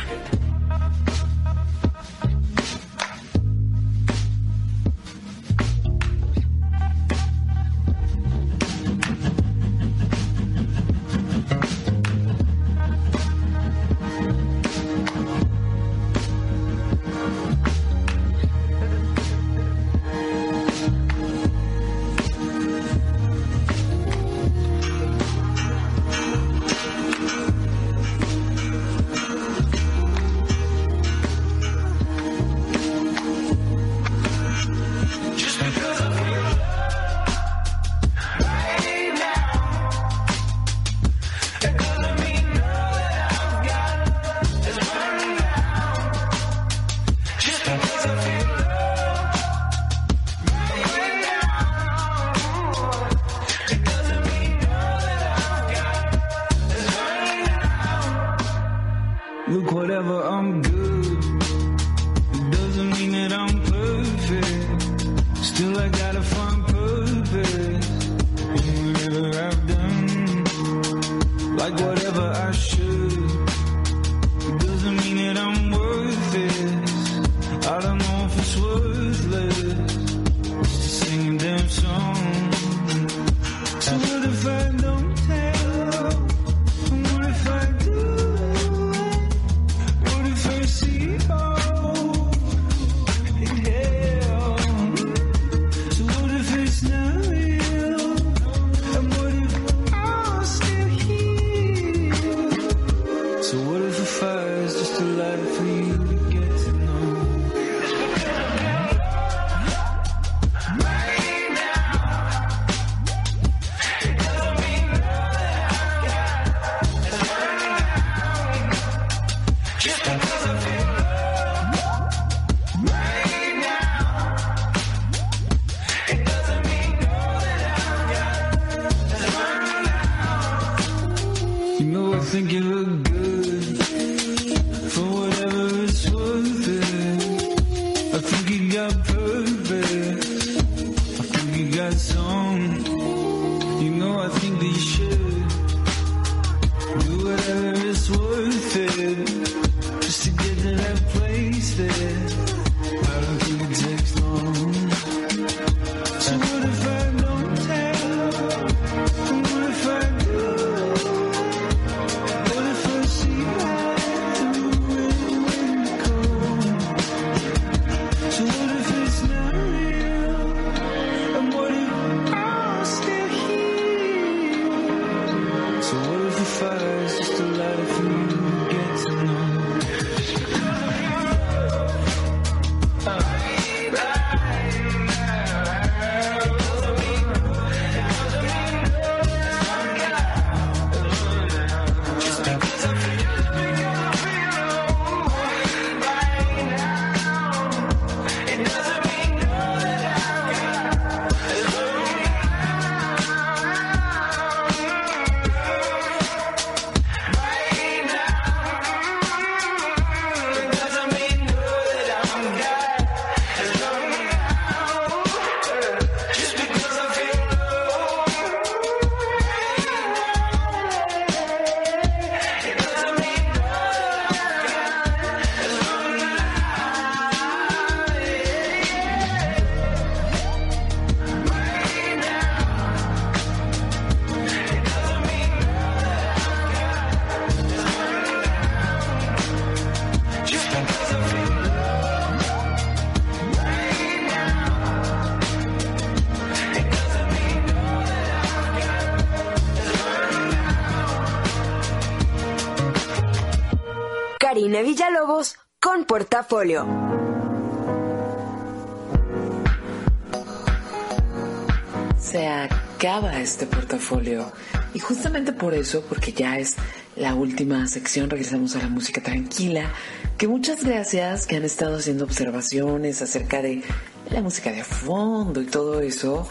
Se 262.19 262.47
acaba 262.47 263.39
este 263.39 263.65
portafolio. 263.65 264.51
Y 264.93 264.99
justamente 264.99 265.53
por 265.53 265.73
eso, 265.73 266.03
porque 266.07 266.33
ya 266.33 266.57
es 266.57 266.75
la 267.15 267.33
última 267.33 267.87
sección, 267.87 268.29
regresamos 268.29 268.75
a 268.75 268.79
la 268.79 268.89
música 268.89 269.21
tranquila. 269.21 269.91
Que 270.37 270.47
muchas 270.47 270.83
gracias 270.83 271.47
que 271.47 271.55
han 271.55 271.63
estado 271.63 271.97
haciendo 271.97 272.25
observaciones 272.25 273.21
acerca 273.21 273.61
de 273.61 273.81
la 274.29 274.41
música 274.41 274.71
de 274.71 274.83
fondo 274.83 275.61
y 275.61 275.65
todo 275.65 276.01
eso. 276.01 276.47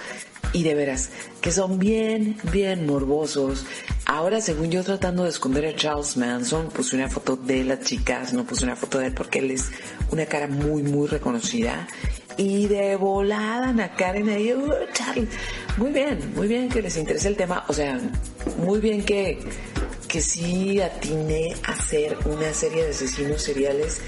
Y 0.52 0.62
de 0.62 0.74
veras, 0.74 1.10
que 1.40 1.52
son 1.52 1.78
bien, 1.78 2.36
bien 2.52 2.86
morbosos. 2.86 3.64
Ahora, 4.14 4.40
según 4.40 4.70
yo 4.70 4.84
tratando 4.84 5.24
de 5.24 5.30
esconder 5.30 5.66
a 5.66 5.74
Charles 5.74 6.16
Manson, 6.16 6.68
puse 6.68 6.94
una 6.94 7.08
foto 7.08 7.34
de 7.34 7.64
las 7.64 7.80
chicas, 7.80 8.32
no 8.32 8.44
puse 8.44 8.62
una 8.64 8.76
foto 8.76 9.00
de 9.00 9.06
él 9.06 9.12
porque 9.12 9.40
él 9.40 9.50
es 9.50 9.72
una 10.12 10.24
cara 10.26 10.46
muy, 10.46 10.84
muy 10.84 11.08
reconocida. 11.08 11.88
Y 12.36 12.68
de 12.68 12.94
volada 12.94 13.70
a 13.84 13.94
Karen 13.96 14.28
ahí, 14.28 14.52
"Uh, 14.52 14.70
Charlie. 14.92 15.26
Muy 15.78 15.90
bien, 15.90 16.32
muy 16.36 16.46
bien 16.46 16.68
que 16.68 16.80
les 16.80 16.96
interese 16.96 17.26
el 17.26 17.34
tema. 17.34 17.64
O 17.66 17.72
sea, 17.72 17.98
muy 18.58 18.78
bien 18.78 19.02
que, 19.04 19.40
que 20.06 20.20
sí 20.20 20.80
atiné 20.80 21.52
a 21.64 21.72
hacer 21.72 22.16
una 22.26 22.54
serie 22.54 22.84
de 22.84 22.90
asesinos 22.90 23.42
seriales 23.42 24.00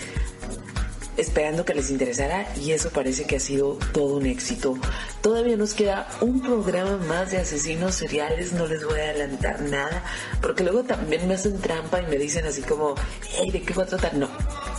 esperando 1.16 1.64
que 1.64 1.74
les 1.74 1.90
interesara 1.90 2.46
y 2.62 2.70
eso 2.70 2.90
parece 2.90 3.24
que 3.24 3.36
ha 3.36 3.40
sido 3.40 3.76
todo 3.92 4.18
un 4.18 4.26
éxito. 4.26 4.78
Todavía 5.26 5.56
nos 5.56 5.74
queda 5.74 6.06
un 6.20 6.40
programa 6.40 6.98
más 6.98 7.32
de 7.32 7.38
asesinos 7.38 7.96
seriales, 7.96 8.52
no 8.52 8.68
les 8.68 8.84
voy 8.84 9.00
a 9.00 9.10
adelantar 9.10 9.60
nada, 9.60 10.04
porque 10.40 10.62
luego 10.62 10.84
también 10.84 11.26
me 11.26 11.34
hacen 11.34 11.58
trampa 11.58 12.00
y 12.00 12.06
me 12.06 12.16
dicen 12.16 12.46
así 12.46 12.62
como, 12.62 12.94
hey, 13.32 13.50
¿de 13.50 13.60
qué 13.60 13.74
va 13.74 13.82
a 13.82 13.86
tratar? 13.86 14.14
No, 14.14 14.28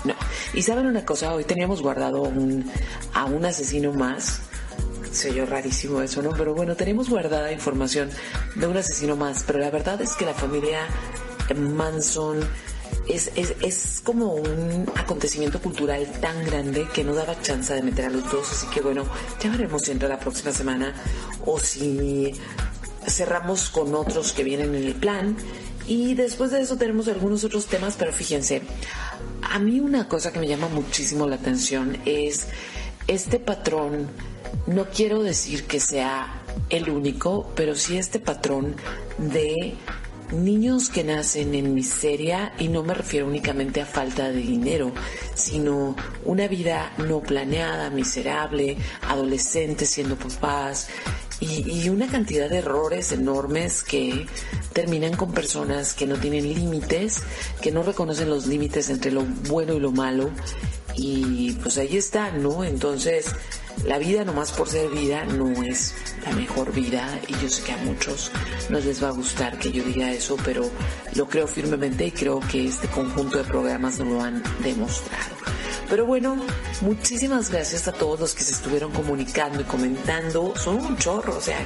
no. 0.05 0.13
Y 0.53 0.61
saben 0.61 0.85
una 0.85 1.03
cosa, 1.03 1.33
hoy 1.33 1.43
teníamos 1.43 1.81
guardado 1.81 2.21
un, 2.21 2.71
a 3.13 3.25
un 3.25 3.43
asesino 3.43 3.91
más. 3.91 4.39
Se 5.11 5.31
oyó 5.31 5.45
rarísimo 5.45 6.01
eso, 6.01 6.21
¿no? 6.21 6.29
Pero 6.29 6.55
bueno, 6.55 6.77
tenemos 6.77 7.09
guardada 7.09 7.51
información 7.51 8.09
de 8.55 8.67
un 8.67 8.77
asesino 8.77 9.17
más, 9.17 9.43
pero 9.45 9.59
la 9.59 9.69
verdad 9.69 10.01
es 10.01 10.13
que 10.13 10.25
la 10.25 10.33
familia 10.33 10.79
Manson 11.55 12.39
es, 13.09 13.31
es, 13.35 13.55
es 13.61 14.01
como 14.03 14.33
un 14.33 14.85
acontecimiento 14.95 15.61
cultural 15.61 16.05
tan 16.19 16.45
grande 16.45 16.87
que 16.93 17.03
no 17.03 17.13
daba 17.13 17.41
chance 17.41 17.73
de 17.73 17.81
meter 17.81 18.05
a 18.05 18.09
los 18.09 18.29
dos, 18.31 18.51
así 18.51 18.67
que 18.67 18.81
bueno, 18.81 19.05
ya 19.41 19.49
veremos 19.49 19.83
si 19.83 19.91
entra 19.91 20.09
la 20.09 20.19
próxima 20.19 20.51
semana 20.51 20.93
o 21.45 21.59
si 21.59 22.33
cerramos 23.05 23.69
con 23.69 23.95
otros 23.95 24.33
que 24.33 24.43
vienen 24.43 24.75
en 24.75 24.83
el 24.83 24.95
plan. 24.95 25.35
Y 25.87 26.15
después 26.15 26.51
de 26.51 26.61
eso 26.61 26.75
tenemos 26.75 27.07
algunos 27.07 27.43
otros 27.45 27.67
temas, 27.67 27.95
pero 27.97 28.11
fíjense, 28.11 28.61
a 29.41 29.57
mí 29.59 29.79
una 29.79 30.07
cosa 30.09 30.33
que 30.33 30.39
me 30.39 30.47
llama 30.47 30.67
muchísimo 30.67 31.27
la 31.27 31.37
atención 31.37 31.97
es 32.05 32.47
este 33.07 33.39
patrón, 33.39 34.07
no 34.65 34.85
quiero 34.89 35.23
decir 35.23 35.63
que 35.63 35.79
sea 35.79 36.43
el 36.69 36.89
único, 36.89 37.49
pero 37.55 37.73
sí 37.75 37.97
este 37.97 38.19
patrón 38.19 38.75
de 39.17 39.75
niños 40.31 40.89
que 40.89 41.03
nacen 41.03 41.55
en 41.55 41.73
miseria 41.73 42.53
y 42.59 42.67
no 42.67 42.83
me 42.83 42.93
refiero 42.93 43.27
únicamente 43.27 43.81
a 43.81 43.85
falta 43.85 44.29
de 44.29 44.39
dinero, 44.39 44.91
sino 45.35 45.95
una 46.25 46.47
vida 46.47 46.93
no 46.97 47.21
planeada, 47.21 47.89
miserable, 47.89 48.77
adolescentes 49.07 49.89
siendo 49.89 50.15
papás 50.15 50.89
y, 51.39 51.87
una 51.89 52.07
cantidad 52.07 52.49
de 52.49 52.57
errores 52.57 53.11
enormes 53.11 53.83
que 53.83 54.25
terminan 54.73 55.15
con 55.15 55.31
personas 55.31 55.93
que 55.93 56.07
no 56.07 56.15
tienen 56.15 56.53
límites, 56.53 57.21
que 57.61 57.71
no 57.71 57.83
reconocen 57.83 58.29
los 58.29 58.47
límites 58.47 58.89
entre 58.89 59.11
lo 59.11 59.23
bueno 59.47 59.73
y 59.73 59.79
lo 59.79 59.91
malo 59.91 60.31
y 60.95 61.53
pues 61.53 61.77
ahí 61.77 61.95
está, 61.97 62.31
¿no? 62.31 62.63
Entonces 62.63 63.27
la 63.85 63.97
vida 63.97 64.25
nomás 64.25 64.51
por 64.51 64.67
ser 64.67 64.89
vida 64.89 65.25
no 65.25 65.63
es 65.63 65.93
la 66.25 66.31
mejor 66.31 66.73
vida 66.73 67.19
y 67.27 67.33
yo 67.33 67.49
sé 67.49 67.63
que 67.63 67.71
a 67.73 67.77
muchos 67.77 68.31
no 68.69 68.79
les 68.79 69.03
va 69.03 69.09
a 69.09 69.11
gustar 69.11 69.57
que 69.59 69.71
yo 69.71 69.83
diga 69.83 70.11
eso, 70.11 70.37
pero 70.43 70.69
lo 71.15 71.27
creo 71.27 71.47
firmemente 71.47 72.05
y 72.05 72.11
creo 72.11 72.39
que 72.39 72.67
este 72.67 72.87
conjunto 72.87 73.37
de 73.37 73.43
programas 73.43 73.99
nos 73.99 74.07
lo 74.07 74.21
han 74.21 74.43
demostrado. 74.63 75.37
Pero 75.89 76.05
bueno, 76.05 76.35
muchísimas 76.81 77.49
gracias 77.49 77.87
a 77.87 77.93
todos 77.93 78.19
los 78.19 78.33
que 78.35 78.43
se 78.43 78.51
estuvieron 78.51 78.91
comunicando 78.91 79.61
y 79.61 79.63
comentando. 79.63 80.53
Son 80.57 80.75
un 80.75 80.97
chorro, 80.97 81.37
o 81.37 81.41
sea, 81.41 81.59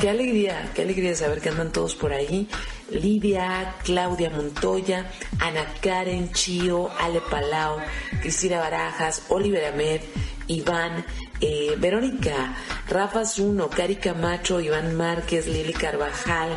qué 0.00 0.10
alegría, 0.10 0.72
qué 0.74 0.82
alegría 0.82 1.14
saber 1.14 1.40
que 1.40 1.50
andan 1.50 1.70
todos 1.70 1.94
por 1.94 2.12
ahí. 2.12 2.48
Lidia, 2.90 3.76
Claudia 3.84 4.30
Montoya, 4.30 5.08
Ana 5.38 5.64
Karen, 5.80 6.32
Chío, 6.32 6.90
Ale 6.98 7.20
Palau, 7.30 7.76
Cristina 8.20 8.58
Barajas, 8.58 9.22
Oliver 9.28 9.66
Ahmed, 9.66 10.00
Iván, 10.48 11.04
eh, 11.40 11.74
Verónica, 11.78 12.54
Rafa 12.88 13.24
Zuno, 13.24 13.68
Cari 13.68 13.96
Camacho, 13.96 14.60
Iván 14.60 14.96
Márquez, 14.96 15.46
Lili 15.46 15.72
Carvajal, 15.72 16.50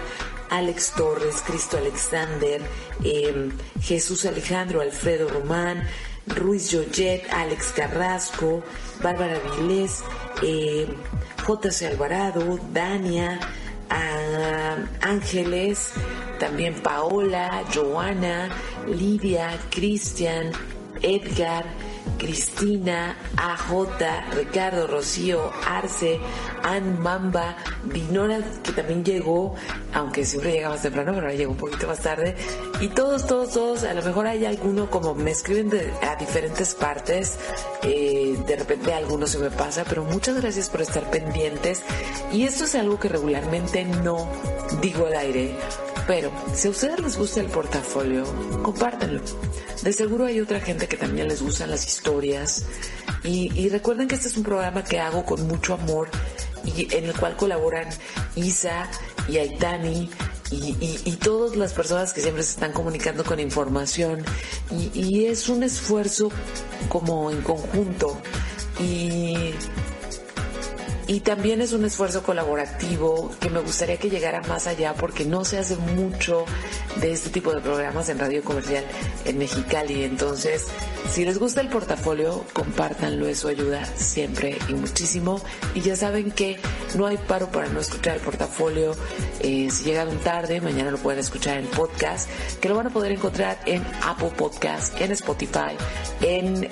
Alex 0.50 0.94
Torres, 0.96 1.42
Cristo 1.46 1.78
Alexander, 1.78 2.62
eh, 3.04 3.50
Jesús 3.82 4.26
Alejandro, 4.26 4.82
Alfredo 4.82 5.30
Román, 5.30 5.88
Ruiz 6.28 6.70
Joyet, 6.72 7.24
Alex 7.32 7.72
Carrasco, 7.76 8.64
Bárbara 9.02 9.40
Vilés, 9.40 10.04
eh, 10.44 10.88
JC 11.48 11.88
Alvarado, 11.88 12.60
Dania, 12.72 13.40
a 13.90 14.78
Ángeles, 15.02 15.92
también 16.40 16.76
Paola, 16.82 17.64
Joana, 17.74 18.50
Lidia, 18.88 19.60
Cristian, 19.70 20.52
Edgar, 21.02 21.66
Cristina, 22.18 23.18
AJ, 23.38 24.36
Ricardo, 24.36 24.88
Rocío, 24.88 25.52
Arce, 25.66 26.20
Ann 26.64 27.02
Mamba, 27.02 27.58
Dinora, 27.84 28.40
que 28.64 28.72
también 28.72 29.04
llegó, 29.04 29.56
aunque 29.94 30.24
siempre 30.26 30.52
llega 30.52 30.70
más 30.70 30.82
temprano, 30.82 31.14
pero 31.14 31.26
ahora 31.26 31.36
llegó 31.36 31.52
un 31.52 31.58
poquito 31.58 31.88
más 31.88 32.00
tarde. 32.00 32.36
Y 32.80 32.90
todos, 32.90 33.26
todos, 33.26 33.52
todos, 33.52 33.84
a 33.84 33.94
lo 33.94 34.02
mejor 34.04 34.28
hay 34.28 34.46
alguno 34.46 34.90
como 34.90 35.16
me 35.16 35.32
escriben 35.32 35.72
a 36.02 36.16
diferentes 36.16 36.76
partes, 36.76 37.38
eh, 37.84 38.38
de 38.46 38.56
repente 38.56 38.94
alguno 38.94 39.28
se 39.28 39.40
me 39.40 39.50
pasa, 39.50 39.84
pero 39.88 40.04
muchas 40.04 40.40
gracias 40.40 40.70
por 40.70 40.82
estar 40.82 41.10
pendientes. 41.10 41.82
Y 42.32 42.44
esto 42.44 42.66
es 42.66 42.76
algo 42.76 43.00
que 43.00 43.10
regularmente 43.10 43.84
no 43.86 44.28
digo 44.82 45.08
al 45.08 45.14
aire, 45.14 45.56
pero 46.08 46.32
si 46.54 46.68
a 46.68 46.72
ustedes 46.72 47.00
les 47.00 47.18
gusta 47.18 47.40
el 47.40 47.48
portafolio, 47.48 48.24
compártanlo. 48.64 49.22
De 49.84 49.94
seguro 49.94 50.26
hay 50.26 50.40
otra 50.40 50.60
gente 50.60 50.88
que 50.88 50.98
también 50.98 51.28
les 51.28 51.42
gustan 51.42 51.72
las 51.72 51.86
historias. 51.88 52.66
Y, 53.24 53.70
recuerden 53.70 54.08
que 54.08 54.16
este 54.16 54.28
es 54.28 54.38
un 54.38 54.44
programa 54.44 54.84
que 54.84 55.00
hago 55.00 55.24
con 55.26 55.48
mucho 55.48 55.76
amor 55.76 56.10
y 56.64 56.88
en 56.96 57.06
el 57.06 57.14
cual 57.14 57.36
colaboran 57.36 57.88
Isa 58.36 58.90
y 59.28 59.38
Aitani 59.38 60.10
y, 60.52 60.56
y, 60.56 61.02
y 61.06 61.12
todas 61.18 61.56
las 61.56 61.74
personas 61.74 62.14
que 62.14 62.22
siempre 62.22 62.44
se 62.44 62.52
están 62.52 62.74
comunicando 62.74 63.24
con 63.24 63.40
información. 63.40 64.24
Y, 64.72 64.92
y 65.00 65.26
es 65.26 65.50
un 65.50 65.64
esfuerzo 65.64 66.32
como 66.90 67.30
en 67.32 67.42
conjunto. 67.42 68.20
Y 68.80 69.54
y 71.12 71.20
también 71.20 71.60
es 71.60 71.74
un 71.74 71.84
esfuerzo 71.84 72.24
colaborativo 72.24 73.32
que 73.42 73.50
me 73.50 73.60
gustaría 73.60 73.98
que 73.98 74.10
llegara 74.10 74.40
más 74.44 74.66
allá 74.66 74.94
porque 74.94 75.26
no 75.26 75.44
se 75.44 75.58
hace 75.58 75.76
mucho 75.76 76.46
de 77.02 77.12
este 77.12 77.30
tipo 77.30 77.54
de 77.54 77.60
programas 77.60 78.08
en 78.08 78.18
radio 78.18 78.42
comercial 78.42 78.86
en 79.26 79.38
Mexicali. 79.38 80.06
Entonces, 80.06 80.68
si 81.10 81.26
les 81.26 81.38
gusta 81.38 81.60
el 81.60 81.68
portafolio, 81.68 82.46
compártanlo, 82.54 83.28
eso 83.28 83.50
ayuda 83.50 83.84
siempre 83.98 84.58
y 84.70 84.74
muchísimo. 84.74 85.42
Y 85.76 85.82
ya 85.82 85.98
saben 85.98 86.32
que 86.32 86.58
no 86.96 87.08
hay 87.08 87.18
paro 87.18 87.52
para 87.52 87.68
no 87.68 87.82
escuchar 87.82 88.16
el 88.16 88.22
portafolio. 88.22 88.96
Eh, 89.42 89.68
si 89.70 89.84
llegaron 89.84 90.18
tarde, 90.20 90.62
mañana 90.62 90.92
lo 90.92 90.98
pueden 90.98 91.20
escuchar 91.20 91.58
en 91.58 91.68
podcast, 91.68 92.30
que 92.62 92.70
lo 92.70 92.76
van 92.76 92.88
a 92.88 92.90
poder 92.90 93.12
encontrar 93.12 93.60
en 93.66 93.84
Apple 94.06 94.32
Podcast, 94.38 94.96
en 95.02 95.12
Spotify, 95.12 95.76
en 96.22 96.70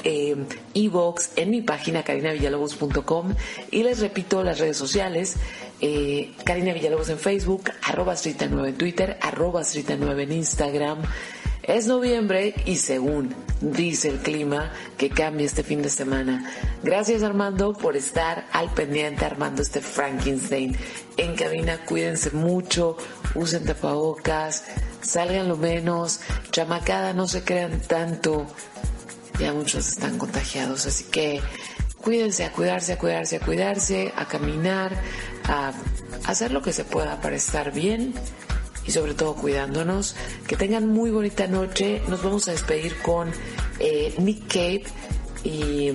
Evox, 0.73 1.31
en 1.35 1.51
mi 1.51 1.61
página 1.61 2.03
carinavillalobos.com. 2.03 3.35
Y 3.71 3.83
les 3.83 3.99
repito 3.99 4.43
las 4.43 4.59
redes 4.59 4.77
sociales, 4.77 5.35
eh, 5.81 6.33
Karina 6.43 6.73
Villalobos 6.73 7.09
en 7.09 7.19
Facebook, 7.19 7.71
arroba 7.83 8.15
9 8.23 8.69
en 8.69 8.75
Twitter, 8.75 9.17
arroba 9.21 9.61
9 9.63 10.23
en 10.23 10.31
Instagram. 10.31 11.01
Es 11.63 11.85
noviembre 11.85 12.55
y 12.65 12.77
según 12.77 13.35
dice 13.61 14.09
el 14.09 14.17
clima 14.17 14.71
que 14.97 15.09
cambia 15.09 15.45
este 15.45 15.61
fin 15.61 15.83
de 15.83 15.89
semana. 15.89 16.51
Gracias 16.81 17.21
Armando 17.21 17.73
por 17.73 17.95
estar 17.95 18.47
al 18.51 18.73
pendiente 18.73 19.25
armando 19.25 19.61
este 19.61 19.79
Frankenstein 19.79 20.75
en 21.17 21.35
cabina. 21.35 21.85
Cuídense 21.85 22.31
mucho, 22.31 22.97
usen 23.35 23.65
tapabocas, 23.65 24.65
salgan 25.01 25.47
lo 25.47 25.57
menos, 25.57 26.21
chamacada, 26.51 27.13
no 27.13 27.27
se 27.27 27.43
crean 27.43 27.79
tanto. 27.81 28.47
Ya 29.39 29.53
muchos 29.53 29.87
están 29.87 30.17
contagiados, 30.17 30.85
así 30.85 31.05
que 31.05 31.41
cuídense, 32.01 32.43
a 32.43 32.51
cuidarse, 32.51 32.93
a 32.93 32.97
cuidarse, 32.97 33.37
a 33.37 33.39
cuidarse, 33.39 34.13
a 34.15 34.25
caminar, 34.25 34.95
a 35.45 35.73
hacer 36.25 36.51
lo 36.51 36.61
que 36.61 36.73
se 36.73 36.83
pueda 36.83 37.21
para 37.21 37.35
estar 37.35 37.71
bien 37.71 38.13
y 38.85 38.91
sobre 38.91 39.13
todo 39.13 39.35
cuidándonos. 39.35 40.15
Que 40.47 40.55
tengan 40.55 40.87
muy 40.87 41.11
bonita 41.11 41.47
noche. 41.47 42.01
Nos 42.07 42.23
vamos 42.23 42.47
a 42.47 42.51
despedir 42.51 42.97
con 43.01 43.31
eh, 43.79 44.13
Nick 44.17 44.47
Cave 44.47 44.83
y 45.43 45.91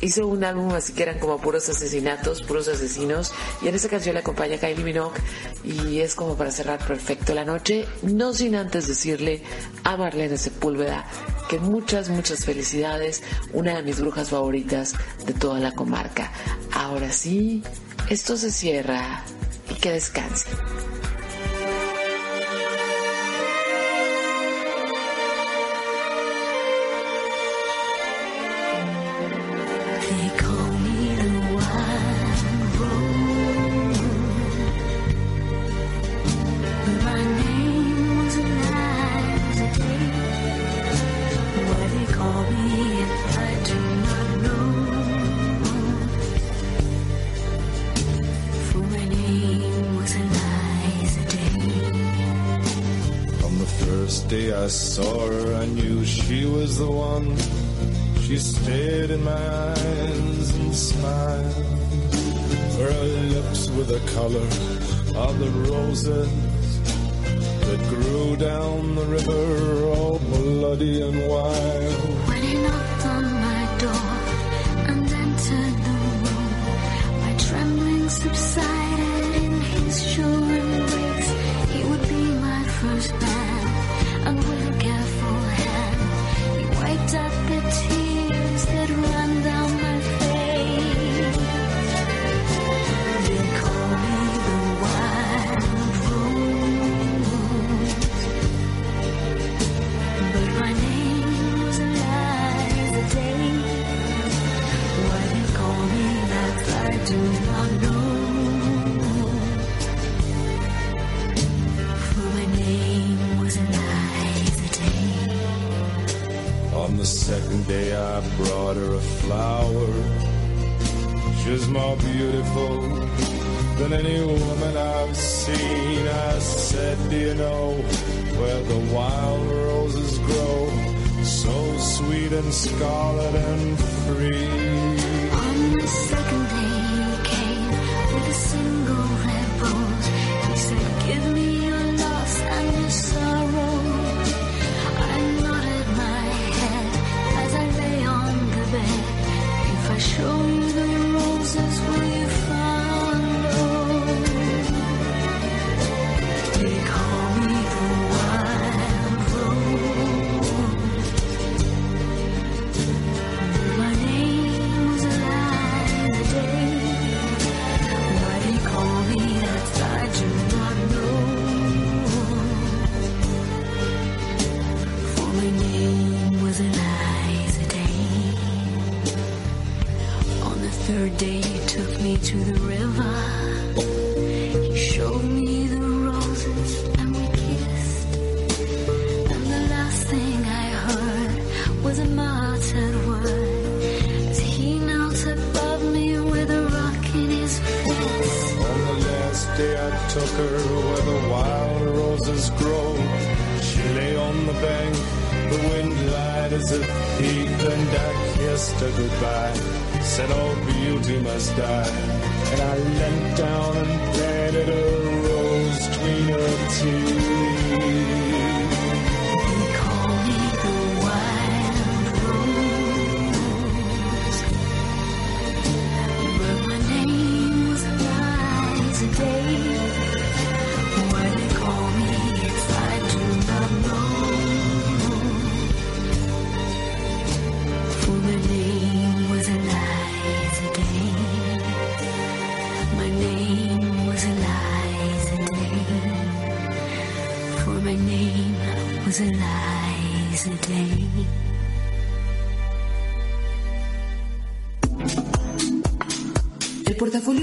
hizo 0.00 0.26
un 0.26 0.44
álbum 0.44 0.72
así 0.72 0.92
que 0.92 1.02
eran 1.02 1.18
como 1.18 1.38
puros 1.38 1.68
asesinatos, 1.68 2.42
puros 2.42 2.68
asesinos 2.68 3.32
y 3.62 3.68
en 3.68 3.74
esa 3.74 3.88
canción 3.88 4.14
le 4.14 4.20
acompaña 4.20 4.58
Kylie 4.58 4.84
Minogue 4.84 5.20
y 5.64 6.00
es 6.00 6.14
como 6.14 6.36
para 6.36 6.50
cerrar 6.50 6.86
perfecto 6.86 7.34
la 7.34 7.44
noche, 7.44 7.86
no 8.02 8.32
sin 8.32 8.56
antes 8.56 8.86
decirle 8.86 9.42
a 9.84 9.96
Marlene 9.96 10.36
Sepúlveda 10.36 11.06
que 11.48 11.58
muchas, 11.58 12.08
muchas 12.08 12.44
felicidades, 12.44 13.22
una 13.52 13.76
de 13.76 13.82
mis 13.82 14.00
brujas 14.00 14.30
favoritas 14.30 14.94
de 15.26 15.34
toda 15.34 15.60
la 15.60 15.72
comarca. 15.72 16.32
Ahora 16.72 17.12
sí, 17.12 17.62
esto 18.08 18.36
se 18.36 18.50
cierra 18.50 19.22
y 19.70 19.74
que 19.74 19.92
descanse. 19.92 20.48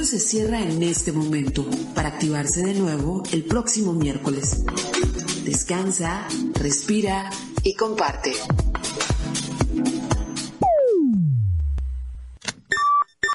se 0.06 0.20
cierra 0.20 0.62
en 0.62 0.84
este 0.84 1.12
momento 1.12 1.66
para 1.94 2.10
activarse 2.10 2.62
de 2.62 2.74
nuevo 2.74 3.24
el 3.32 3.44
próximo 3.44 3.94
miércoles. 3.94 4.64
Descansa, 5.44 6.28
respira 6.56 7.30
y 7.64 7.76
comparte. 7.76 8.34